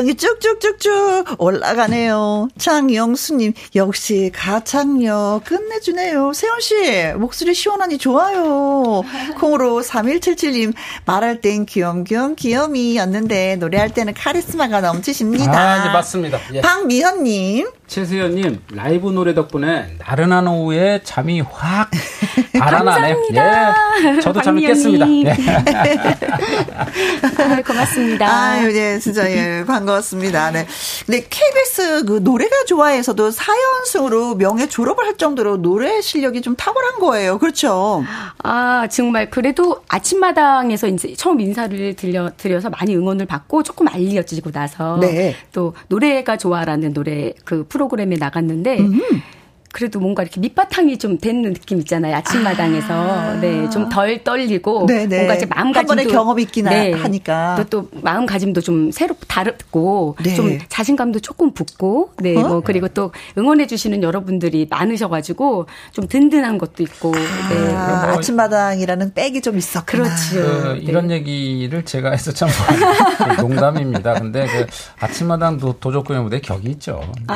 음정이 0.01 0.14
쭉쭉쭉쭉 0.16 1.36
올라가네요. 1.38 2.48
장영수님, 2.59 3.53
역시 3.74 4.30
가창력 4.34 5.44
끝내주네요. 5.44 6.32
세훈씨, 6.32 7.12
목소리 7.16 7.55
시원하니 7.55 7.98
좋아요. 7.98 9.03
콩으로 9.38 9.82
3177님, 9.82 10.72
말할 11.05 11.40
땐 11.40 11.66
귀염귀염 11.66 12.36
귀염이였는데, 12.36 13.57
노래할 13.57 13.92
때는 13.92 14.14
카리스마가 14.14 14.80
넘치십니다. 14.80 15.53
아, 15.53 15.84
네, 15.84 15.92
맞습니다. 15.92 16.38
예. 16.55 16.61
박미현님, 16.62 17.70
최수연님 17.86 18.62
라이브 18.72 19.11
노래 19.11 19.34
덕분에 19.34 19.96
나른한 19.98 20.46
오후에 20.46 21.01
잠이 21.05 21.40
확 21.40 21.90
달아나네요. 22.59 23.16
예. 23.33 24.20
저도 24.20 24.43
참 24.43 24.59
있겠습니다. 24.59 25.07
예. 25.09 25.31
아, 27.39 27.62
고맙습니다. 27.62 28.26
아유, 28.26 28.72
네, 28.72 28.99
진짜, 28.99 29.31
예, 29.31 29.64
반가웠습니다. 29.66 30.51
네. 30.51 30.66
근데 31.07 31.26
KBS 31.28 32.05
그 32.05 32.20
노래가 32.22 32.64
좋아해서도 32.66 33.31
사연승으로 33.31 34.37
명예 34.37 34.66
졸업을 34.66 35.05
할 35.05 35.16
정도로 35.16 35.59
노래 35.59 36.01
실력이 36.01 36.43
좀 36.43 36.57
탁월한 36.57 37.01
거예요. 37.01 37.39
그렇죠? 37.39 38.05
아, 38.43 38.87
정말 38.91 39.31
그래도 39.31 39.83
아침마당에서 39.89 40.89
이제 40.89 41.14
처음 41.16 41.41
인사를 41.41 41.95
들려, 41.95 42.31
드려서 42.37 42.70
많이 42.70 42.97
응원을 42.97 43.26
받고 43.26 43.62
조금 43.62 43.89
알려지고 43.89 44.51
나서 44.51 44.99
네. 45.01 45.37
또 45.53 45.74
노래가 45.89 46.37
좋아라는 46.37 46.93
노래 46.93 47.33
그 47.45 47.66
프로그램에 47.68 48.16
나갔는데 48.16 48.78
음. 48.81 49.01
그래도 49.73 50.01
뭔가 50.01 50.23
이렇게 50.23 50.41
밑바탕이 50.41 50.99
좀 50.99 51.16
되는 51.18 51.53
느낌 51.53 51.79
있잖아요. 51.79 52.16
아침마당에서. 52.16 52.87
아. 52.93 53.39
네, 53.41 53.68
좀 53.71 53.89
덜 53.89 54.23
떨리고. 54.25 54.87
네네. 54.87 55.16
뭔가 55.16 55.35
이제 55.35 55.47
한 55.51 55.64
마음가짐도. 55.66 55.89
번의 55.89 56.07
경험이 56.09 56.43
있긴 56.43 56.66
하니까. 56.68 57.55
또, 57.57 57.64
또 57.83 57.89
마음가짐도 58.03 58.61
좀 58.62 58.91
새롭고 58.91 59.27
다르고. 59.27 60.16
네. 60.23 60.35
좀 60.35 60.59
자신감도 60.68 61.21
조금 61.21 61.53
붙고. 61.53 62.11
네, 62.18 62.37
어? 62.37 62.41
뭐, 62.49 62.61
그리고 62.61 62.89
또 62.89 63.12
응원해주시는 63.39 64.03
여러분들이 64.03 64.66
많으셔가지고 64.68 65.66
좀 65.93 66.09
든든한 66.09 66.59
것도 66.59 66.83
있고. 66.83 67.12
네. 67.12 67.75
아, 67.75 68.07
뭐- 68.07 68.18
아침마당이라는 68.18 69.14
백이 69.14 69.41
좀 69.41 69.57
있었구나. 69.57 70.03
그렇죠. 70.05 70.35
그 70.62 70.73
네. 70.75 70.79
이런 70.81 71.11
얘기를 71.11 71.85
제가 71.85 72.11
해서 72.11 72.33
참그 72.33 72.53
농담입니다. 73.41 74.14
근데 74.14 74.47
그 74.47 74.66
아침마당 74.99 75.59
도, 75.59 75.73
도적구의 75.79 76.21
무대 76.23 76.41
격이 76.41 76.68
있죠. 76.71 77.01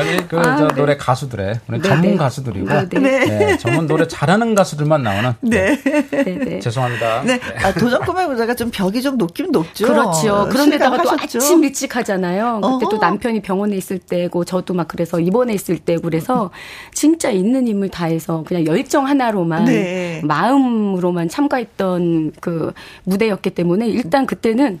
여기 0.00 0.28
그 0.28 0.38
아, 0.38 0.56
저 0.56 0.68
네. 0.68 0.74
노래 0.74 0.96
가수들의 0.96 1.60
우리 1.68 1.80
네, 1.80 1.88
전문 1.88 2.10
네. 2.10 2.16
가수들이고 2.16 2.66
네, 2.66 2.88
네. 2.88 3.00
네, 3.26 3.58
전문 3.58 3.86
노래 3.86 4.06
잘하는 4.06 4.54
가수들만 4.54 5.02
나오는 5.02 5.34
네. 5.40 5.76
네, 5.82 6.24
네. 6.24 6.58
죄송합니다. 6.60 7.22
네. 7.22 7.40
아, 7.62 7.72
도전 7.72 8.00
꿈의 8.02 8.28
무대가 8.28 8.54
좀 8.54 8.70
벽이 8.70 9.02
좀 9.02 9.16
높긴 9.16 9.50
높죠. 9.52 9.86
그렇죠. 9.86 10.48
그런데다가 10.50 11.02
또? 11.02 11.10
아침 11.10 11.64
일찍 11.64 11.96
하잖아요. 11.96 12.60
그때 12.62 12.86
또 12.90 12.96
어허. 12.96 13.06
남편이 13.06 13.42
병원에 13.42 13.76
있을 13.76 13.98
때고 13.98 14.44
저도 14.44 14.74
막 14.74 14.88
그래서 14.88 15.20
입원해 15.20 15.54
있을 15.54 15.78
때고 15.78 16.02
그래서 16.02 16.50
진짜 16.92 17.30
있는 17.30 17.66
힘을 17.68 17.88
다해서 17.88 18.44
그냥 18.46 18.66
열정 18.66 19.06
하나로만 19.06 19.64
네. 19.66 20.20
마음으로만 20.24 21.28
참가했던 21.28 22.32
그 22.40 22.72
무대였기 23.04 23.50
때문에 23.50 23.88
일단 23.88 24.26
그때는 24.26 24.80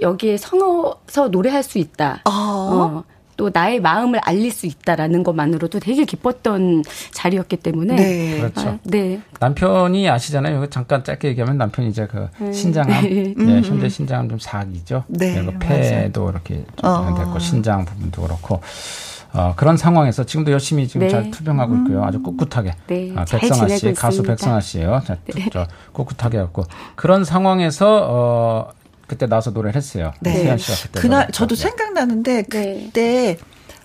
여기에 0.00 0.36
성어서 0.36 1.28
노래할 1.28 1.62
수 1.62 1.78
있다. 1.78 2.22
어. 2.24 2.30
어, 2.30 3.04
또 3.36 3.50
나의 3.52 3.80
마음을 3.80 4.18
알릴 4.20 4.50
수 4.50 4.66
있다라는 4.66 5.22
것만으로도 5.22 5.80
되게 5.80 6.04
기뻤던 6.04 6.84
자리였기 7.12 7.58
때문에 7.58 7.96
네. 7.96 8.38
그렇죠. 8.38 8.68
아, 8.68 8.78
네. 8.84 9.20
남편이 9.40 10.08
아시잖아요. 10.08 10.66
잠깐 10.70 11.04
짧게 11.04 11.28
얘기하면 11.28 11.58
남편이 11.58 11.88
이제 11.88 12.06
그 12.06 12.28
신장암, 12.52 13.04
예, 13.04 13.34
현재 13.62 13.88
신장암 13.88 14.28
좀 14.28 14.38
사기죠. 14.38 15.04
네, 15.08 15.34
그리고 15.34 15.58
폐도 15.58 16.30
이렇게 16.30 16.64
좀 16.76 16.90
어. 16.90 17.14
됐고 17.14 17.38
신장 17.38 17.84
부분도 17.84 18.22
그렇고. 18.22 18.60
어, 19.32 19.52
그런 19.54 19.76
상황에서 19.76 20.24
지금도 20.24 20.50
열심히 20.50 20.88
지금 20.88 21.06
네. 21.06 21.08
잘 21.10 21.30
투병하고 21.30 21.76
있고요. 21.76 22.02
아주 22.04 22.22
꿋꿋하게. 22.22 22.74
네, 22.86 23.12
아, 23.16 23.26
잘 23.26 23.40
백성아 23.40 23.68
씨, 23.68 23.92
가수. 23.92 24.22
백성아 24.22 24.60
씨예요. 24.60 25.02
자, 25.04 25.18
저, 25.52 25.66
꿋꿋하게 25.92 26.38
했고 26.38 26.64
그런 26.94 27.22
상황에서 27.22 28.06
어, 28.08 28.72
그때 29.06 29.26
나와서 29.26 29.50
노래를 29.50 29.76
했어요. 29.76 30.12
네. 30.20 30.32
세현 30.32 30.58
씨가 30.58 30.76
그때 30.82 31.00
그날. 31.00 31.30
저도 31.30 31.54
네. 31.54 31.62
생각나는데 31.62 32.42
네. 32.42 32.84
그때 32.88 33.38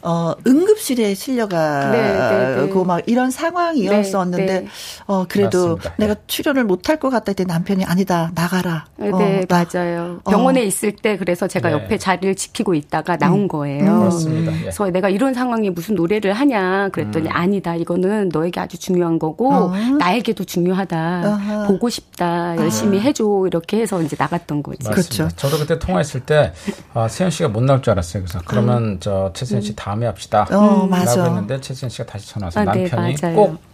어 0.04 0.34
응급실에 0.48 1.14
실려가고 1.14 1.92
네, 1.92 2.14
네, 2.14 2.68
네. 2.74 2.84
막 2.86 3.02
이런 3.06 3.30
상황이었었는데 3.32 4.46
네, 4.46 4.60
네. 4.62 4.68
어 5.08 5.26
그래도 5.28 5.76
맞습니다. 5.76 5.94
내가 5.98 6.16
출연을 6.28 6.64
못할 6.64 6.98
것 6.98 7.10
같다 7.10 7.26
했더니 7.30 7.48
남편이 7.48 7.86
아니다 7.86 8.32
나가라. 8.34 8.86
네, 8.98 9.10
어, 9.12 9.18
나- 9.48 9.66
맞아요. 9.74 10.20
병원에 10.28 10.62
어. 10.62 10.64
있을 10.64 10.94
때 10.96 11.18
그래서 11.18 11.48
제가 11.48 11.70
네. 11.70 11.76
옆에 11.76 11.98
자리를 11.98 12.36
지키고 12.36 12.74
있다가 12.74 13.18
나온 13.18 13.48
거예요. 13.48 14.00
그렇습니다. 14.00 14.52
예. 14.54 14.60
그래서 14.62 14.90
내가 14.90 15.10
이런 15.10 15.34
상황에 15.34 15.70
무슨 15.70 15.96
노래를 15.96 16.34
하냐 16.34 16.90
그랬더니 16.90 17.28
음. 17.28 17.32
아니다. 17.36 17.76
이거는 17.76 18.30
너에게 18.34 18.60
아주 18.60 18.78
중요한 18.78 19.20
거고 19.20 19.54
어. 19.54 19.72
나에게도 20.00 20.44
중요하다. 20.46 20.98
아하. 20.98 21.68
보고 21.68 21.90
싶다. 21.90 22.56
열심히 22.58 23.00
해줘. 23.00 23.44
이렇게 23.48 23.82
해서 23.82 24.02
이제 24.02 24.16
나갔던 24.18 24.64
거지. 24.64 24.88
맞습니다. 24.88 24.92
그렇죠. 25.26 25.36
저도 25.36 25.58
그때 25.60 25.78
통화했을 25.80 26.22
때 26.22 26.54
아, 26.94 27.08
세현 27.08 27.30
씨가 27.32 27.50
못 27.50 27.62
나올 27.64 27.82
줄 27.82 27.92
알았어요. 27.92 28.24
그래서 28.24 28.40
그러면 28.46 28.98
저 29.00 29.32
최세현 29.34 29.62
씨다 29.62 29.91
음에 29.94 30.06
합시다. 30.06 30.48
어, 30.52 30.88
맞아. 30.88 31.16
라고 31.16 31.30
했는데 31.30 31.60
최세현 31.62 31.90
씨가 31.90 32.06
다시 32.06 32.28
전화 32.30 32.48
와서 32.48 32.60
아, 32.60 32.66
네, 32.66 32.84
남편이 32.88 33.16
맞아요. 33.22 33.36
꼭 33.36 33.71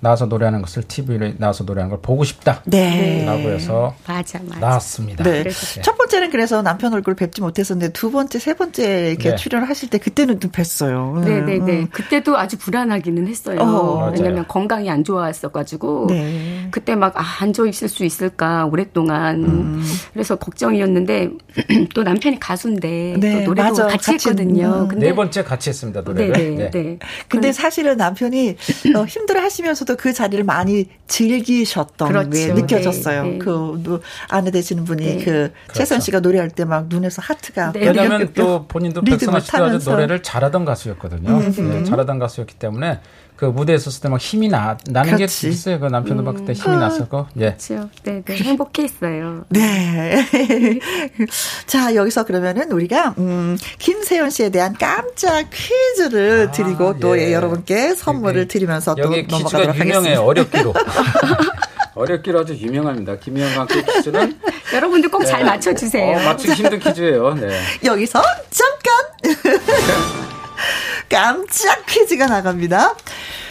나와서 0.00 0.26
노래하는 0.26 0.62
것을 0.62 0.82
TV에 0.82 1.34
나와서 1.38 1.64
노래하는 1.64 1.90
걸 1.90 2.00
보고 2.00 2.24
싶다. 2.24 2.62
네. 2.64 3.24
라고 3.24 3.50
해서 3.50 3.94
맞아, 4.06 4.38
맞아. 4.46 4.60
나왔습니다. 4.60 5.24
네. 5.24 5.42
그래서 5.42 5.80
첫 5.82 5.96
번째는 5.96 6.30
그래서 6.30 6.62
남편 6.62 6.92
얼굴 6.92 7.14
뵙지 7.14 7.40
못했었는데 7.40 7.92
두 7.92 8.10
번째, 8.10 8.38
세 8.38 8.54
번째 8.54 9.10
이렇게 9.10 9.30
네. 9.30 9.36
출연을 9.36 9.68
하실 9.68 9.90
때 9.90 9.98
그때는 9.98 10.40
좀 10.40 10.50
뵀어요. 10.50 11.20
네 11.24 11.40
네네. 11.40 11.72
음. 11.80 11.88
그때도 11.90 12.36
아주 12.36 12.58
불안하기는 12.58 13.26
했어요. 13.28 13.60
어. 13.60 14.10
왜냐면. 14.12 14.46
건강이 14.56 14.90
안 14.90 15.04
좋았어가지고. 15.04 16.06
네. 16.08 16.68
그때 16.70 16.94
막, 16.94 17.16
아, 17.16 17.22
앉아 17.40 17.66
있을 17.66 17.88
수 17.88 18.04
있을까, 18.04 18.66
오랫동안. 18.66 19.44
음. 19.44 19.84
그래서 20.12 20.36
걱정이었는데, 20.36 21.30
또 21.94 22.02
남편이 22.02 22.40
가수인데, 22.40 23.16
네, 23.18 23.44
또 23.44 23.50
노래도 23.50 23.68
맞아. 23.68 23.86
같이 23.88 24.12
같이, 24.12 24.28
했거든요. 24.28 24.82
음. 24.82 24.88
근데 24.88 25.08
네 25.08 25.14
번째 25.14 25.44
같이 25.44 25.70
했습니다. 25.70 26.00
노래를. 26.00 26.32
네네, 26.32 26.56
네. 26.56 26.70
네. 26.70 26.98
근데 27.28 27.52
사실은 27.52 27.96
남편이 27.96 28.56
어, 28.96 29.04
힘들어 29.04 29.40
하시면서 29.40 29.84
도 29.86 29.96
그 29.96 30.12
자리를 30.12 30.44
많이 30.44 30.86
즐기셨던 31.06 32.08
그렇죠. 32.08 32.30
게 32.30 32.52
느껴졌어요. 32.52 33.22
네, 33.22 33.30
네. 33.30 33.38
그 33.38 33.48
뭐, 33.50 34.00
아내 34.28 34.50
되시는 34.50 34.84
분이 34.84 35.04
네. 35.16 35.24
그 35.24 35.52
최선 35.72 36.00
씨가 36.00 36.20
노래할 36.20 36.50
때 36.50 36.64
막 36.66 36.86
눈에서 36.88 37.22
하트가 37.22 37.72
네. 37.72 37.86
왜냐하면 37.86 38.20
이렇게 38.22 38.34
또 38.34 38.66
본인도 38.66 39.00
백성아 39.02 39.40
씨도 39.40 39.64
아주. 39.64 39.90
노래를 39.90 40.22
잘하던 40.22 40.64
가수였거든요. 40.64 41.38
네, 41.40 41.84
잘하던 41.84 42.18
가수였기 42.18 42.56
때문에 42.56 43.00
그 43.36 43.44
무대에 43.44 43.76
섰을 43.76 44.00
때 44.00 44.08
막 44.08 44.18
힘이 44.20 44.48
나, 44.48 44.78
나는 44.88 45.16
그렇지. 45.16 45.42
게 45.42 45.48
있어요. 45.52 45.78
그 45.78 45.86
남편도 45.86 46.22
막 46.22 46.36
그때 46.36 46.52
힘이 46.54 46.76
났었고. 46.76 47.26
예. 47.38 47.56
그렇죠. 47.58 47.90
네 48.02 48.22
네. 48.24 48.34
행복해 48.36 48.84
있어요. 48.84 49.44
네. 49.50 50.24
자, 51.66 51.94
여기서 51.94 52.24
그러면은 52.24 52.72
우리가, 52.72 53.14
음, 53.18 53.58
김세현 53.78 54.30
씨에 54.30 54.48
대한 54.48 54.74
깜짝 54.78 55.44
퀴즈를 55.50 56.46
아, 56.48 56.50
드리고 56.52 56.98
또 56.98 57.18
예. 57.18 57.28
예, 57.28 57.32
여러분께 57.34 57.94
선물을 57.94 58.40
여기- 58.42 58.48
드리면서 58.48 58.94
또 58.94 59.02
넘어가도록 59.10 59.76
유명해요. 59.76 59.96
하겠습니다. 59.96 60.22
어렵기로. 60.22 60.74
어렵기로 61.94 62.40
아주 62.40 62.54
유명합니다. 62.54 63.16
김희영과 63.18 63.60
함께 63.60 63.82
퀴즈는 63.82 64.38
여러분들 64.74 65.10
꼭잘 65.10 65.40
네. 65.40 65.44
맞춰주세요. 65.46 66.18
어, 66.18 66.22
맞추기 66.24 66.52
힘든 66.52 66.78
퀴즈예요. 66.78 67.34
네. 67.34 67.60
여기서 67.84 68.22
잠깐! 68.50 70.35
깜짝 71.08 71.86
퀴즈가 71.86 72.26
나갑니다. 72.26 72.94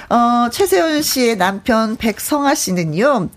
어, 0.09 0.49
최세현 0.51 1.01
씨의 1.01 1.37
남편 1.37 1.95
백성아 1.97 2.53
씨는요, 2.55 3.29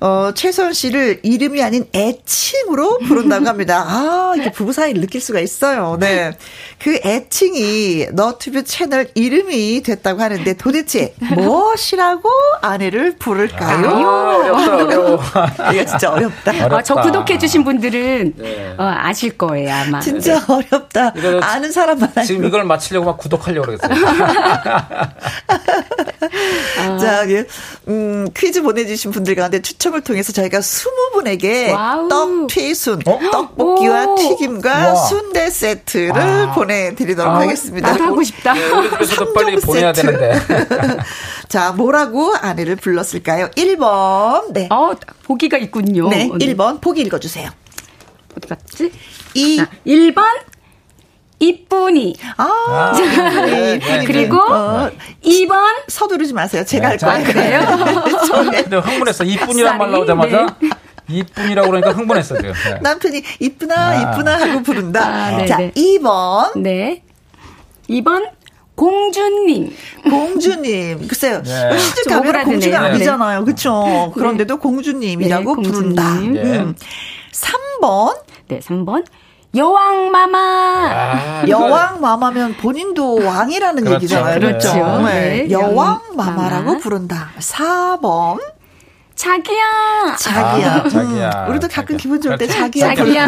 어, 0.00 0.32
최세현 0.34 0.72
씨를 0.72 1.20
이름이 1.22 1.62
아닌 1.62 1.86
애칭으로 1.94 3.00
부른다고 3.00 3.46
합니다. 3.46 3.84
아, 3.86 4.32
이게 4.36 4.50
부부 4.50 4.72
사이를 4.72 5.00
느낄 5.02 5.20
수가 5.20 5.40
있어요. 5.40 5.98
네. 6.00 6.32
그 6.78 6.98
애칭이 7.04 8.06
너튜브 8.12 8.64
채널 8.64 9.08
이름이 9.14 9.82
됐다고 9.82 10.22
하는데 10.22 10.52
도대체 10.54 11.14
무엇이라고 11.18 12.28
아내를 12.62 13.16
부를까요? 13.18 13.88
아, 13.90 14.36
어렵다. 14.36 15.72
이거 15.72 15.84
진짜 15.84 16.10
어렵다. 16.10 16.50
어렵다. 16.50 16.76
아, 16.76 16.82
저 16.82 16.94
구독해주신 16.94 17.64
분들은 17.64 18.34
네. 18.38 18.74
어, 18.78 18.84
아실 18.84 19.36
거예요, 19.36 19.70
아마. 19.70 20.00
진짜 20.00 20.42
어렵다. 20.48 21.12
이거 21.16 21.40
아는 21.40 21.70
사람만 21.70 22.12
알고. 22.14 22.26
지금 22.26 22.46
이걸 22.46 22.64
맞히려고 22.64 23.04
막 23.04 23.18
구독하려고 23.18 23.66
그러겠어요. 23.66 24.00
자, 27.00 27.28
예. 27.30 27.44
음, 27.88 28.28
퀴즈 28.34 28.62
보내주신 28.62 29.10
분들 29.10 29.34
가운데 29.34 29.60
추첨 29.60 29.89
을 29.94 30.00
통해서 30.02 30.32
저희가 30.32 30.60
20분에게 30.60 31.72
wow. 31.74 32.08
떡튀순, 32.08 33.02
어? 33.06 33.18
떡볶이와 33.32 34.06
오. 34.06 34.14
튀김과 34.14 34.70
와. 34.88 34.94
순대 34.94 35.50
세트를 35.50 36.12
아. 36.16 36.52
보내드리도록 36.54 37.32
아. 37.32 37.40
하겠습니다. 37.40 37.90
나도 37.92 38.04
하고 38.04 38.22
싶다. 38.22 38.52
네, 38.54 38.70
우리 38.70 38.90
집에서도 38.90 39.32
빨리 39.32 39.52
삼종 39.60 39.66
보내야 39.66 39.92
세트. 39.92 40.06
되는데. 40.06 40.96
자, 41.48 41.72
뭐라고 41.72 42.34
아내를 42.40 42.76
불렀을까요? 42.76 43.48
1번. 43.50 44.52
네. 44.52 44.68
어, 44.70 44.92
보기가 45.24 45.58
있군요. 45.58 46.08
네, 46.08 46.28
어, 46.30 46.34
1번. 46.38 46.80
보기 46.80 47.00
읽어주세요. 47.02 47.50
어디 48.36 48.48
갔지? 48.48 48.92
2. 49.34 49.60
아, 49.60 49.66
1번, 49.86 50.22
이쁜이. 51.40 52.16
아, 52.36 52.92
네, 52.96 53.78
네, 53.78 53.78
네, 53.78 54.04
그리고 54.04 54.36
어, 54.38 54.90
2번, 55.24 55.56
서두르지 55.88 56.34
마세요. 56.34 56.64
제가 56.64 56.82
네, 56.82 56.88
할 56.90 56.98
자, 56.98 57.06
거예요. 57.06 57.24
그래요? 57.26 58.62
근데 58.62 58.76
흥분했어. 58.78 59.24
이쁜이란 59.24 59.78
말 59.78 59.90
나오자마자 59.90 60.56
이쁜이라고 61.08 61.68
그러니까 61.68 61.92
흥분했어, 61.92 62.36
지금. 62.36 62.52
네. 62.52 62.78
남편이 62.82 63.22
이쁘나, 63.40 63.74
아. 63.74 64.12
이쁘나 64.12 64.38
하고 64.38 64.62
부른다. 64.62 65.02
아, 65.04 65.36
네, 65.38 65.46
자, 65.46 65.56
네. 65.56 65.72
2번. 65.72 66.58
네. 66.60 67.02
2번, 67.88 68.28
공주님. 68.74 69.74
공주님. 70.08 71.08
글쎄요. 71.08 71.42
네. 71.42 71.78
시집 71.78 72.04
좀 72.04 72.22
가면. 72.22 72.44
공주가 72.44 72.80
네. 72.80 72.86
아니잖아요. 72.90 73.44
그쵸? 73.46 74.12
그런데도 74.14 74.58
공주님이라고 74.58 75.42
네, 75.42 75.54
공주님. 75.54 75.72
부른다. 75.94 76.14
네. 76.20 76.58
음. 76.58 76.74
3번. 77.32 78.16
네, 78.48 78.60
3번. 78.60 79.04
여왕 79.56 80.10
마마. 80.12 80.38
아, 80.38 81.42
이거- 81.44 81.50
여왕 81.60 82.00
마마면 82.00 82.54
본인도 82.58 83.24
왕이라는 83.24 83.82
그렇죠. 83.84 83.94
얘기잖아요. 83.96 84.38
그렇죠. 84.40 84.72
그렇죠. 84.72 85.02
네. 85.06 85.12
네, 85.46 85.50
여왕 85.50 85.70
여왕 85.72 86.00
마마라고 86.16 86.64
마마. 86.66 86.78
부른다. 86.78 87.30
4번. 87.38 88.38
자기야. 89.16 90.16
자기야. 90.18 90.72
아, 90.84 90.88
자기야. 90.88 91.44
음, 91.46 91.50
우리도 91.50 91.68
가끔 91.68 91.96
자기야. 91.96 91.96
기분 91.98 92.20
좋을 92.22 92.38
때 92.38 92.46
그렇죠. 92.46 92.62
자기야. 92.62 92.94
자기야. 92.94 93.26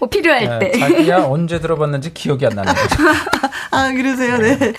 뭐 0.00 0.08
필요할 0.08 0.58
네, 0.58 0.72
때. 0.72 0.78
자기야 0.78 1.18
언제 1.26 1.60
들어봤는지 1.60 2.12
기억이 2.14 2.44
안 2.46 2.54
나네요. 2.54 2.74
아, 3.70 3.92
그러세요, 3.92 4.38
네. 4.38 4.72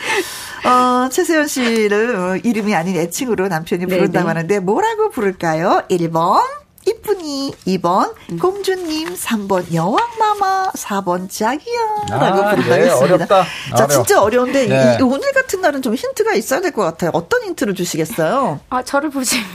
어, 0.66 1.08
최세현 1.10 1.48
씨를 1.48 2.16
어, 2.16 2.36
이름이 2.44 2.76
아닌 2.76 2.98
애칭으로 2.98 3.48
남편이 3.48 3.86
네, 3.86 3.96
부른다고 3.96 4.26
네. 4.26 4.28
하는데 4.34 4.60
뭐라고 4.60 5.12
부를까요? 5.12 5.84
1번. 5.90 6.42
이쁜이 6.88 7.54
2번 7.68 8.14
음. 8.32 8.40
공주님 8.40 9.14
3번 9.14 9.74
여왕마마 9.74 10.72
4번 10.72 11.30
자기야라고 11.30 12.14
아, 12.14 12.50
부른다고 12.52 12.76
네, 12.76 12.82
했습니다. 12.90 13.16
어렵다. 13.16 13.44
자 13.44 13.84
어려워. 13.84 13.88
진짜 13.90 14.22
어려운데 14.22 14.68
네. 14.68 14.98
이, 15.00 15.04
오늘 15.04 15.32
같은 15.34 15.62
날은 15.62 15.82
좀 15.82 15.94
힌트가 15.96 16.34
있어야 16.36 16.62
될 16.62 16.70
것 16.72 16.84
같아요. 16.84 17.12
어떤 17.14 17.44
힌트를 17.44 17.74
주시겠어요? 17.76 18.60
아, 18.70 18.84
저를 18.84 19.10
보시면. 19.10 19.46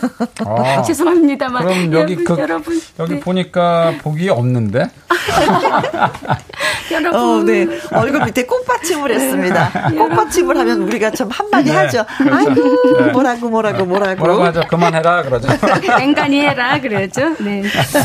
아, 0.46 0.82
죄송합니다만. 0.86 1.64
그럼 1.64 1.92
여기 1.92 2.14
여러분, 2.14 2.24
그 2.24 2.38
여러분. 2.42 2.82
여기 3.00 3.14
네. 3.14 3.20
보니까 3.20 3.92
복이 4.02 4.28
없는데. 4.30 4.88
여러분. 6.92 7.20
어, 7.20 7.42
네. 7.42 7.66
얼굴 7.92 8.24
밑에 8.24 8.44
꽃받침을 8.46 9.10
했습니다. 9.12 9.90
꽃받침을 9.90 10.56
하면 10.58 10.82
우리가 10.82 11.10
좀 11.10 11.28
한마디 11.30 11.70
네. 11.70 11.76
하죠. 11.76 12.04
아이고, 12.30 13.10
뭐라고, 13.12 13.48
뭐라고, 13.48 13.84
뭐라고. 13.84 14.18
뭐라고 14.18 14.42
하죠? 14.44 14.62
그만해라 14.68 15.22
그러죠. 15.22 15.48
앵간히 16.00 16.40
해라, 16.40 16.69
그래야죠. 16.78 17.36
네. 17.40 17.62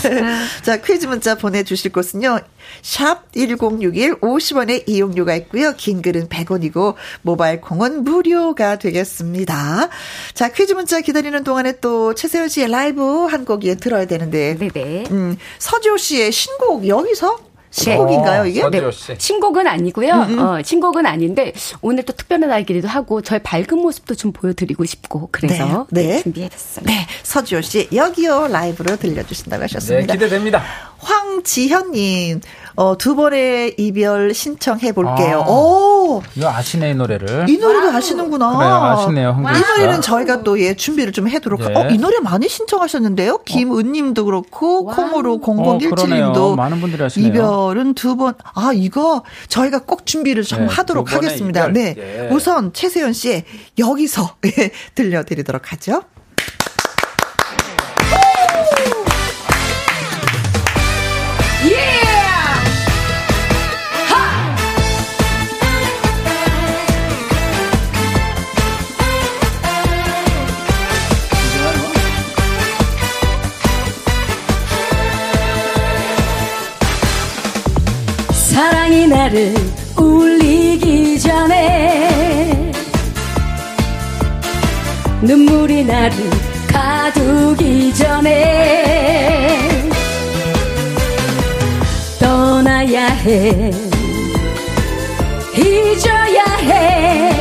자, 0.64 0.78
퀴즈 0.82 1.08
문자 1.08 1.36
보내주실 1.36 1.92
곳은요. 1.92 2.40
샵 2.82 3.32
1061, 3.34 4.22
50원의 4.22 4.88
이용료가 4.88 5.36
있고요. 5.36 5.74
긴 5.76 6.02
글은 6.02 6.30
100원이고, 6.30 6.96
모바일 7.22 7.60
콩은 7.60 8.04
무료가 8.04 8.78
되겠습니다. 8.78 9.90
자, 10.34 10.50
퀴즈 10.52 10.74
문자 10.74 11.02
기다리는 11.02 11.44
동안에 11.44 11.80
또 11.82 12.16
최세현 12.16 12.48
씨의 12.48 12.72
라이브 12.72 13.26
한 13.26 13.44
곡이 13.44 13.76
들어야 13.78 14.06
되는데, 14.06 14.58
네네. 14.58 15.06
음, 15.12 15.38
서지호 15.60 15.98
씨의 15.98 16.32
신곡 16.32 16.88
여기서 16.88 17.38
신곡인가요, 17.76 18.46
이게? 18.46 18.62
어, 18.62 18.64
서지호 18.66 18.92
씨. 18.92 19.16
신곡은 19.18 19.68
아니고요. 19.68 20.14
음, 20.14 20.40
어, 20.40 20.62
신곡은 20.64 21.06
아닌데 21.06 21.54
오늘 21.82 22.04
또 22.04 22.14
특별한 22.14 22.50
날이기도 22.50 22.88
하고 22.88 23.22
저의 23.22 23.44
밝은 23.44 23.78
모습도 23.78 24.16
좀 24.16 24.32
보여드리고 24.32 24.86
싶고 24.86 25.28
그래서 25.32 25.86
네, 25.92 26.04
네. 26.08 26.24
준비해봤어요. 26.24 26.86
네, 26.86 27.06
서지호 27.24 27.62
씨 27.62 27.90
여기요 27.94 28.48
라이브로 28.48 28.96
들려주신다고 28.96 29.60
네, 29.60 29.64
하셨습니다. 29.66 30.14
기대됩니다. 30.14 30.64
황지현님, 31.00 32.42
어, 32.76 32.98
두 32.98 33.16
번의 33.16 33.76
이별 33.78 34.34
신청해 34.34 34.92
볼게요. 34.92 35.44
아. 35.46 35.50
오, 35.50 36.22
이거 36.36 36.50
아시네 36.50 36.92
이 36.92 36.96
노래를. 36.96 37.46
이 37.50 37.58
노래도 37.58 37.88
아시는구나. 37.90 38.58
그래요, 38.58 38.74
아시네요, 38.74 39.38
이. 39.40 39.78
노래는 39.80 40.02
저희가 40.02 40.44
또 40.44 40.60
예, 40.60 40.74
준비를 40.76 41.14
좀 41.14 41.28
해도록. 41.30 41.62
예. 41.62 41.74
어, 41.74 41.88
이 41.90 41.98
노래 41.98 42.20
많이 42.20 42.50
신청하셨는데요? 42.50 43.40
김은 43.46 43.92
님도 43.94 44.26
그렇고, 44.26 44.86
콩으로 44.86 45.36
어, 45.36 45.40
그러네요. 45.40 45.80
0017 45.80 46.10
님도. 46.10 46.56
많은 46.56 46.82
분들이 46.82 47.02
하시네요. 47.02 47.30
이별은 47.30 47.94
두 47.94 48.16
번. 48.18 48.34
아, 48.54 48.72
이거 48.74 49.24
저희가 49.48 49.80
꼭 49.80 50.06
준비를 50.06 50.44
좀 50.44 50.60
네, 50.62 50.66
하도록 50.68 51.14
하겠습니다. 51.14 51.68
이별. 51.68 51.74
네. 51.74 51.96
예. 51.98 52.30
우선 52.32 52.74
최세연 52.74 53.14
씨의 53.14 53.44
여기서 53.80 54.36
예, 54.46 54.72
들려드리도록 54.96 55.72
하죠. 55.74 56.04
나를 79.26 79.56
울리기 79.98 81.20
전에 81.20 82.72
눈물이 85.22 85.84
나를 85.84 86.16
가두기 86.68 87.92
전에 87.96 89.90
떠나야 92.20 93.08
해 93.08 93.72
잊어야 95.58 96.44
해. 96.60 97.32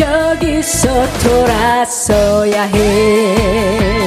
여기서 0.00 0.88
돌아서야 1.18 2.62
해 2.62 4.03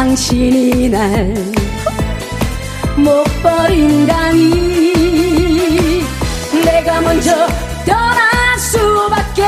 당신이 0.00 0.88
날 0.88 1.34
못 2.96 3.22
버린다니 3.42 4.92
내가 6.64 7.02
먼저 7.02 7.46
떠날 7.84 8.58
수밖에. 8.58 9.42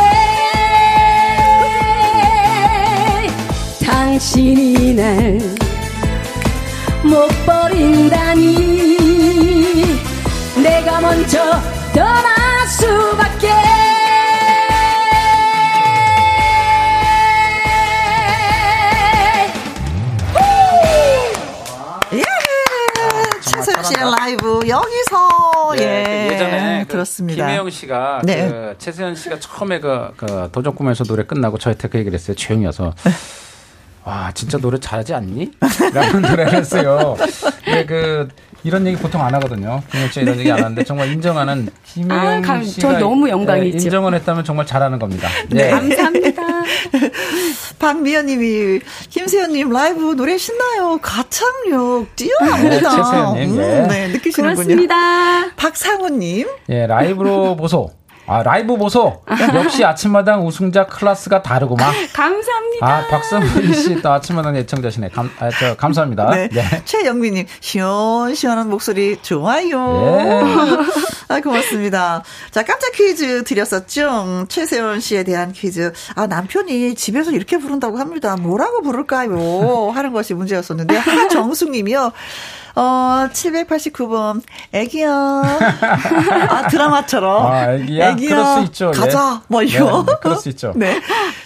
당신이 3.83 4.95
날못 4.95 5.43
그 27.03 27.05
들었습니다. 27.05 27.47
김혜영 27.47 27.71
씨가 27.71 28.23
네. 28.25 28.49
그 28.49 28.75
최세현 28.79 29.15
씨가 29.17 29.41
처음에 29.41 29.81
그, 29.81 30.13
그 30.17 30.49
도전 30.53 30.75
꿈에서 30.75 31.05
노래 31.05 31.25
끝나고 31.25 31.59
저한테 31.59 31.89
그 31.89 31.99
얘기를 31.99 32.15
했어요. 32.19 32.37
조용히 32.37 32.67
와서. 32.67 32.95
와, 34.05 34.33
진짜 34.33 34.59
노래 34.59 34.79
잘하지 34.79 35.15
않니? 35.15 35.53
라는 35.95 36.23
노래를 36.29 36.55
했어요. 36.55 37.17
근데 37.65 37.87
그, 37.87 38.29
이런 38.65 38.87
얘기 38.87 38.97
보통 38.97 39.23
안 39.25 39.35
하거든요. 39.35 39.83
김혜영 39.91 40.11
씨가 40.11 40.23
이런 40.23 40.39
얘기 40.39 40.51
안 40.53 40.59
하는데 40.59 40.85
정말 40.85 41.09
인정하는 41.13 41.69
아, 42.09 42.41
감- 42.41 42.63
씨가 42.65 42.93
저 42.93 42.99
너무 42.99 43.29
영광이죠. 43.29 43.77
예, 43.77 43.83
인정을 43.83 44.15
했다면 44.15 44.45
정말 44.45 44.67
잘하는 44.67 44.99
겁니다. 44.99 45.29
네. 45.49 45.67
예. 45.67 45.71
감사합니다. 45.71 46.43
박미연님이 47.79 48.81
김세현님 49.11 49.71
라이브 49.71 50.15
노래 50.15 50.39
신나요. 50.39 50.99
가창력 51.03 52.07
뛰어납니다. 52.17 52.91
네, 52.91 52.97
최세현님, 52.97 53.61
예. 53.61 53.87
네, 53.89 54.09
느끼시는군요. 54.09 54.55
그렇습니다. 54.65 55.51
박상우님, 55.57 56.47
예, 56.69 56.87
라이브로 56.87 57.57
보소. 57.57 57.91
아, 58.27 58.43
라이브 58.43 58.77
보소. 58.77 59.23
역시 59.55 59.85
아침마당 59.85 60.47
우승자 60.47 60.87
클래스가 60.87 61.43
다르구만. 61.43 61.93
감사합니다. 62.15 62.87
아, 62.87 63.07
박성민 63.09 63.73
씨 63.75 64.01
또 64.01 64.13
아침마당 64.13 64.57
애청자시네. 64.57 65.09
감, 65.11 65.31
아, 65.39 65.51
저, 65.51 65.77
감사합니다. 65.77 66.31
네. 66.31 66.49
네. 66.51 66.83
최영미님, 66.85 67.47
시원시원한 67.61 68.71
목소리 68.71 69.17
좋아요. 69.23 69.69
네. 70.01 70.43
아, 71.29 71.41
고맙습니다. 71.41 72.23
자, 72.51 72.63
깜짝 72.65 72.93
퀴즈 72.93 73.43
드렸었죠? 73.45 74.47
최세원 74.49 75.01
씨에 75.01 75.25
대한 75.25 75.53
퀴즈. 75.53 75.93
아, 76.15 76.27
남편이 76.27 76.95
집에서 76.95 77.33
이렇게 77.33 77.59
부른다고 77.59 77.99
합니다. 77.99 78.37
뭐라고 78.37 78.83
부를까요? 78.83 79.91
하는 79.91 80.13
것이 80.13 80.35
문제였었는데, 80.35 80.97
하정숙 80.97 81.71
님이요. 81.73 82.13
어, 82.75 83.29
789번, 83.33 84.43
애기야. 84.73 85.11
아, 85.13 86.69
드라마처럼. 86.69 87.47
아, 87.47 87.73
애기야? 87.75 88.17
그럴 88.17 88.45
수 88.45 88.61
있죠. 88.65 88.93
예. 88.95 88.99
가자. 88.99 89.43
뭐, 89.49 89.63
이거. 89.63 90.05
네, 90.07 90.13
그럴 90.23 90.37
수 90.37 90.49
있죠. 90.51 90.73
네. 90.77 91.01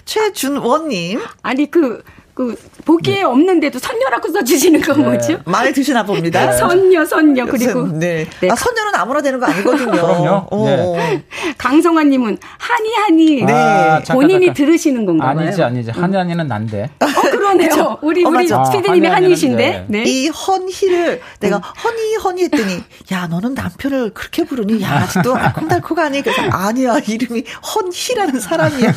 최준원님, 0.04 1.20
아니 1.42 1.70
그, 1.70 2.02
그 2.36 2.54
보기에 2.84 3.22
없는데도 3.22 3.78
선녀라고 3.78 4.30
써주시는 4.30 4.82
건 4.82 4.98
네. 4.98 5.04
뭐죠? 5.04 5.38
마음에 5.46 5.72
드시나 5.72 6.04
봅니다. 6.04 6.52
선녀, 6.52 7.02
선녀 7.06 7.46
그리고 7.46 7.86
네. 7.90 8.26
네. 8.42 8.50
아, 8.50 8.54
선녀는 8.54 8.94
아무나 8.94 9.22
되는 9.22 9.40
거 9.40 9.46
아니거든요. 9.46 9.90
그럼요. 9.90 10.46
어, 10.50 10.66
네. 10.98 11.24
강성환님은 11.56 12.36
하니 12.58 12.94
하니 12.94 13.42
네. 13.42 13.52
아, 13.54 14.02
잠깐, 14.04 14.16
본인이 14.16 14.46
잠깐. 14.48 14.54
들으시는 14.54 15.06
건가요? 15.06 15.30
아니지, 15.30 15.62
아니지. 15.62 15.90
한이 15.92 16.14
아니는 16.14 16.46
난데. 16.46 16.90
어 17.00 17.06
그러네요. 17.22 17.96
우리 18.04 18.22
어, 18.22 18.28
우리. 18.28 18.46
피디님이 18.70 19.08
아, 19.08 19.14
한이신데. 19.14 19.72
한이 19.72 19.84
네. 19.88 20.04
이 20.04 20.28
헌희를 20.28 21.22
내가 21.40 21.56
허니 21.56 22.16
허니 22.16 22.42
했더니 22.44 22.84
야 23.12 23.28
너는 23.28 23.54
남편을 23.54 24.10
그렇게 24.12 24.44
부르니 24.44 24.82
야 24.82 25.04
아직도 25.04 25.34
알콩달콩하니 25.34 26.20
그래서 26.20 26.42
아니야 26.50 26.98
이름이 26.98 27.44
헌희라는 27.74 28.40
사람이야 28.40 28.92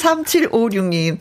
3756님 0.00 1.18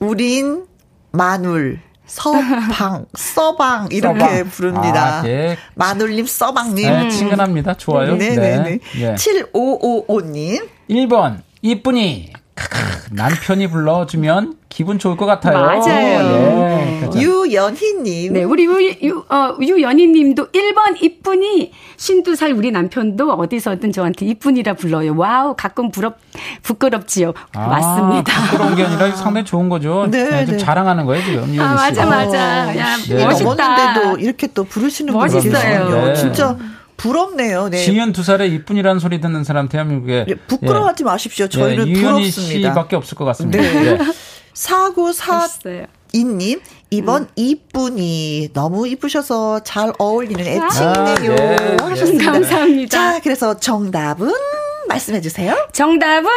우린 0.00 0.66
마눌 1.12 1.80
서방 2.06 3.06
서방 3.16 3.88
이렇게 3.90 4.18
서방. 4.20 4.50
부릅니다 4.50 5.20
아, 5.20 5.26
예. 5.26 5.56
마눌님 5.74 6.26
서방님 6.26 6.88
네, 6.88 7.08
친근합니다. 7.10 7.74
좋아요. 7.74 8.14
네네네 8.16 8.78
예. 8.98 9.14
7555님 9.14 10.68
1번, 10.90 11.40
이쁜이. 11.62 12.32
크크, 12.54 12.78
남편이 13.12 13.66
불러주면 13.68 14.56
기분 14.76 14.98
좋을 14.98 15.16
것 15.16 15.24
같아요. 15.24 15.58
맞아요. 15.58 17.08
예, 17.14 17.18
유연희님. 17.18 18.34
네, 18.34 18.44
우리 18.44 18.66
유, 18.66 18.92
유, 19.04 19.24
어, 19.26 19.56
유연희님도 19.58 20.48
1번 20.48 21.02
이쁜이 21.02 21.72
쉰두 21.96 22.33
살 22.33 22.52
우리 22.52 22.70
남편도 22.70 23.32
어디서든 23.32 23.92
저한테 23.92 24.26
이쁜이라 24.26 24.74
불러요. 24.74 25.16
wow, 25.16 25.56
가끔 25.56 25.90
부럽, 25.90 26.18
부끄럽지요. 26.62 27.32
아, 27.54 27.68
맞습니다. 27.68 28.50
부끄러운 28.50 28.76
게 28.76 28.84
아니라 28.84 29.16
상당히 29.16 29.46
좋은 29.46 29.70
거죠. 29.70 30.08
네, 30.12 30.28
네, 30.28 30.44
좀 30.44 30.58
네. 30.58 30.62
자랑하는 30.62 31.06
거예요, 31.06 31.24
지금. 31.24 31.58
아, 31.58 31.72
맞아, 31.72 32.04
맞아. 32.04 32.66
어, 32.66 32.76
야, 32.76 32.96
네. 33.08 33.24
멋있는데도 33.24 34.16
네. 34.18 34.22
이렇게 34.22 34.46
또 34.48 34.64
부르시는 34.64 35.14
분이시요 35.14 36.14
진짜. 36.16 36.54
부럽네요. 36.98 37.68
네. 37.70 37.78
지연 37.78 38.12
두 38.12 38.22
살에 38.22 38.46
이쁜이라는 38.48 39.00
소리 39.00 39.22
듣는 39.22 39.42
사람 39.44 39.68
대한민국에 39.68 40.26
부끄러워하지 40.48 41.02
예. 41.02 41.04
마십시오. 41.04 41.46
저희는 41.48 41.88
예, 41.88 41.92
부럽습니다. 41.94 42.70
씨밖에 42.70 42.96
없을 42.96 43.16
것 43.16 43.24
같습니다. 43.24 43.62
네. 43.62 43.86
예. 43.86 43.98
4942 44.56 45.86
이님 46.12 46.60
이번 46.90 47.22
음. 47.24 47.28
이쁜이 47.36 48.50
너무 48.54 48.88
이쁘셔서 48.88 49.60
잘 49.64 49.92
어울리는 49.98 50.40
애칭이네요 50.40 51.76
아, 51.82 51.94
네, 51.94 52.24
감사합니다. 52.24 52.88
자, 52.96 53.20
그래서 53.22 53.58
정답은 53.58 54.32
말씀해 54.88 55.20
주세요. 55.20 55.54
정답은 55.72 56.30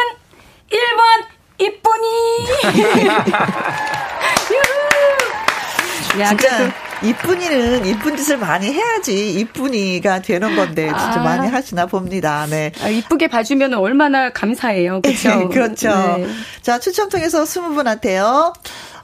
1번 0.70 1.24
이쁘니. 1.58 2.08
야, 6.20 6.28
진짜 6.28 6.58
그래도. 6.58 6.89
이쁜이는 7.02 7.86
이쁜 7.86 8.16
짓을 8.16 8.36
많이 8.38 8.72
해야지 8.72 9.32
이쁜이가 9.40 10.22
되는 10.22 10.54
건데 10.54 10.86
진짜 10.86 11.20
아. 11.20 11.24
많이 11.24 11.48
하시나 11.48 11.86
봅니다. 11.86 12.46
네. 12.48 12.72
아, 12.82 12.88
이쁘게 12.88 13.28
봐주면 13.28 13.74
얼마나 13.74 14.30
감사해요. 14.30 15.00
그렇죠. 15.02 15.48
그렇죠. 15.48 15.88
네. 15.88 16.26
자, 16.62 16.78
추첨 16.78 17.08
통해서 17.08 17.42
20분한테요. 17.42 18.54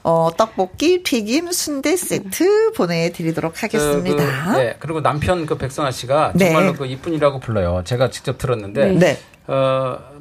어, 0.03 0.31
떡볶이, 0.37 1.03
튀김, 1.03 1.51
순대 1.51 1.97
세트 1.97 2.73
보내드리도록 2.77 3.65
하겠습니다. 3.65 4.25
그, 4.25 4.53
그, 4.53 4.57
네. 4.57 4.77
그리고 4.79 5.03
남편 5.03 5.47
그 5.47 5.59
백선아 5.59 5.91
씨가 5.91 6.33
네. 6.37 6.47
정말로 6.53 6.75
그 6.75 6.87
이쁜이라고 6.87 7.41
불러요. 7.41 7.83
제가 7.85 8.11
직접 8.11 8.39
들었는데 8.39 8.93
네. 8.93 9.19
어, 9.49 9.99
저, 9.99 10.16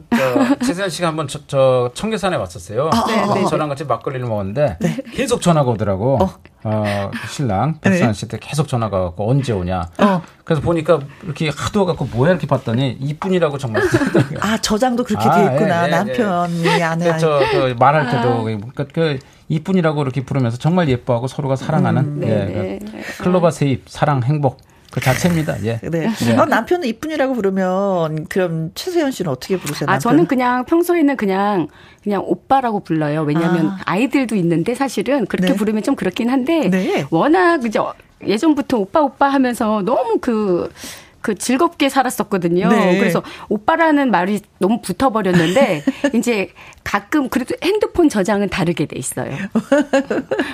최세현 0.65 0.89
씨가 0.89 1.07
한번 1.07 1.27
저, 1.27 1.39
저 1.47 1.91
청계산에 1.93 2.35
왔었어요. 2.35 2.89
네, 3.07 3.21
어, 3.23 3.33
네, 3.33 3.45
저랑 3.45 3.69
같이 3.69 3.83
막걸리를 3.85 4.27
먹었는데 4.27 4.77
계속 5.13 5.41
전화가 5.41 5.71
오더라고. 5.71 6.19
어. 6.63 7.11
그 7.11 7.27
신랑 7.29 7.79
백선아 7.79 8.13
씨한테 8.13 8.39
계속 8.41 8.67
전화가 8.67 8.99
왔고 8.99 9.29
언제 9.29 9.53
오냐. 9.53 9.89
어. 9.99 10.21
그래서 10.43 10.61
보니까 10.61 10.99
이렇게 11.23 11.49
하도 11.49 11.81
와갖고 11.81 12.05
뭐야 12.05 12.31
이렇게 12.31 12.47
봤더니 12.47 12.97
이쁜이라고 12.99 13.57
정말 13.57 13.83
쓰더라고요. 13.83 14.39
아, 14.41 14.57
저장도 14.57 15.03
그렇게 15.03 15.27
아, 15.27 15.35
돼 15.35 15.53
있구나. 15.53 15.83
예, 15.83 15.87
예, 15.87 15.91
남편이 15.91 16.83
아는. 16.83 17.13
그, 17.13 17.19
저, 17.19 17.39
그 17.51 17.75
말할 17.77 18.09
때도 18.09 18.43
그, 18.73 18.87
그 18.87 19.19
이쁜이라고 19.47 20.01
이렇게 20.01 20.23
부르면서 20.23 20.57
정말 20.57 20.89
예뻐하고 20.89 21.27
서로가 21.27 21.55
사랑하는 21.55 22.21
예, 22.23 22.25
네, 22.25 22.79
그 22.79 23.23
클로바 23.23 23.51
세입 23.51 23.83
사랑 23.87 24.23
행복 24.23 24.57
그 24.95 25.01
자체입니다. 25.01 25.61
예. 25.65 25.77
네. 25.83 26.07
어, 26.37 26.45
남편은 26.45 26.87
이쁜이라고 26.87 27.33
부르면 27.33 28.27
그럼 28.29 28.71
최세현 28.75 29.11
씨는 29.11 29.29
어떻게 29.29 29.57
부르세요? 29.57 29.89
아, 29.89 29.93
남편은? 29.93 29.99
저는 29.99 30.27
그냥 30.27 30.63
평소에는 30.63 31.17
그냥, 31.17 31.67
그냥 32.01 32.23
오빠라고 32.25 32.79
불러요. 32.79 33.23
왜냐면 33.23 33.67
아. 33.67 33.79
아. 33.85 33.97
이들도 33.97 34.35
있는데 34.37 34.73
사실은 34.73 35.25
그렇게 35.25 35.51
네. 35.51 35.55
부르면 35.57 35.83
좀 35.83 35.95
그렇긴 35.95 36.29
한데, 36.29 36.69
네. 36.69 37.05
워낙 37.09 37.65
이제 37.65 37.77
예전부터 38.25 38.77
오빠 38.77 39.01
오빠 39.01 39.27
하면서 39.27 39.81
너무 39.81 40.17
그, 40.21 40.71
그 41.19 41.35
즐겁게 41.35 41.89
살았었거든요. 41.89 42.69
네. 42.69 42.97
그래서 42.97 43.21
오빠라는 43.49 44.11
말이 44.11 44.39
너무 44.65 44.81
붙어버렸는데 44.81 45.83
이제 46.15 46.49
가끔 46.83 47.29
그래도 47.29 47.55
핸드폰 47.63 48.09
저장은 48.09 48.49
다르게 48.49 48.87
돼 48.87 48.97
있어요. 48.97 49.31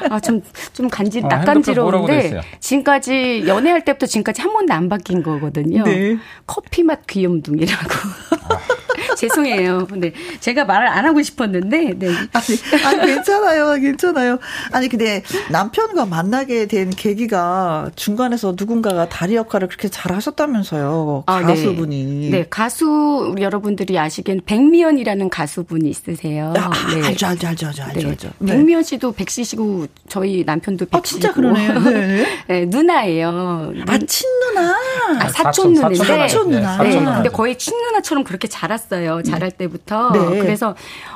아좀좀 0.10 0.90
간지 0.90 1.22
돼 1.22 1.28
낯간지러운데? 1.28 2.42
지금까지 2.60 3.46
연애할 3.48 3.86
때부터 3.86 4.06
지금까지 4.06 4.42
한 4.42 4.52
번도 4.52 4.74
안 4.74 4.90
바뀐 4.90 5.24
거거든요. 5.24 5.84
네. 5.84 6.18
커피 6.46 6.84
맛 6.84 7.08
귀염둥이라고. 7.08 7.90
죄송해요. 9.18 9.88
근데 9.88 10.14
제가 10.40 10.66
말을 10.66 10.88
안 10.88 11.06
하고 11.06 11.22
싶었는데, 11.22 11.94
네. 11.98 12.08
아니, 12.08 12.86
아니, 12.86 13.14
괜찮아요, 13.14 13.74
괜찮아요. 13.80 14.40
아니, 14.72 14.88
근데 14.88 15.24
남편과 15.52 16.06
만나게 16.06 16.68
된 16.68 16.90
계기가 16.90 17.92
중간에서 17.96 18.56
누군가가 18.58 19.10
다리 19.10 19.36
역할을 19.36 19.68
그렇게 19.68 19.90
잘 19.90 20.14
하셨다면서요. 20.14 21.24
아, 21.26 21.40
네. 21.40 21.46
가수분이. 21.46 22.30
네, 22.32 22.46
가수 22.50 23.30
우리 23.32 23.44
여러분들이 23.44 23.98
아시기엔 24.02 24.42
백미연이라는 24.46 25.30
가수분이 25.30 25.90
있으세요. 25.90 26.54
아, 26.58 26.70
네. 26.94 27.08
알죠, 27.08 27.28
알죠, 27.28 27.48
알죠, 27.48 27.68
알죠, 27.68 27.84
알죠. 27.84 28.00
네. 28.00 28.08
알죠. 28.10 28.30
네. 28.40 28.54
백미연 28.54 28.84
씨도 28.84 29.14
백시시고 29.14 29.88
저희 30.10 30.44
남편도 30.46 30.86
아, 30.92 30.98
백시고. 30.98 31.20
진짜 31.20 31.34
그러네요. 31.34 31.80
네. 31.80 32.26
네, 32.48 32.66
누나예요. 32.70 33.74
아, 33.88 33.98
친누나. 33.98 34.76
아, 35.20 35.28
사촌, 35.30 35.74
사촌 35.74 35.74
누나인데. 35.74 35.98
사촌 36.06 36.50
누나. 36.52 36.72
네, 36.78 36.78
사촌 36.78 36.92
근데 36.92 37.00
누나죠. 37.12 37.32
거의 37.32 37.58
친누나처럼 37.58 38.24
그렇게 38.24 38.48
자랐어요. 38.48 39.24
자랄 39.24 39.52
때부터. 39.52 40.12
네. 40.12 40.40
그래서 40.40 40.76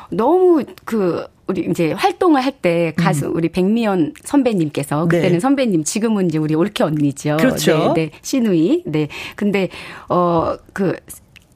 너무 0.09 0.63
그 0.86 1.25
우리 1.47 1.67
이제 1.69 1.91
활동을 1.91 2.43
할 2.43 2.53
때 2.61 2.93
가수 2.95 3.27
우리 3.31 3.49
백미연 3.49 4.13
선배님께서 4.23 5.03
음. 5.03 5.09
네. 5.09 5.17
그때는 5.17 5.39
선배님 5.39 5.83
지금은 5.83 6.27
이제 6.29 6.38
우리 6.39 6.55
올케 6.55 6.83
언니죠. 6.83 7.38
그렇죠. 7.38 7.93
네, 7.95 8.09
네. 8.09 8.11
신우이. 8.23 8.81
네. 8.86 9.07
근데 9.36 9.69
어그 10.07 10.95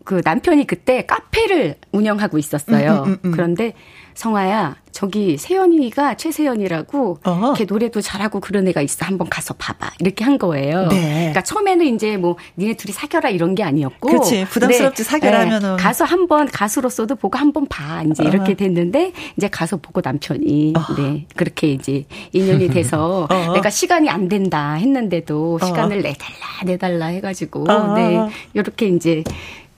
그 0.10 0.24
남편이 0.26 0.66
그때 0.66 1.06
카페를 1.06 1.76
운영하고 1.92 2.40
있었어요. 2.40 3.04
음, 3.06 3.10
음, 3.10 3.12
음, 3.12 3.18
음. 3.26 3.32
그런데 3.32 3.74
성아야, 4.16 4.76
저기 4.92 5.38
세연이가 5.38 6.16
최세연이라고 6.18 7.20
어. 7.24 7.54
걔 7.56 7.66
노래도 7.66 8.02
잘하고 8.02 8.40
그런 8.40 8.68
애가 8.68 8.82
있어. 8.82 9.06
한번 9.06 9.30
가서 9.30 9.54
봐봐. 9.54 9.92
이렇게 10.00 10.26
한 10.26 10.40
거예요. 10.40 10.88
네. 10.88 11.18
그러니까 11.18 11.44
처음에는 11.44 11.86
이제 11.94 12.18
뭐 12.18 12.38
니네 12.58 12.74
둘이 12.74 12.92
사겨라 12.92 13.30
이런 13.30 13.54
게 13.54 13.62
아니었고. 13.62 14.10
그치. 14.10 14.46
부담스럽지, 14.46 15.04
사겨라 15.04 15.42
하면은. 15.42 15.78
가서 15.78 16.06
한번 16.06 16.48
가수로서도 16.48 17.16
보고 17.16 17.38
한번 17.38 17.68
봐. 17.68 18.02
이제 18.02 18.24
이렇게 18.24 18.54
어. 18.54 18.56
됐는데 18.56 19.14
이제 19.38 19.48
가서 19.48 19.78
보고 19.78 20.02
남편이 20.04 20.74
어. 20.76 20.96
네 20.96 21.28
그렇게 21.36 21.72
이제 21.72 22.06
인연이 22.34 22.68
돼서 22.74 23.28
어. 23.30 23.54
내가 23.54 23.70
시간이 23.70 24.10
안 24.10 24.28
된다 24.28 24.74
했는데도 24.74 25.60
어. 25.62 25.66
시간을 25.66 26.02
내달라 26.02 26.64
내달라 26.66 27.06
해가지고 27.06 27.72
어. 27.72 27.94
네 27.94 28.28
이렇게 28.56 28.88
이제 28.88 29.24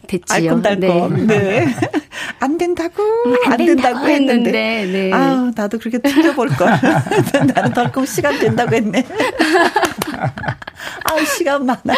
됐지요. 0.08 0.52
알콩달콩. 0.52 1.28
네. 1.28 1.66
안 2.40 2.58
된다고. 2.58 3.04
안 3.46 3.52
안 3.54 3.58
된다고 3.58 3.66
된다고 3.66 4.08
했는데. 4.08 4.34
했는데, 4.34 4.86
네. 4.92 5.12
아 5.14 5.52
나도 5.56 5.78
그렇게 5.80 6.00
튕겨볼 6.00 6.50
걸. 6.50 6.70
나는 7.56 7.74
덜컥 7.74 8.08
시간 8.08 8.38
된다고 8.40 8.76
했네. 8.76 9.06
아 11.06 11.26
시간 11.26 11.66
많아요. 11.66 11.98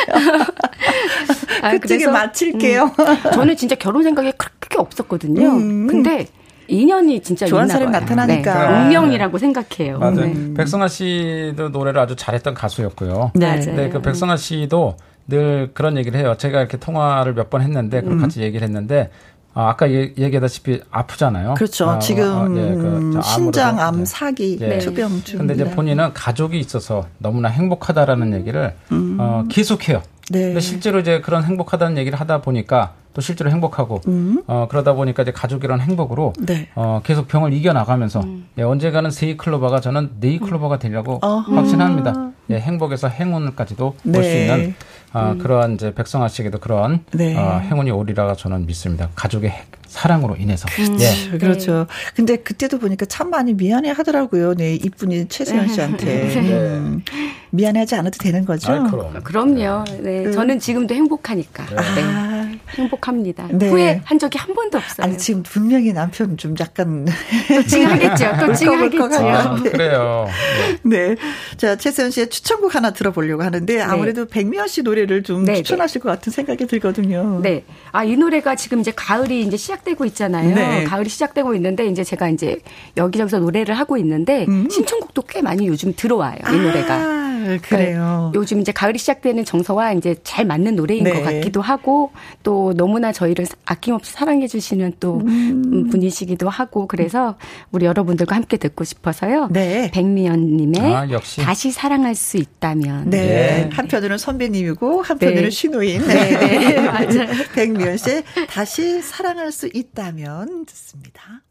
아, 1.61 1.71
그쪽에 1.77 2.07
마칠게요. 2.07 2.83
음, 2.99 3.31
저는 3.33 3.55
진짜 3.57 3.75
결혼 3.75 4.03
생각이 4.03 4.33
그렇게 4.37 4.77
없었거든요. 4.77 5.49
음. 5.49 5.87
근데 5.87 6.27
인연이 6.67 7.21
진짜 7.21 7.45
좋아하는 7.45 7.69
있나 7.75 7.79
사람이. 7.91 7.91
나타나니까. 7.91 8.69
네, 8.71 8.83
운명이라고 8.85 9.37
생각해요. 9.37 9.99
맞아요. 9.99 10.15
네. 10.33 10.53
백성아 10.55 10.87
씨도 10.87 11.69
노래를 11.69 11.99
아주 11.99 12.15
잘했던 12.15 12.53
가수였고요. 12.53 13.31
네. 13.35 13.45
맞아요. 13.47 13.61
근데 13.65 13.89
그 13.89 14.01
백성아 14.01 14.37
씨도 14.37 14.97
늘 15.27 15.71
그런 15.73 15.97
얘기를 15.97 16.19
해요. 16.19 16.35
제가 16.37 16.59
이렇게 16.59 16.77
통화를 16.77 17.33
몇 17.33 17.49
번 17.49 17.61
했는데 17.61 17.99
음. 17.99 18.19
같이 18.19 18.41
얘기를 18.41 18.65
했는데 18.67 19.09
아, 19.55 19.69
아까 19.69 19.89
얘- 19.91 20.11
얘기하다시피 20.17 20.81
아프잖아요. 20.89 21.53
그렇죠. 21.53 21.87
아, 21.87 21.99
지금 21.99 22.23
아, 22.25 22.47
예, 22.59 22.73
그. 22.73 23.19
신장암 23.23 23.97
네. 23.99 24.05
사기 24.05 24.57
예. 24.59 24.79
투병 24.79 25.21
중. 25.23 25.37
근데 25.39 25.53
이제 25.53 25.63
본인은 25.69 26.13
가족이 26.13 26.57
있어서 26.59 27.05
너무나 27.19 27.49
행복하다라는 27.49 28.33
얘기를 28.33 28.73
어, 29.19 29.43
계속해요. 29.49 29.97
음. 29.97 30.03
네. 30.31 30.41
근데 30.45 30.59
실제로 30.59 30.99
이제 30.99 31.21
그런 31.21 31.43
행복하다는 31.43 31.97
얘기를 31.99 32.19
하다 32.19 32.41
보니까 32.41 32.93
또 33.13 33.21
실제로 33.21 33.51
행복하고 33.51 34.01
어, 34.47 34.67
그러다 34.71 34.93
보니까 34.93 35.21
이제 35.21 35.31
가족이란 35.31 35.81
행복으로 35.81 36.33
음. 36.39 36.45
네. 36.47 36.69
어, 36.73 37.01
계속 37.03 37.27
병을 37.27 37.53
이겨 37.53 37.73
나가면서 37.73 38.23
예, 38.57 38.63
언젠가는 38.63 39.11
세이클로버가 39.11 39.81
저는 39.81 40.13
네이클로버가 40.19 40.79
되려고 40.79 41.19
어허. 41.21 41.53
확신합니다. 41.55 42.31
예, 42.49 42.55
행복에서 42.59 43.07
행운까지도 43.07 43.95
볼수 44.03 44.19
네. 44.21 44.41
있는 44.41 44.75
어, 45.13 45.35
그러한 45.39 45.75
이제 45.75 45.93
백성아 45.93 46.27
씨에게도 46.27 46.59
그런 46.59 47.03
네. 47.11 47.35
어, 47.37 47.59
행운이 47.59 47.91
오리라가 47.91 48.35
저는 48.35 48.65
믿습니다. 48.65 49.09
가족의 49.15 49.49
해- 49.51 49.63
사랑으로 49.87 50.35
인해서. 50.37 50.67
예. 50.99 51.37
그렇죠. 51.37 51.85
근데 52.15 52.37
그때도 52.37 52.79
보니까 52.79 53.05
참 53.05 53.29
많이 53.29 53.53
미안해 53.53 53.91
하더라고요. 53.91 54.55
네, 54.55 54.73
이쁜이 54.73 55.27
최세현 55.27 55.67
씨한테. 55.67 56.33
음, 56.39 57.03
미안해하지 57.51 57.93
않아도 57.97 58.17
되는 58.17 58.43
거죠. 58.43 58.71
아이, 58.71 58.79
그럼. 58.89 59.13
그럼요. 59.23 59.83
네, 60.01 60.31
저는 60.31 60.57
지금도 60.59 60.95
행복하니까. 60.95 61.65
네. 61.67 61.75
아, 62.01 62.42
행복합니다. 62.75 63.47
네. 63.51 63.69
후회한 63.69 64.19
적이 64.19 64.37
한 64.37 64.53
번도 64.53 64.77
없어요. 64.77 65.05
아니 65.05 65.17
지금 65.17 65.43
분명히 65.43 65.93
남편 65.93 66.37
좀 66.37 66.55
약간 66.59 67.05
또 67.47 67.63
찡하겠죠. 67.63 68.31
또 68.45 68.53
찡하겠죠. 68.53 69.03
아, 69.03 69.55
그래요. 69.55 70.27
예. 70.65 70.77
네. 70.83 71.15
자, 71.57 71.75
최세현 71.75 72.11
씨의 72.11 72.29
추천곡 72.29 72.75
하나 72.75 72.91
들어보려고 72.91 73.43
하는데 73.43 73.81
아무래도 73.81 74.25
백미연 74.25 74.67
씨 74.67 74.81
노래를 74.81 75.23
좀 75.23 75.45
네, 75.45 75.55
추천하실 75.55 76.01
것 76.01 76.09
같은 76.09 76.31
생각이 76.31 76.67
들거든요. 76.67 77.39
네. 77.41 77.63
아, 77.91 78.03
이 78.03 78.15
노래가 78.15 78.55
지금 78.55 78.79
이제 78.79 78.91
가을이 78.95 79.41
이제 79.41 79.57
시작되고 79.57 80.05
있잖아요. 80.05 80.55
네. 80.55 80.83
가을이 80.83 81.09
시작되고 81.09 81.55
있는데 81.55 81.87
이제 81.87 82.03
제가 82.03 82.29
이제 82.29 82.59
여기저기서 82.97 83.39
노래를 83.39 83.77
하고 83.77 83.97
있는데 83.97 84.45
신청곡도 84.69 85.23
꽤 85.23 85.41
많이 85.41 85.67
요즘 85.67 85.93
들어와요. 85.95 86.37
이 86.49 86.55
노래가. 86.57 86.93
아, 86.93 87.22
그래요. 87.61 88.31
요즘 88.35 88.59
이제 88.59 88.71
가을이 88.71 88.97
시작되는 88.97 89.45
정서와 89.45 89.93
이제 89.93 90.15
잘 90.23 90.45
맞는 90.45 90.75
노래인 90.75 91.03
네. 91.03 91.11
것 91.11 91.21
같기도 91.23 91.61
하고 91.61 92.11
또 92.43 92.73
너무나 92.75 93.11
저희를 93.11 93.45
아낌없이 93.65 94.11
사랑해 94.11 94.47
주시는 94.47 94.93
또 94.99 95.17
음, 95.17 95.89
분이시기도 95.89 96.49
하고 96.49 96.87
그래서 96.87 97.35
우리 97.71 97.85
여러분들과 97.85 98.35
함께 98.35 98.57
듣고 98.57 98.83
싶어서요. 98.83 99.49
네. 99.51 99.89
백미연 99.93 100.57
님의 100.57 100.81
아, 100.81 101.09
역시. 101.09 101.41
다시 101.41 101.71
사랑할 101.71 102.15
수 102.15 102.37
있다면. 102.37 103.09
네. 103.09 103.21
네. 103.27 103.69
한편으로는 103.73 104.17
선배님이고 104.17 105.01
한편으로는 105.01 105.43
네. 105.43 105.49
신우인. 105.49 106.01
네, 106.07 106.37
네, 106.37 106.81
맞아요. 106.81 107.27
백미연 107.55 107.97
씨 107.97 108.23
다시 108.47 109.01
사랑할 109.01 109.51
수 109.51 109.69
있다면 109.73 110.65
듣습니다. 110.65 111.41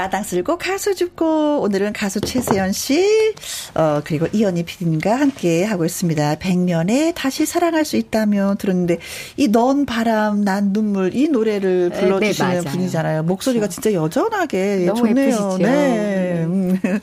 마당 0.00 0.22
쓸고 0.22 0.56
가수 0.56 0.94
줍고 0.94 1.60
오늘은 1.60 1.92
가수 1.92 2.22
최세연 2.22 2.72
씨 2.72 3.34
어, 3.74 4.00
그리고 4.02 4.26
이현희 4.32 4.62
PD님과 4.64 5.14
함께 5.14 5.62
하고 5.62 5.84
있습니다. 5.84 6.36
백년에 6.38 7.12
다시 7.14 7.44
사랑할 7.44 7.84
수 7.84 7.96
있다면 7.98 8.56
들었는데 8.56 8.96
이 9.36 9.48
넌 9.50 9.84
바람 9.84 10.42
난 10.42 10.72
눈물 10.72 11.14
이 11.14 11.28
노래를 11.28 11.90
네, 11.90 12.00
불러주시는 12.00 12.60
네. 12.62 12.70
분이잖아요. 12.70 13.24
목소리가 13.24 13.68
진짜 13.68 13.92
여전하게 13.92 14.84
너무 14.86 15.00
좋네요. 15.00 15.26
예쁘시죠? 15.26 15.58
네. 15.58 16.44
음. 16.46 16.80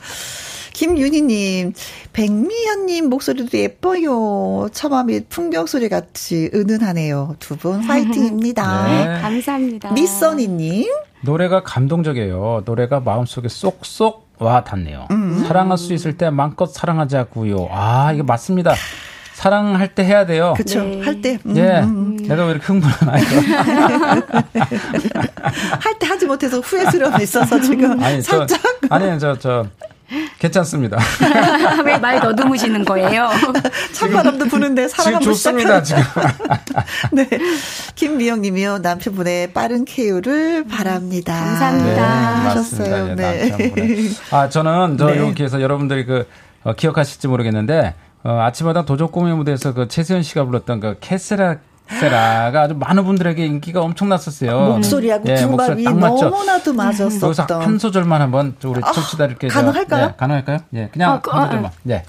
김윤희님, 0.72 1.72
백미연님 2.28 3.08
목소리도 3.10 3.56
예뻐요. 3.58 4.68
처마미 4.72 5.26
풍경 5.28 5.66
소리 5.66 5.88
같이 5.88 6.50
은은하네요. 6.52 7.36
두 7.38 7.54
분 7.58 7.80
화이팅입니다. 7.80 8.86
네. 8.88 9.20
감사합니다. 9.22 9.92
미써니님, 9.92 10.86
노래가 11.22 11.62
감동적이에요. 11.62 12.62
노래가 12.64 12.98
마음속에 12.98 13.46
쏙쏙 13.48 14.26
와 14.40 14.64
닿네요. 14.64 15.06
사랑할 15.46 15.78
수 15.78 15.94
있을 15.94 16.16
때 16.16 16.28
마음껏 16.30 16.66
사랑하자고요. 16.66 17.68
아, 17.70 18.12
이게 18.12 18.24
맞습니다. 18.24 18.74
사랑할 19.34 19.94
때 19.94 20.04
해야 20.04 20.26
돼요. 20.26 20.54
그쵸. 20.56 20.82
네. 20.82 21.00
할 21.02 21.20
때, 21.20 21.38
음, 21.46 21.56
예. 21.56 21.78
음. 21.84 22.16
내가 22.16 22.46
왜 22.46 22.50
이렇게 22.50 22.66
흥분하나요? 22.66 23.22
할때 25.80 26.06
하지 26.08 26.26
못해서 26.26 26.58
후회스러움이 26.58 27.22
있어서 27.22 27.60
지금 27.60 28.02
아니, 28.02 28.20
저, 28.20 28.38
살짝. 28.38 28.60
아니, 28.90 29.16
저, 29.20 29.38
저, 29.38 29.64
괜찮습니다. 30.38 30.98
왜말 31.84 32.20
더듬으시는 32.20 32.84
거예요? 32.84 33.28
찬바람도 33.92 34.46
부는데 34.46 34.88
사랑 34.88 35.04
지금 35.04 35.14
한번 35.16 35.32
좋습니다, 35.32 35.84
시작하는 35.84 36.30
지금. 36.34 36.68
네. 37.12 37.28
김미영님이요. 37.94 38.78
남편분의 38.78 39.52
빠른 39.52 39.84
쾌유를 39.84 40.64
바랍니다. 40.66 41.34
감사합니다. 41.34 42.44
하셨어요. 42.44 42.90
맞습니다. 42.90 43.34
예, 43.34 43.38
네. 43.38 43.48
남편분의. 43.50 44.10
아, 44.30 44.48
저는 44.48 44.96
저 44.98 45.06
네. 45.10 45.18
여기에서 45.18 45.60
여러분들이 45.60 46.04
그 46.04 46.26
어, 46.64 46.72
기억하실지 46.74 47.28
모르겠는데 47.28 47.94
어, 48.24 48.40
아침마다 48.40 48.84
도적 48.84 49.12
꿈의 49.12 49.34
무대에서 49.34 49.74
그 49.74 49.88
최세현 49.88 50.22
씨가 50.22 50.44
불렀던 50.44 50.80
그 50.80 50.96
캐세라 51.00 51.56
세라가 51.88 52.62
아주 52.62 52.74
많은 52.74 53.04
분들에게 53.04 53.44
인기가 53.46 53.80
엄청났었어요. 53.82 54.74
목소리하고 54.74 55.24
예, 55.28 55.34
균밥이 55.36 55.50
목소리 55.56 55.84
딱 55.84 55.98
맞죠? 55.98 56.28
너무나도 56.28 56.70
여기서 56.74 57.26
맞았었던. 57.26 57.62
한 57.62 57.78
소절만 57.78 58.20
한번 58.20 58.54
우리 58.64 58.80
아, 58.84 58.92
청취자들께 58.92 59.48
저- 59.48 59.54
가능할까요? 59.54 60.04
예, 60.06 60.14
가능할까요? 60.16 60.58
예, 60.74 60.88
그냥 60.92 61.12
아, 61.12 61.20
그, 61.20 61.30
한 61.30 61.40
아, 61.42 61.46
소절만. 61.46 61.70
예. 61.88 62.02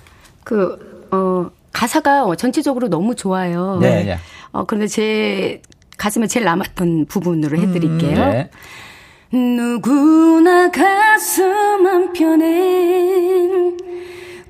그, 0.44 1.08
어, 1.12 1.50
가사가 1.72 2.36
전체적으로 2.36 2.90
너무 2.90 3.16
좋아요. 3.16 3.78
네, 3.80 4.08
예. 4.08 4.18
어, 4.52 4.66
그런데 4.66 4.88
제 4.88 5.62
가슴에 5.98 6.28
제일 6.28 6.46
남았던 6.46 7.06
부분으로 7.08 7.58
해드릴게요. 7.58 8.16
네. 8.32 8.50
누구나 9.32 10.72
가슴 10.72 11.86
한편엔 11.86 13.78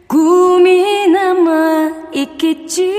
꿈이 0.07 1.07
남아 1.09 1.91
있겠지. 2.13 2.89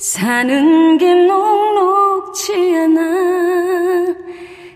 사는 0.00 0.96
게 0.96 1.12
녹록지 1.14 2.52
않아. 2.74 3.00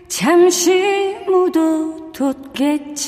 잠시 0.07 1.17
묻어뒀겠지. 2.13 3.03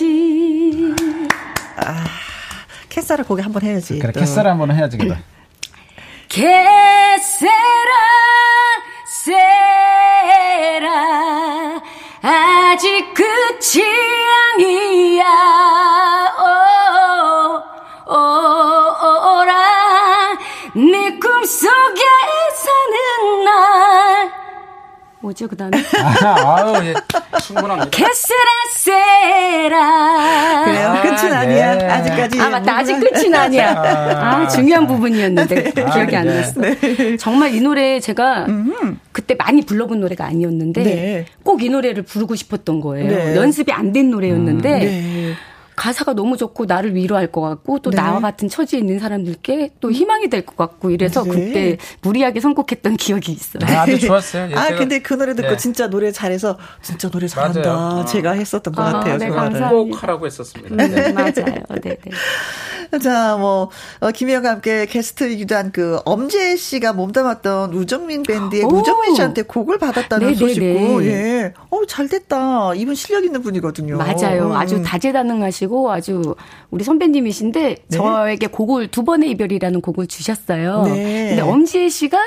캐사를 2.90 3.24
거기 3.26 3.44
한번 3.44 3.62
해야지. 3.62 4.00
그래, 4.00 4.12
또. 4.12 4.20
캐스를 4.20 4.50
한번 4.50 4.72
해야지, 4.72 4.98
그래. 4.98 5.16
개세라 6.28 7.28
세라 9.24 10.90
아직 12.22 13.14
끝이 13.14 13.84
아니야 14.58 15.24
오, 16.40 18.12
오, 18.12 18.16
꿈속에 21.48 22.02
사는 22.58 23.46
날 23.46 24.30
뭐죠, 25.22 25.48
그 25.48 25.56
다음에? 25.56 25.78
아, 26.24 26.56
아유, 26.76 26.86
예, 26.88 26.94
충분합니다. 27.42 27.90
캐스라세라. 27.90 29.76
그래요. 30.66 30.88
아, 30.90 31.02
끝은 31.02 31.34
아니야. 31.34 31.76
네. 31.76 31.86
아직까지. 31.88 32.40
아, 32.42 32.50
맞다. 32.50 32.78
아직 32.78 33.00
끝은 33.00 33.34
아니야. 33.34 33.72
아, 34.18 34.46
중요한 34.50 34.86
부분이었는데 34.88 35.72
아, 35.86 35.90
기억이 35.94 36.16
안 36.18 36.28
네. 36.28 36.36
났어. 36.36 36.62
정말 37.18 37.56
이 37.56 37.62
노래 37.62 38.00
제가 38.02 38.46
그때 39.14 39.34
많이 39.36 39.62
불러본 39.66 40.02
노래가 40.02 40.26
아니었는데 40.26 40.84
네. 40.84 41.26
꼭이 41.44 41.70
노래를 41.70 42.04
부르고 42.04 42.36
싶었던 42.36 42.82
거예요. 42.82 43.10
네. 43.10 43.36
연습이 43.38 43.72
안 43.72 43.94
된 43.94 44.12
노래였는데 44.12 44.70
네. 44.70 45.34
가사가 45.78 46.14
너무 46.14 46.36
좋고 46.36 46.66
나를 46.66 46.96
위로할 46.96 47.32
것 47.32 47.40
같고 47.40 47.80
또 47.80 47.92
네. 47.92 47.98
나와 47.98 48.20
같은 48.20 48.50
처지에 48.50 48.80
있는 48.80 49.00
사람들께 49.00 49.72
또 49.80 49.92
희망이 49.92 50.28
될 50.30 50.46
것 50.48 50.58
같고 50.58 50.90
이래서 50.90 51.24
네. 51.24 51.30
그때 51.30 51.78
무리하게 52.02 52.40
선곡했던 52.42 52.98
기억이 52.98 53.32
있어요. 53.32 53.62
아, 53.64 53.84
아주 53.84 54.00
좋았어요. 54.00 54.50
예, 54.52 54.56
아, 54.56 54.76
근데 54.76 55.00
그 55.00 55.14
노래 55.14 55.34
듣고 55.36 55.50
네. 55.52 55.58
진짜 55.58 55.88
노래 55.90 56.12
잘해서 56.12 56.58
진짜 56.82 57.10
노래 57.10 57.28
잘한다. 57.28 58.00
어. 58.00 58.06
제가 58.06 58.32
했었던 58.32 58.74
것 58.74 58.82
아, 58.82 58.92
같아요. 58.92 59.18
네, 59.18 59.30
그. 59.30 59.70
꼭 59.70 60.04
하라고 60.04 60.26
했었습니다. 60.26 60.84
음, 60.84 61.14
맞아요. 61.14 61.32
네, 61.36 61.62
네. 61.84 61.98
자, 63.04 63.36
뭐, 63.38 63.70
어, 64.00 64.12
김혜영과 64.12 64.50
함께 64.50 64.86
게스트이기도 64.86 65.56
한 65.56 65.68
그 65.74 66.00
엄재 66.06 66.56
씨가 66.56 66.94
몸담았던 66.94 67.74
우정민 67.74 68.24
밴드의 68.24 68.64
오. 68.64 68.68
우정민 68.70 69.14
씨한테 69.16 69.42
곡을 69.42 69.78
받았다는 69.78 70.28
네, 70.28 70.34
네, 70.34 70.40
소식고, 70.40 71.02
네. 71.02 71.08
예. 71.08 71.54
어, 71.70 71.86
잘 71.86 72.08
됐다. 72.08 72.74
이분 72.76 72.96
실력 72.96 73.26
있는 73.26 73.42
분이거든요. 73.42 73.98
맞아요. 73.98 74.48
음. 74.48 74.52
아주 74.54 74.82
다재다능하시고 74.82 75.67
아주 75.90 76.36
우리 76.72 76.84
선배님이신데 76.84 77.86
저에게 77.90 78.48
곡을 78.48 78.88
두 78.88 79.04
번의 79.04 79.32
이별이라는 79.32 79.82
곡을 79.82 80.08
주셨어요. 80.08 80.84
네. 80.84 81.30
근데 81.30 81.42
엄지혜 81.42 81.90
씨가 81.90 82.20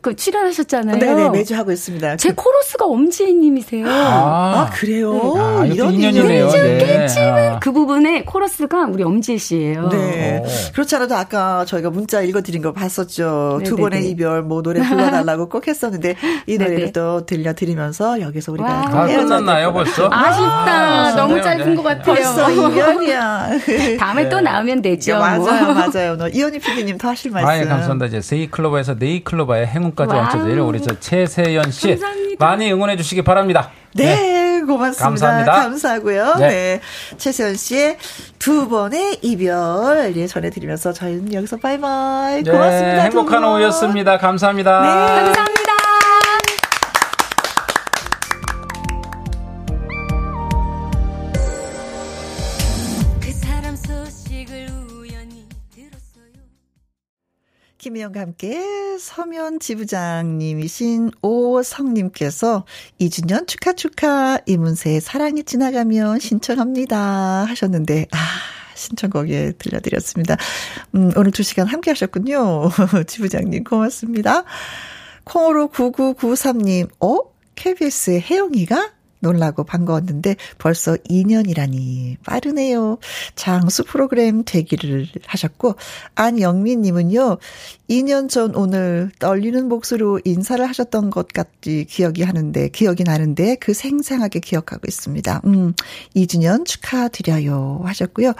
그 0.00 0.16
출연하셨잖아요. 0.16 0.98
네네, 0.98 1.28
매주 1.30 1.54
하고 1.54 1.70
있습니다. 1.72 2.16
제 2.16 2.30
그- 2.30 2.36
코러스가 2.36 2.86
엄지혜님이세요. 2.86 3.86
아, 3.88 4.70
그래요? 4.72 5.12
아, 5.36 5.64
이것도 5.66 5.74
이런 5.74 5.94
인연이네요. 5.94 6.48
인연이. 6.48 6.78
네. 6.78 7.06
아. 7.50 7.58
그 7.58 7.70
부분에 7.72 8.24
코러스가 8.24 8.86
우리 8.86 9.02
엄지혜 9.02 9.36
씨예요. 9.38 9.88
네. 9.90 10.42
오. 10.42 10.72
그렇지 10.72 10.96
않아도 10.96 11.14
아까 11.16 11.64
저희가 11.66 11.90
문자 11.90 12.22
읽어드린 12.22 12.62
거 12.62 12.72
봤었죠. 12.72 13.60
두 13.64 13.74
네네네. 13.76 13.80
번의 13.82 14.10
이별, 14.10 14.42
뭐 14.42 14.62
노래 14.62 14.80
불러달라고 14.80 15.48
꼭 15.50 15.68
했었는데 15.68 16.16
이 16.46 16.56
노래를 16.58 16.78
네네. 16.78 16.92
또 16.92 17.26
들려드리면서 17.26 18.20
여기서 18.20 18.52
우리가 18.52 18.68
아, 18.68 19.06
끝났나요, 19.06 19.66
될 19.66 19.72
벌써? 19.74 20.08
아쉽다. 20.10 20.72
아, 20.74 21.14
너무. 21.16 21.40
짧은 21.42 21.70
네. 21.70 21.74
것 21.76 21.82
같아요. 21.82 22.04
벌써 22.14 22.50
이별이야. 22.50 23.48
다음에 24.00 24.28
또 24.28 24.40
나오면 24.40 24.80
되죠. 24.82 25.12
야, 25.12 25.36
뭐. 25.36 25.46
맞아요, 25.46 25.74
맞아요. 25.74 26.16
너 26.16 26.28
이현희 26.28 26.58
PD님 26.60 26.96
더 26.98 27.08
하실 27.08 27.30
말씀. 27.32 27.48
아, 27.48 27.58
예, 27.58 27.64
감사합니다. 27.64 28.06
이제 28.06 28.20
세이클로바에서 28.22 28.94
네이클로바의 28.98 29.66
행운까지. 29.74 30.14
완쳐질 30.14 30.58
우리 30.60 30.80
저 30.80 30.98
최세연 30.98 31.70
씨 31.70 31.88
감사합니다. 31.88 32.46
많이 32.46 32.72
응원해 32.72 32.96
주시기 32.96 33.22
바랍니다. 33.22 33.70
네, 33.94 34.60
고맙습니다. 34.66 35.04
감사합니다. 35.04 35.52
감사하고요. 35.52 36.34
네. 36.38 36.48
네. 36.48 36.80
최세연 37.16 37.56
씨의 37.56 37.98
두 38.38 38.68
번의 38.68 39.18
이별 39.22 40.12
예, 40.16 40.26
전해드리면서 40.26 40.92
저희는 40.92 41.32
여기서 41.32 41.56
바이바이. 41.58 42.42
네, 42.42 42.50
고맙습니다. 42.50 42.94
두 42.94 43.00
행복한 43.00 43.40
분. 43.42 43.50
오후였습니다. 43.50 44.18
감사합니다. 44.18 44.80
네. 44.80 44.86
감사합니다. 44.88 45.63
김희영과 57.84 58.18
함께 58.18 58.96
서면 58.98 59.60
지부장님이신 59.60 61.10
오성님께서 61.20 62.64
2주년 62.98 63.46
축하 63.46 63.74
축하 63.74 64.38
이문세의 64.46 65.02
사랑이 65.02 65.44
지나가면 65.44 66.18
신청합니다 66.18 67.44
하셨는데 67.44 68.06
아 68.10 68.16
신청곡에 68.74 69.52
들려드렸습니다. 69.58 70.38
음, 70.94 71.12
오늘 71.14 71.30
두 71.30 71.42
시간 71.42 71.66
함께 71.66 71.90
하셨군요. 71.90 72.70
지부장님 73.06 73.64
고맙습니다. 73.64 74.44
콩으로 75.24 75.68
9993님 75.68 76.88
어? 77.00 77.18
KBS의 77.54 78.22
혜영이가? 78.22 78.93
놀라고 79.24 79.64
반가웠는데 79.64 80.36
벌써 80.58 80.94
2년이라니 80.94 82.18
빠르네요. 82.24 82.98
장수 83.34 83.84
프로그램 83.84 84.44
되기를 84.44 85.08
하셨고 85.26 85.76
안영민 86.14 86.82
님은요 86.82 87.38
2년 87.88 88.30
전 88.30 88.54
오늘 88.54 89.10
떨리는 89.18 89.68
목소리로 89.68 90.20
인사를 90.24 90.66
하셨던 90.66 91.10
것 91.10 91.28
같이 91.28 91.84
기억이 91.88 92.22
하는데 92.22 92.68
기억이 92.68 93.04
나는데 93.04 93.56
그 93.56 93.74
생생하게 93.74 94.40
기억하고 94.40 94.82
있습니다. 94.88 95.42
음 95.44 95.74
2주년 96.16 96.64
축하드려요 96.64 97.82
하셨고요. 97.84 98.32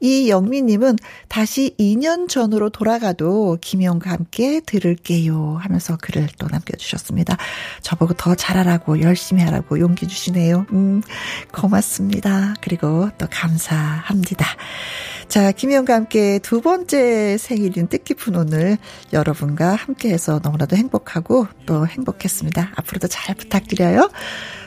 이영민님은 0.00 0.96
다시 1.28 1.74
2년 1.80 2.28
전으로 2.28 2.70
돌아가도 2.70 3.58
김영과 3.60 4.10
함께 4.10 4.60
들을게요 4.60 5.56
하면서 5.60 5.96
글을 6.00 6.28
또 6.38 6.46
남겨주셨습니다. 6.48 7.36
저보고 7.82 8.14
더 8.14 8.34
잘하라고 8.36 9.00
열심히 9.00 9.42
하라고 9.42 9.80
용기 9.80 10.06
주시네요. 10.06 10.66
음, 10.72 11.02
고맙습니다. 11.52 12.54
그리고 12.60 13.10
또 13.18 13.26
감사합니다. 13.30 14.46
자, 15.28 15.50
김희영과 15.50 15.94
함께 15.94 16.38
두 16.40 16.60
번째 16.60 17.38
생일인 17.38 17.88
뜻깊은 17.88 18.36
오늘 18.36 18.76
여러분과 19.12 19.74
함께해서 19.74 20.40
너무나도 20.42 20.76
행복하고 20.76 21.46
또 21.66 21.86
행복했습니다. 21.86 22.72
앞으로도 22.76 23.08
잘 23.08 23.34
부탁드려요. 23.34 24.10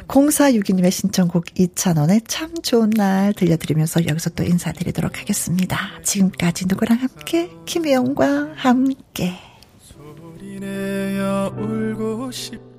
0462님의 0.07 0.91
신청곡 0.91 1.59
이찬원의 1.59 2.21
참 2.27 2.53
좋은 2.61 2.89
날 2.91 3.33
들려드리면서 3.33 4.07
여기서 4.07 4.31
또 4.31 4.43
인사드리도록 4.43 5.19
하겠습니다. 5.19 5.77
지금까지 6.03 6.65
누구랑 6.67 6.99
함께? 6.99 7.49
김혜영과 7.65 8.53
함께. 8.55 9.33
소리내어 9.79 11.55
울고 11.57 12.31
싶 12.31 12.74